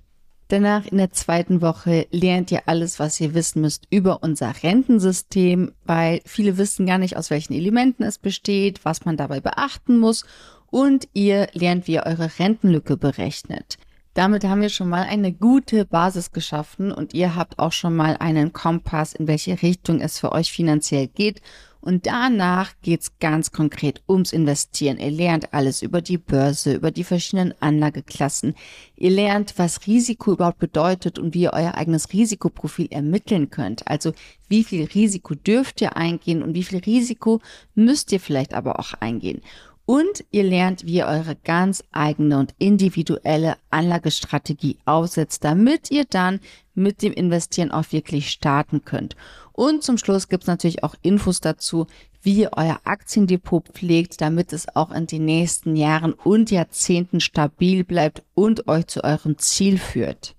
Danach 0.49 0.85
in 0.85 0.97
der 0.97 1.11
zweiten 1.11 1.61
Woche 1.61 2.07
lernt 2.11 2.51
ihr 2.51 2.63
alles, 2.67 2.99
was 2.99 3.19
ihr 3.19 3.33
wissen 3.33 3.61
müsst 3.61 3.87
über 3.89 4.21
unser 4.23 4.53
Rentensystem, 4.61 5.71
weil 5.85 6.21
viele 6.25 6.57
wissen 6.57 6.85
gar 6.85 6.97
nicht, 6.97 7.17
aus 7.17 7.29
welchen 7.29 7.53
Elementen 7.53 8.03
es 8.03 8.17
besteht, 8.17 8.83
was 8.85 9.05
man 9.05 9.17
dabei 9.17 9.39
beachten 9.39 9.97
muss 9.97 10.25
und 10.69 11.07
ihr 11.13 11.47
lernt, 11.53 11.87
wie 11.87 11.93
ihr 11.93 12.05
eure 12.05 12.29
Rentenlücke 12.39 12.97
berechnet. 12.97 13.77
Damit 14.13 14.43
haben 14.43 14.61
wir 14.61 14.69
schon 14.69 14.89
mal 14.89 15.03
eine 15.03 15.31
gute 15.31 15.85
Basis 15.85 16.31
geschaffen 16.31 16.91
und 16.91 17.15
ihr 17.15 17.35
habt 17.35 17.57
auch 17.57 17.71
schon 17.71 17.95
mal 17.95 18.15
einen 18.17 18.53
Kompass, 18.53 19.13
in 19.13 19.25
welche 19.25 19.61
Richtung 19.61 20.01
es 20.01 20.19
für 20.19 20.31
euch 20.31 20.51
finanziell 20.51 21.07
geht 21.07 21.41
und 21.83 22.05
danach 22.05 22.71
geht's 22.81 23.19
ganz 23.19 23.51
konkret 23.51 24.01
ums 24.07 24.31
Investieren. 24.31 24.99
Ihr 24.99 25.11
lernt 25.11 25.53
alles 25.53 25.81
über 25.81 26.01
die 26.01 26.17
Börse, 26.17 26.75
über 26.75 26.91
die 26.91 27.03
verschiedenen 27.03 27.53
Anlageklassen. 27.59 28.55
Ihr 28.95 29.11
lernt, 29.11 29.55
was 29.57 29.85
Risiko 29.85 30.31
überhaupt 30.31 30.59
bedeutet 30.59 31.19
und 31.19 31.33
wie 31.33 31.41
ihr 31.41 31.53
euer 31.53 31.75
eigenes 31.75 32.13
Risikoprofil 32.13 32.87
ermitteln 32.89 33.49
könnt. 33.49 33.85
Also 33.85 34.13
wie 34.47 34.63
viel 34.63 34.85
Risiko 34.85 35.35
dürft 35.35 35.81
ihr 35.81 35.97
eingehen 35.97 36.41
und 36.41 36.53
wie 36.53 36.63
viel 36.63 36.79
Risiko 36.79 37.41
müsst 37.75 38.13
ihr 38.13 38.21
vielleicht 38.21 38.53
aber 38.53 38.79
auch 38.79 38.93
eingehen. 38.93 39.41
Und 39.85 40.23
ihr 40.31 40.43
lernt, 40.43 40.85
wie 40.85 40.95
ihr 40.95 41.07
eure 41.07 41.35
ganz 41.43 41.83
eigene 41.91 42.39
und 42.39 42.53
individuelle 42.57 43.57
Anlagestrategie 43.69 44.77
aufsetzt, 44.85 45.43
damit 45.43 45.91
ihr 45.91 46.05
dann 46.05 46.39
mit 46.73 47.01
dem 47.01 47.13
Investieren 47.13 47.71
auch 47.71 47.91
wirklich 47.91 48.29
starten 48.29 48.85
könnt. 48.85 49.15
Und 49.51 49.83
zum 49.83 49.97
Schluss 49.97 50.29
gibt's 50.29 50.47
natürlich 50.47 50.83
auch 50.83 50.95
Infos 51.01 51.41
dazu, 51.41 51.87
wie 52.21 52.35
ihr 52.39 52.51
euer 52.55 52.79
Aktiendepot 52.85 53.67
pflegt, 53.69 54.21
damit 54.21 54.53
es 54.53 54.73
auch 54.75 54.91
in 54.91 55.05
den 55.05 55.25
nächsten 55.25 55.75
Jahren 55.75 56.13
und 56.13 56.49
Jahrzehnten 56.49 57.19
stabil 57.19 57.83
bleibt 57.83 58.23
und 58.33 58.67
euch 58.67 58.87
zu 58.87 59.03
eurem 59.03 59.37
Ziel 59.37 59.77
führt. 59.77 60.35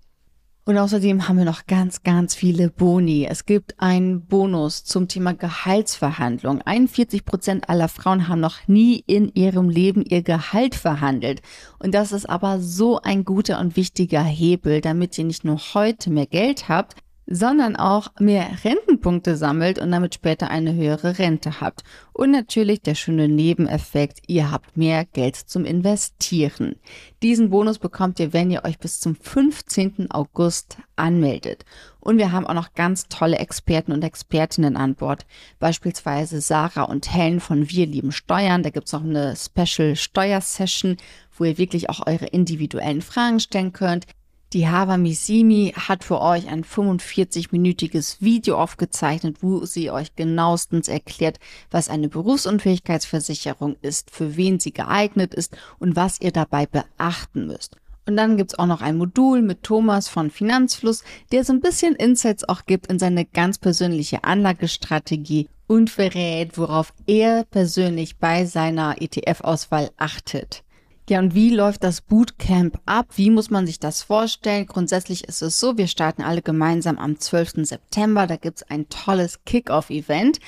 Und 0.66 0.78
außerdem 0.78 1.28
haben 1.28 1.36
wir 1.36 1.44
noch 1.44 1.66
ganz, 1.66 2.02
ganz 2.04 2.34
viele 2.34 2.70
Boni. 2.70 3.26
Es 3.28 3.44
gibt 3.44 3.78
einen 3.78 4.24
Bonus 4.24 4.82
zum 4.84 5.08
Thema 5.08 5.34
Gehaltsverhandlung. 5.34 6.62
41 6.62 7.26
Prozent 7.26 7.68
aller 7.68 7.88
Frauen 7.88 8.28
haben 8.28 8.40
noch 8.40 8.66
nie 8.66 9.04
in 9.06 9.28
ihrem 9.34 9.68
Leben 9.68 10.02
ihr 10.02 10.22
Gehalt 10.22 10.74
verhandelt. 10.74 11.42
Und 11.78 11.94
das 11.94 12.12
ist 12.12 12.30
aber 12.30 12.60
so 12.60 12.98
ein 13.02 13.26
guter 13.26 13.60
und 13.60 13.76
wichtiger 13.76 14.22
Hebel, 14.22 14.80
damit 14.80 15.18
ihr 15.18 15.24
nicht 15.24 15.44
nur 15.44 15.58
heute 15.74 16.08
mehr 16.08 16.26
Geld 16.26 16.66
habt, 16.70 16.96
sondern 17.26 17.76
auch 17.76 18.08
mehr 18.18 18.48
Rentenpunkte 18.64 19.36
sammelt 19.36 19.78
und 19.78 19.90
damit 19.90 20.14
später 20.14 20.50
eine 20.50 20.74
höhere 20.74 21.18
Rente 21.18 21.60
habt. 21.60 21.82
Und 22.12 22.30
natürlich 22.30 22.82
der 22.82 22.94
schöne 22.94 23.28
Nebeneffekt, 23.28 24.20
ihr 24.26 24.50
habt 24.50 24.76
mehr 24.76 25.04
Geld 25.04 25.36
zum 25.36 25.64
Investieren. 25.64 26.76
Diesen 27.22 27.50
Bonus 27.50 27.78
bekommt 27.78 28.20
ihr, 28.20 28.32
wenn 28.32 28.50
ihr 28.50 28.64
euch 28.64 28.78
bis 28.78 29.00
zum 29.00 29.16
15. 29.16 30.10
August 30.10 30.76
anmeldet. 30.96 31.64
Und 32.00 32.18
wir 32.18 32.32
haben 32.32 32.46
auch 32.46 32.54
noch 32.54 32.74
ganz 32.74 33.08
tolle 33.08 33.38
Experten 33.38 33.92
und 33.92 34.04
Expertinnen 34.04 34.76
an 34.76 34.94
Bord. 34.94 35.24
Beispielsweise 35.58 36.40
Sarah 36.42 36.82
und 36.82 37.12
Helen 37.12 37.40
von 37.40 37.70
Wir 37.70 37.86
lieben 37.86 38.12
Steuern. 38.12 38.62
Da 38.62 38.70
gibt's 38.70 38.92
noch 38.92 39.02
eine 39.02 39.34
Special 39.36 39.96
Steuersession, 39.96 40.98
wo 41.36 41.44
ihr 41.44 41.56
wirklich 41.56 41.88
auch 41.88 42.06
eure 42.06 42.26
individuellen 42.26 43.00
Fragen 43.00 43.40
stellen 43.40 43.72
könnt. 43.72 44.06
Die 44.54 44.68
Hava 44.68 44.98
Misimi 44.98 45.74
hat 45.76 46.04
für 46.04 46.20
euch 46.20 46.46
ein 46.46 46.62
45-minütiges 46.62 48.18
Video 48.20 48.56
aufgezeichnet, 48.56 49.38
wo 49.40 49.64
sie 49.64 49.90
euch 49.90 50.14
genauestens 50.14 50.86
erklärt, 50.86 51.40
was 51.72 51.88
eine 51.88 52.08
Berufsunfähigkeitsversicherung 52.08 53.74
ist, 53.82 54.12
für 54.12 54.36
wen 54.36 54.60
sie 54.60 54.72
geeignet 54.72 55.34
ist 55.34 55.56
und 55.80 55.96
was 55.96 56.20
ihr 56.20 56.30
dabei 56.30 56.66
beachten 56.66 57.48
müsst. 57.48 57.78
Und 58.06 58.16
dann 58.16 58.36
gibt's 58.36 58.56
auch 58.56 58.66
noch 58.66 58.80
ein 58.80 58.96
Modul 58.96 59.42
mit 59.42 59.64
Thomas 59.64 60.06
von 60.06 60.30
Finanzfluss, 60.30 61.02
der 61.32 61.42
so 61.42 61.52
ein 61.52 61.60
bisschen 61.60 61.96
Insights 61.96 62.48
auch 62.48 62.64
gibt 62.64 62.86
in 62.86 63.00
seine 63.00 63.24
ganz 63.24 63.58
persönliche 63.58 64.22
Anlagestrategie 64.22 65.48
und 65.66 65.90
verrät, 65.90 66.56
worauf 66.56 66.92
er 67.08 67.42
persönlich 67.50 68.18
bei 68.18 68.44
seiner 68.44 69.02
ETF-Auswahl 69.02 69.90
achtet. 69.96 70.62
Ja, 71.06 71.18
und 71.18 71.34
wie 71.34 71.50
läuft 71.50 71.84
das 71.84 72.00
Bootcamp 72.00 72.78
ab? 72.86 73.08
Wie 73.16 73.28
muss 73.28 73.50
man 73.50 73.66
sich 73.66 73.78
das 73.78 74.02
vorstellen? 74.02 74.64
Grundsätzlich 74.64 75.24
ist 75.24 75.42
es 75.42 75.60
so, 75.60 75.76
wir 75.76 75.86
starten 75.86 76.22
alle 76.22 76.40
gemeinsam 76.40 76.98
am 76.98 77.20
12. 77.20 77.66
September. 77.66 78.26
Da 78.26 78.36
gibt's 78.36 78.62
ein 78.62 78.88
tolles 78.88 79.44
Kick-Off-Event. 79.44 80.38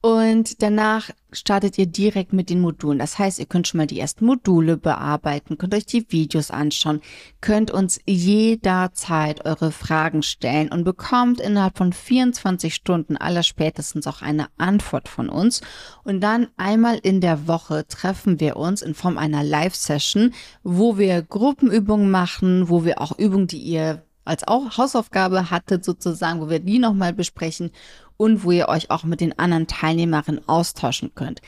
Und 0.00 0.62
danach 0.62 1.10
startet 1.32 1.78
ihr 1.78 1.86
direkt 1.86 2.32
mit 2.32 2.48
den 2.48 2.60
Modulen. 2.60 2.98
Das 2.98 3.18
heißt, 3.18 3.38
ihr 3.38 3.46
könnt 3.46 3.66
schon 3.66 3.78
mal 3.78 3.86
die 3.86 3.98
ersten 3.98 4.24
Module 4.24 4.76
bearbeiten, 4.76 5.58
könnt 5.58 5.74
euch 5.74 5.86
die 5.86 6.06
Videos 6.10 6.50
anschauen, 6.50 7.00
könnt 7.40 7.70
uns 7.70 8.00
jederzeit 8.06 9.44
eure 9.44 9.72
Fragen 9.72 10.22
stellen 10.22 10.70
und 10.70 10.84
bekommt 10.84 11.40
innerhalb 11.40 11.76
von 11.76 11.92
24 11.92 12.74
Stunden 12.74 13.16
aller 13.16 13.42
spätestens 13.42 14.06
auch 14.06 14.22
eine 14.22 14.46
Antwort 14.56 15.08
von 15.08 15.28
uns. 15.28 15.60
Und 16.04 16.20
dann 16.20 16.48
einmal 16.56 16.98
in 17.02 17.20
der 17.20 17.48
Woche 17.48 17.86
treffen 17.86 18.40
wir 18.40 18.56
uns 18.56 18.82
in 18.82 18.94
Form 18.94 19.18
einer 19.18 19.42
Live-Session, 19.42 20.32
wo 20.62 20.98
wir 20.98 21.22
Gruppenübungen 21.22 22.10
machen, 22.10 22.68
wo 22.68 22.84
wir 22.84 23.00
auch 23.00 23.18
Übungen, 23.18 23.48
die 23.48 23.58
ihr 23.58 24.05
als 24.26 24.46
auch 24.46 24.76
Hausaufgabe 24.76 25.50
hattet 25.50 25.84
sozusagen, 25.84 26.40
wo 26.40 26.50
wir 26.50 26.60
die 26.60 26.78
nochmal 26.78 27.12
besprechen 27.12 27.70
und 28.16 28.44
wo 28.44 28.50
ihr 28.50 28.68
euch 28.68 28.90
auch 28.90 29.04
mit 29.04 29.20
den 29.20 29.38
anderen 29.38 29.66
Teilnehmerinnen 29.66 30.46
austauschen 30.48 31.12
könnt. 31.14 31.40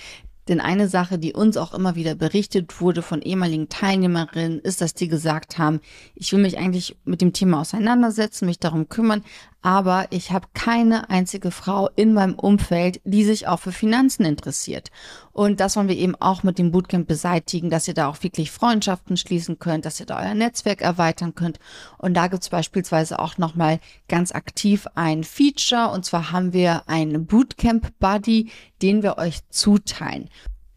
Denn 0.49 0.61
eine 0.61 0.88
Sache, 0.88 1.19
die 1.19 1.35
uns 1.35 1.59
auch 1.59 1.75
immer 1.75 1.95
wieder 1.95 2.14
berichtet 2.14 2.81
wurde 2.81 3.03
von 3.03 3.21
ehemaligen 3.21 3.69
Teilnehmerinnen, 3.69 4.61
ist, 4.61 4.81
dass 4.81 4.95
die 4.95 5.09
gesagt 5.09 5.59
haben, 5.59 5.81
ich 6.14 6.33
will 6.33 6.41
mich 6.41 6.57
eigentlich 6.59 6.97
mit 7.05 7.21
dem 7.21 7.35
Thema 7.35 7.61
auseinandersetzen, 7.61 8.47
mich 8.47 8.59
darum 8.59 8.88
kümmern, 8.88 9.23
aber 9.61 10.07
ich 10.11 10.31
habe 10.31 10.47
keine 10.55 11.11
einzige 11.11 11.51
Frau 11.51 11.88
in 11.97 12.14
meinem 12.14 12.35
Umfeld, 12.35 13.01
die 13.05 13.25
sich 13.25 13.49
auch 13.49 13.59
für 13.59 13.73
Finanzen 13.73 14.25
interessiert. 14.25 14.90
Und 15.33 15.61
das 15.61 15.77
wollen 15.77 15.88
wir 15.88 15.97
eben 15.97 16.14
auch 16.16 16.42
mit 16.42 16.59
dem 16.59 16.71
Bootcamp 16.71 17.09
beseitigen, 17.09 17.68
dass 17.68 17.88
ihr 17.88 17.94
da 17.94 18.09
auch 18.09 18.23
wirklich 18.23 18.51
Freundschaften 18.51 19.16
schließen 19.16 19.59
könnt, 19.59 19.85
dass 19.85 19.99
ihr 20.01 20.07
da 20.07 20.21
euer 20.21 20.35
Netzwerk 20.35 20.81
erweitern 20.81 21.35
könnt. 21.35 21.59
Und 21.99 22.14
da 22.14 22.29
gibt's 22.29 22.51
beispielsweise 22.51 23.18
auch 23.18 23.37
nochmal 23.38 23.81
ganz 24.09 24.33
aktiv 24.33 24.87
ein 24.94 25.25
Feature. 25.25 25.90
Und 25.90 26.05
zwar 26.05 26.31
haben 26.31 26.53
wir 26.53 26.88
einen 26.88 27.27
Bootcamp-Buddy, 27.27 28.51
den 28.81 29.03
wir 29.03 29.18
euch 29.18 29.40
zuteilen. 29.51 30.29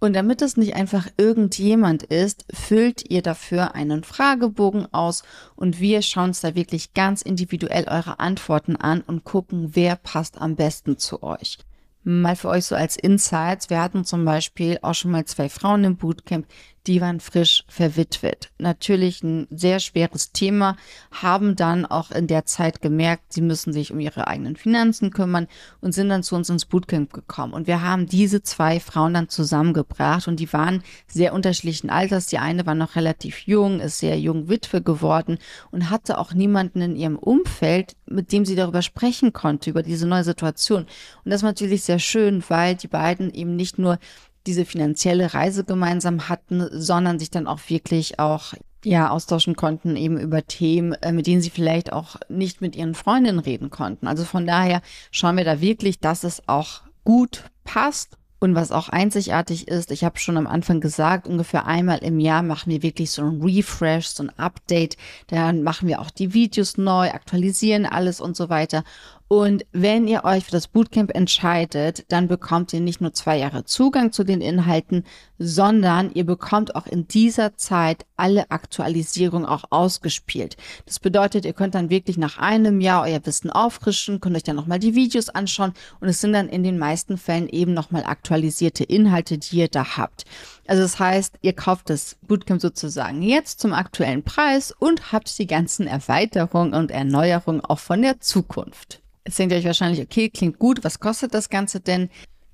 Und 0.03 0.13
damit 0.13 0.41
es 0.41 0.57
nicht 0.57 0.75
einfach 0.75 1.07
irgendjemand 1.17 2.01
ist, 2.01 2.45
füllt 2.51 3.11
ihr 3.11 3.21
dafür 3.21 3.75
einen 3.75 4.03
Fragebogen 4.03 4.91
aus 4.91 5.21
und 5.55 5.79
wir 5.79 6.01
schauen 6.01 6.29
uns 6.29 6.41
da 6.41 6.55
wirklich 6.55 6.95
ganz 6.95 7.21
individuell 7.21 7.85
eure 7.87 8.19
Antworten 8.19 8.75
an 8.75 9.01
und 9.01 9.25
gucken, 9.25 9.75
wer 9.75 9.95
passt 9.95 10.41
am 10.41 10.55
besten 10.55 10.97
zu 10.97 11.21
euch. 11.21 11.59
Mal 12.03 12.35
für 12.35 12.49
euch 12.49 12.65
so 12.65 12.73
als 12.73 12.95
Insights. 12.95 13.69
Wir 13.69 13.79
hatten 13.79 14.03
zum 14.03 14.25
Beispiel 14.25 14.79
auch 14.81 14.95
schon 14.95 15.11
mal 15.11 15.25
zwei 15.25 15.49
Frauen 15.49 15.83
im 15.83 15.97
Bootcamp, 15.97 16.47
die 16.87 17.01
waren 17.01 17.19
frisch 17.19 17.63
verwitwet. 17.67 18.49
Natürlich 18.57 19.23
ein 19.23 19.47
sehr 19.51 19.79
schweres 19.79 20.31
Thema, 20.31 20.77
haben 21.11 21.55
dann 21.55 21.85
auch 21.85 22.11
in 22.11 22.27
der 22.27 22.45
Zeit 22.45 22.81
gemerkt, 22.81 23.33
sie 23.33 23.41
müssen 23.41 23.71
sich 23.71 23.91
um 23.91 23.99
ihre 23.99 24.27
eigenen 24.27 24.55
Finanzen 24.55 25.11
kümmern 25.11 25.47
und 25.79 25.93
sind 25.93 26.09
dann 26.09 26.23
zu 26.23 26.35
uns 26.35 26.49
ins 26.49 26.65
Bootcamp 26.65 27.13
gekommen. 27.13 27.53
Und 27.53 27.67
wir 27.67 27.81
haben 27.81 28.07
diese 28.07 28.41
zwei 28.41 28.79
Frauen 28.79 29.13
dann 29.13 29.29
zusammengebracht 29.29 30.27
und 30.27 30.39
die 30.39 30.51
waren 30.53 30.83
sehr 31.07 31.33
unterschiedlichen 31.33 31.89
Alters. 31.89 32.27
Die 32.27 32.39
eine 32.39 32.65
war 32.65 32.75
noch 32.75 32.95
relativ 32.95 33.45
jung, 33.45 33.79
ist 33.79 33.99
sehr 33.99 34.19
jung 34.19 34.49
Witwe 34.49 34.81
geworden 34.81 35.37
und 35.69 35.89
hatte 35.89 36.17
auch 36.17 36.33
niemanden 36.33 36.81
in 36.81 36.95
ihrem 36.95 37.17
Umfeld, 37.17 37.95
mit 38.07 38.31
dem 38.31 38.45
sie 38.45 38.55
darüber 38.55 38.81
sprechen 38.81 39.33
konnte, 39.33 39.69
über 39.69 39.83
diese 39.83 40.07
neue 40.07 40.23
Situation. 40.23 40.83
Und 41.23 41.31
das 41.31 41.37
ist 41.41 41.43
natürlich 41.43 41.83
sehr 41.83 41.99
schön, 41.99 42.43
weil 42.47 42.75
die 42.75 42.87
beiden 42.87 43.31
eben 43.31 43.55
nicht 43.55 43.77
nur 43.77 43.99
diese 44.47 44.65
finanzielle 44.65 45.33
Reise 45.33 45.63
gemeinsam 45.63 46.29
hatten, 46.29 46.67
sondern 46.71 47.19
sich 47.19 47.31
dann 47.31 47.47
auch 47.47 47.59
wirklich 47.67 48.19
auch 48.19 48.53
ja 48.83 49.09
austauschen 49.09 49.55
konnten 49.55 49.95
eben 49.95 50.19
über 50.19 50.45
Themen, 50.45 50.93
äh, 50.93 51.11
mit 51.11 51.27
denen 51.27 51.41
sie 51.41 51.51
vielleicht 51.51 51.93
auch 51.93 52.15
nicht 52.29 52.61
mit 52.61 52.75
ihren 52.75 52.95
Freundinnen 52.95 53.39
reden 53.39 53.69
konnten. 53.69 54.07
Also 54.07 54.23
von 54.23 54.47
daher 54.47 54.81
schauen 55.11 55.37
wir 55.37 55.45
da 55.45 55.61
wirklich, 55.61 55.99
dass 55.99 56.23
es 56.23 56.47
auch 56.47 56.81
gut 57.03 57.43
passt 57.63 58.17
und 58.43 58.55
was 58.55 58.71
auch 58.71 58.89
einzigartig 58.89 59.67
ist, 59.67 59.91
ich 59.91 60.03
habe 60.03 60.17
schon 60.17 60.35
am 60.35 60.47
Anfang 60.47 60.81
gesagt, 60.81 61.27
ungefähr 61.27 61.67
einmal 61.67 61.99
im 61.99 62.19
Jahr 62.19 62.41
machen 62.41 62.71
wir 62.71 62.81
wirklich 62.81 63.11
so 63.11 63.21
ein 63.21 63.39
Refresh, 63.39 64.07
so 64.07 64.23
ein 64.23 64.31
Update. 64.39 64.97
Dann 65.27 65.61
machen 65.61 65.87
wir 65.87 66.01
auch 66.01 66.09
die 66.09 66.33
Videos 66.33 66.75
neu, 66.75 67.11
aktualisieren 67.11 67.85
alles 67.85 68.19
und 68.19 68.35
so 68.35 68.49
weiter. 68.49 68.83
Und 69.31 69.65
wenn 69.71 70.09
ihr 70.09 70.25
euch 70.25 70.43
für 70.43 70.51
das 70.51 70.67
Bootcamp 70.67 71.15
entscheidet, 71.15 72.03
dann 72.11 72.27
bekommt 72.27 72.73
ihr 72.73 72.81
nicht 72.81 72.99
nur 72.99 73.13
zwei 73.13 73.37
Jahre 73.37 73.63
Zugang 73.63 74.11
zu 74.11 74.25
den 74.25 74.41
Inhalten, 74.41 75.05
sondern 75.43 76.11
ihr 76.13 76.23
bekommt 76.23 76.75
auch 76.75 76.85
in 76.85 77.07
dieser 77.07 77.57
Zeit 77.57 78.05
alle 78.15 78.51
Aktualisierungen 78.51 79.47
auch 79.47 79.63
ausgespielt. 79.71 80.55
Das 80.85 80.99
bedeutet, 80.99 81.45
ihr 81.45 81.53
könnt 81.53 81.73
dann 81.73 81.89
wirklich 81.89 82.17
nach 82.17 82.37
einem 82.37 82.79
Jahr 82.79 83.03
euer 83.03 83.25
Wissen 83.25 83.49
auffrischen, 83.49 84.21
könnt 84.21 84.35
euch 84.35 84.43
dann 84.43 84.55
nochmal 84.55 84.77
die 84.77 84.93
Videos 84.93 85.29
anschauen 85.29 85.73
und 85.99 86.09
es 86.09 86.21
sind 86.21 86.33
dann 86.33 86.47
in 86.47 86.61
den 86.61 86.77
meisten 86.77 87.17
Fällen 87.17 87.49
eben 87.49 87.73
nochmal 87.73 88.03
aktualisierte 88.03 88.83
Inhalte, 88.83 89.39
die 89.39 89.57
ihr 89.57 89.67
da 89.67 89.97
habt. 89.97 90.25
Also 90.67 90.83
das 90.83 90.99
heißt, 90.99 91.39
ihr 91.41 91.53
kauft 91.53 91.89
das 91.89 92.17
Bootcamp 92.27 92.61
sozusagen 92.61 93.23
jetzt 93.23 93.59
zum 93.59 93.73
aktuellen 93.73 94.21
Preis 94.21 94.71
und 94.77 95.11
habt 95.11 95.39
die 95.39 95.47
ganzen 95.47 95.87
Erweiterungen 95.87 96.75
und 96.75 96.91
Erneuerungen 96.91 97.61
auch 97.61 97.79
von 97.79 98.03
der 98.03 98.19
Zukunft. 98.19 99.01
Jetzt 99.25 99.39
denkt 99.39 99.53
ihr 99.53 99.59
euch 99.59 99.65
wahrscheinlich, 99.65 100.01
okay, 100.01 100.29
klingt 100.29 100.59
gut, 100.59 100.83
was 100.83 100.99
kostet 100.99 101.33
das 101.33 101.49
Ganze 101.49 101.79
denn? 101.79 102.09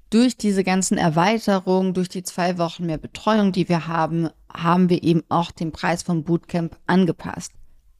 Durch 0.09 0.37
diese 0.37 0.63
ganzen 0.63 0.97
Erweiterungen, 0.97 1.93
durch 1.93 2.07
die 2.07 2.23
zwei 2.23 2.57
Wochen 2.57 2.85
mehr 2.85 2.97
Betreuung, 2.97 3.51
die 3.51 3.67
wir 3.67 3.87
haben, 3.87 4.29
haben 4.53 4.89
wir 4.89 5.03
eben 5.03 5.23
auch 5.27 5.51
den 5.51 5.71
Preis 5.71 6.03
vom 6.03 6.23
Bootcamp 6.23 6.77
angepasst. 6.87 7.51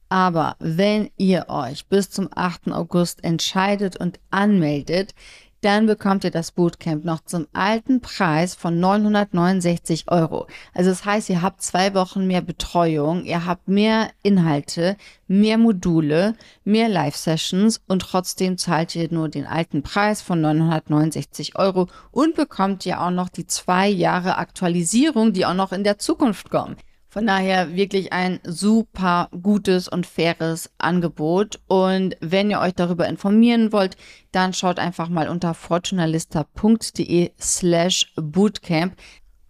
Aber 0.08 0.56
wenn 0.58 1.10
ihr 1.18 1.46
euch 1.48 1.86
bis 1.86 2.08
zum 2.08 2.30
8. 2.34 2.72
August 2.72 3.22
entscheidet 3.24 3.96
und 3.96 4.18
anmeldet, 4.30 5.14
dann 5.60 5.86
bekommt 5.86 6.24
ihr 6.24 6.30
das 6.30 6.52
Bootcamp 6.52 7.04
noch 7.04 7.20
zum 7.24 7.46
alten 7.52 8.00
Preis 8.00 8.54
von 8.54 8.78
969 8.78 10.04
Euro. 10.08 10.46
Also 10.72 10.90
das 10.90 11.04
heißt, 11.04 11.30
ihr 11.30 11.42
habt 11.42 11.62
zwei 11.62 11.94
Wochen 11.94 12.26
mehr 12.26 12.42
Betreuung, 12.42 13.24
ihr 13.24 13.44
habt 13.44 13.68
mehr 13.68 14.10
Inhalte, 14.22 14.96
mehr 15.26 15.58
Module, 15.58 16.34
mehr 16.64 16.88
Live-Sessions 16.88 17.80
und 17.86 18.02
trotzdem 18.02 18.56
zahlt 18.56 18.94
ihr 18.94 19.08
nur 19.10 19.28
den 19.28 19.46
alten 19.46 19.82
Preis 19.82 20.22
von 20.22 20.40
969 20.40 21.56
Euro 21.56 21.88
und 22.10 22.34
bekommt 22.34 22.86
ihr 22.86 23.00
auch 23.00 23.10
noch 23.10 23.28
die 23.28 23.46
zwei 23.46 23.88
Jahre 23.88 24.36
Aktualisierung, 24.36 25.32
die 25.32 25.44
auch 25.44 25.54
noch 25.54 25.72
in 25.72 25.84
der 25.84 25.98
Zukunft 25.98 26.50
kommen. 26.50 26.76
Von 27.10 27.26
daher 27.26 27.74
wirklich 27.74 28.12
ein 28.12 28.38
super 28.44 29.30
gutes 29.42 29.88
und 29.88 30.06
faires 30.06 30.70
Angebot. 30.76 31.58
Und 31.66 32.16
wenn 32.20 32.50
ihr 32.50 32.60
euch 32.60 32.74
darüber 32.74 33.08
informieren 33.08 33.72
wollt, 33.72 33.96
dann 34.30 34.52
schaut 34.52 34.78
einfach 34.78 35.08
mal 35.08 35.28
unter 35.28 35.54
fortunalista.de 35.54 37.30
slash 37.40 38.12
bootcamp. 38.16 38.94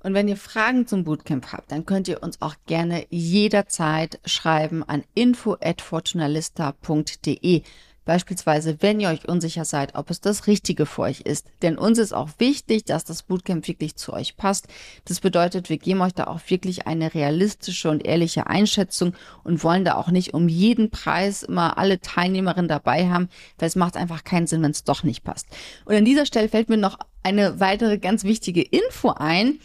Und 0.04 0.14
wenn 0.14 0.28
ihr 0.28 0.36
Fragen 0.36 0.86
zum 0.86 1.02
Bootcamp 1.02 1.52
habt, 1.52 1.72
dann 1.72 1.84
könnt 1.84 2.06
ihr 2.06 2.22
uns 2.22 2.40
auch 2.40 2.54
gerne 2.66 3.06
jederzeit 3.10 4.20
schreiben 4.24 4.84
an 4.84 5.02
info 5.14 5.56
at 5.60 5.82
fortunalista.de. 5.82 7.62
Beispielsweise, 8.08 8.78
wenn 8.80 9.00
ihr 9.00 9.10
euch 9.10 9.28
unsicher 9.28 9.66
seid, 9.66 9.94
ob 9.94 10.08
es 10.08 10.22
das 10.22 10.46
Richtige 10.46 10.86
für 10.86 11.02
euch 11.02 11.20
ist. 11.20 11.46
Denn 11.60 11.76
uns 11.76 11.98
ist 11.98 12.14
auch 12.14 12.30
wichtig, 12.38 12.86
dass 12.86 13.04
das 13.04 13.22
Bootcamp 13.22 13.68
wirklich 13.68 13.96
zu 13.96 14.14
euch 14.14 14.38
passt. 14.38 14.66
Das 15.04 15.20
bedeutet, 15.20 15.68
wir 15.68 15.76
geben 15.76 16.00
euch 16.00 16.14
da 16.14 16.24
auch 16.24 16.40
wirklich 16.48 16.86
eine 16.86 17.12
realistische 17.12 17.90
und 17.90 18.06
ehrliche 18.06 18.46
Einschätzung 18.46 19.12
und 19.44 19.62
wollen 19.62 19.84
da 19.84 19.96
auch 19.96 20.10
nicht 20.10 20.32
um 20.32 20.48
jeden 20.48 20.88
Preis 20.88 21.42
immer 21.42 21.76
alle 21.76 22.00
Teilnehmerinnen 22.00 22.66
dabei 22.66 23.10
haben, 23.10 23.28
weil 23.58 23.68
es 23.68 23.76
macht 23.76 23.94
einfach 23.94 24.24
keinen 24.24 24.46
Sinn, 24.46 24.62
wenn 24.62 24.70
es 24.70 24.84
doch 24.84 25.02
nicht 25.02 25.22
passt. 25.22 25.46
Und 25.84 25.94
an 25.94 26.06
dieser 26.06 26.24
Stelle 26.24 26.48
fällt 26.48 26.70
mir 26.70 26.78
noch 26.78 26.98
eine 27.22 27.60
weitere 27.60 27.98
ganz 27.98 28.24
wichtige 28.24 28.62
Info 28.62 29.10
ein. 29.10 29.58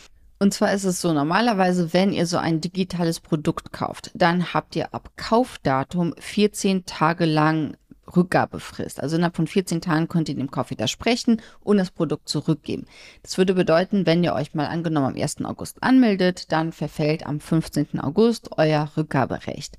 Und 0.44 0.54
zwar 0.54 0.74
ist 0.74 0.84
es 0.84 1.00
so, 1.00 1.14
normalerweise, 1.14 1.94
wenn 1.94 2.12
ihr 2.12 2.28
so 2.28 2.36
ein 2.36 2.60
digitales 2.60 3.22
Produkt 3.22 3.72
kauft, 3.72 4.12
dann 4.14 4.54
habt 4.54 4.76
ihr 4.76 4.94
ab 4.94 5.12
Kaufdatum 5.16 6.14
14 6.20 6.86
Tage 6.86 7.24
lang 7.24 7.78
Rückgabefrist. 8.16 9.02
Also 9.02 9.16
innerhalb 9.16 9.36
von 9.36 9.48
14 9.48 9.82
Tagen 9.82 10.08
könnt 10.08 10.30
ihr 10.30 10.36
dem 10.36 10.52
Kauf 10.52 10.70
widersprechen 10.70 11.42
und 11.62 11.78
das 11.78 11.92
Produkt 11.92 12.30
zurückgeben. 12.30 12.86
Das 13.22 13.38
würde 13.38 13.54
bedeuten, 13.54 14.06
wenn 14.06 14.24
ihr 14.24 14.34
euch 14.34 14.54
mal 14.54 14.68
angenommen 14.68 15.08
am 15.08 15.22
1. 15.22 15.44
August 15.46 15.82
anmeldet, 15.82 16.52
dann 16.52 16.72
verfällt 16.72 17.26
am 17.26 17.40
15. 17.40 18.00
August 18.00 18.50
euer 18.58 18.92
Rückgaberecht. 18.96 19.78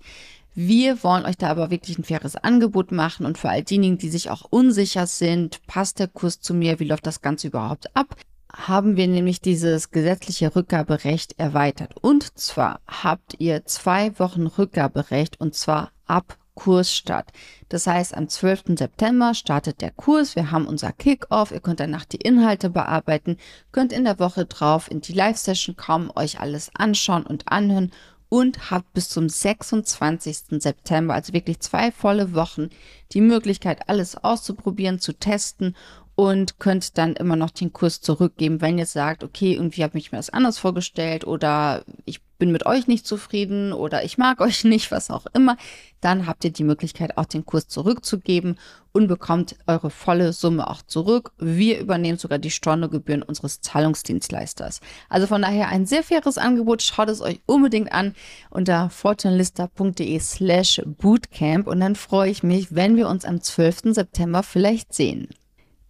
Wir 0.56 1.02
wollen 1.02 1.24
euch 1.24 1.36
da 1.36 1.48
aber 1.48 1.70
wirklich 1.70 1.98
ein 1.98 2.04
faires 2.04 2.36
Angebot 2.36 2.92
machen 2.92 3.26
und 3.26 3.38
für 3.38 3.50
all 3.50 3.64
diejenigen, 3.64 3.98
die 3.98 4.08
sich 4.08 4.30
auch 4.30 4.42
unsicher 4.50 5.08
sind, 5.08 5.66
passt 5.66 5.98
der 5.98 6.06
Kurs 6.06 6.40
zu 6.40 6.54
mir, 6.54 6.78
wie 6.78 6.84
läuft 6.84 7.06
das 7.06 7.22
Ganze 7.22 7.48
überhaupt 7.48 7.96
ab, 7.96 8.14
haben 8.52 8.96
wir 8.96 9.08
nämlich 9.08 9.40
dieses 9.40 9.90
gesetzliche 9.90 10.54
Rückgaberecht 10.54 11.38
erweitert. 11.38 11.96
Und 12.00 12.38
zwar 12.38 12.80
habt 12.86 13.34
ihr 13.38 13.64
zwei 13.66 14.16
Wochen 14.20 14.46
Rückgaberecht 14.46 15.40
und 15.40 15.56
zwar 15.56 15.90
ab 16.06 16.38
Kurs 16.54 16.92
statt. 16.92 17.32
Das 17.68 17.86
heißt, 17.86 18.16
am 18.16 18.28
12. 18.28 18.76
September 18.78 19.34
startet 19.34 19.80
der 19.80 19.90
Kurs. 19.90 20.36
Wir 20.36 20.50
haben 20.50 20.66
unser 20.66 20.92
Kickoff. 20.92 21.50
Ihr 21.50 21.60
könnt 21.60 21.80
danach 21.80 22.04
die 22.04 22.18
Inhalte 22.18 22.70
bearbeiten, 22.70 23.38
könnt 23.72 23.92
in 23.92 24.04
der 24.04 24.18
Woche 24.18 24.46
drauf 24.46 24.90
in 24.90 25.00
die 25.00 25.12
Live-Session 25.12 25.76
kommen, 25.76 26.10
euch 26.14 26.40
alles 26.40 26.70
anschauen 26.74 27.26
und 27.26 27.48
anhören 27.48 27.90
und 28.28 28.70
habt 28.70 28.92
bis 28.94 29.08
zum 29.10 29.28
26. 29.28 30.60
September, 30.60 31.14
also 31.14 31.32
wirklich 31.32 31.60
zwei 31.60 31.92
volle 31.92 32.34
Wochen, 32.34 32.70
die 33.12 33.20
Möglichkeit, 33.20 33.88
alles 33.88 34.16
auszuprobieren, 34.16 34.98
zu 34.98 35.12
testen 35.12 35.76
und 36.16 36.58
könnt 36.58 36.96
dann 36.96 37.14
immer 37.14 37.36
noch 37.36 37.50
den 37.50 37.72
Kurs 37.72 38.00
zurückgeben, 38.00 38.60
wenn 38.60 38.78
ihr 38.78 38.86
sagt, 38.86 39.24
okay, 39.24 39.54
irgendwie 39.54 39.82
habe 39.82 39.98
ich 39.98 40.12
mir 40.12 40.18
das 40.18 40.30
anders 40.30 40.58
vorgestellt 40.58 41.26
oder 41.26 41.84
ich 42.04 42.22
bin 42.38 42.52
mit 42.52 42.66
euch 42.66 42.86
nicht 42.86 43.06
zufrieden 43.06 43.72
oder 43.72 44.04
ich 44.04 44.18
mag 44.18 44.40
euch 44.42 44.64
nicht, 44.64 44.90
was 44.90 45.10
auch 45.10 45.26
immer, 45.34 45.56
dann 46.00 46.26
habt 46.26 46.44
ihr 46.44 46.52
die 46.52 46.62
Möglichkeit, 46.64 47.16
auch 47.16 47.24
den 47.24 47.44
Kurs 47.44 47.66
zurückzugeben 47.66 48.58
und 48.92 49.08
bekommt 49.08 49.56
eure 49.66 49.90
volle 49.90 50.32
Summe 50.32 50.68
auch 50.68 50.82
zurück. 50.82 51.32
Wir 51.38 51.80
übernehmen 51.80 52.18
sogar 52.18 52.38
die 52.38 52.50
Stornogebühren 52.50 53.22
unseres 53.22 53.60
Zahlungsdienstleisters. 53.60 54.80
Also 55.08 55.26
von 55.26 55.42
daher 55.42 55.68
ein 55.68 55.86
sehr 55.86 56.04
faires 56.04 56.38
Angebot. 56.38 56.82
Schaut 56.82 57.08
es 57.08 57.20
euch 57.20 57.40
unbedingt 57.46 57.92
an 57.92 58.14
unter 58.50 58.90
fortunelista.de 58.90 60.20
slash 60.20 60.82
bootcamp 60.84 61.66
und 61.66 61.80
dann 61.80 61.96
freue 61.96 62.30
ich 62.30 62.42
mich, 62.42 62.74
wenn 62.74 62.96
wir 62.96 63.08
uns 63.08 63.24
am 63.24 63.40
12. 63.40 63.94
September 63.94 64.42
vielleicht 64.42 64.92
sehen. 64.92 65.28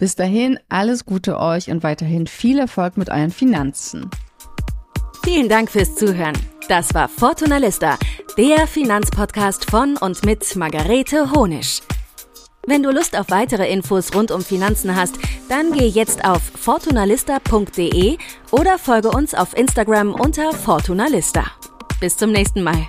Bis 0.05 0.17
dahin 0.17 0.59
alles 0.69 1.07
Gute 1.07 1.41
euch 1.41 1.71
und 1.71 1.83
weiterhin 1.83 2.27
viel 2.27 2.59
Erfolg 2.59 2.99
mit 2.99 3.09
euren 3.09 3.31
Finanzen. 3.31 4.11
Vielen 5.25 5.49
Dank 5.49 5.71
fürs 5.71 5.95
Zuhören. 5.95 6.37
Das 6.69 6.93
war 6.93 7.09
Fortuna 7.09 7.57
Lista, 7.57 7.97
der 8.37 8.67
Finanzpodcast 8.67 9.71
von 9.71 9.97
und 9.97 10.23
mit 10.27 10.57
Margarete 10.57 11.33
Honisch. 11.33 11.81
Wenn 12.67 12.83
du 12.83 12.91
Lust 12.91 13.19
auf 13.19 13.31
weitere 13.31 13.67
Infos 13.73 14.15
rund 14.15 14.31
um 14.31 14.43
Finanzen 14.43 14.95
hast, 14.95 15.15
dann 15.49 15.73
geh 15.73 15.87
jetzt 15.87 16.23
auf 16.27 16.43
fortunalista.de 16.43 18.19
oder 18.51 18.79
folge 18.79 19.09
uns 19.09 19.33
auf 19.33 19.57
Instagram 19.57 20.13
unter 20.13 20.53
Fortunalista. 20.53 21.47
Bis 21.99 22.19
zum 22.19 22.31
nächsten 22.31 22.63
Mal. 22.63 22.89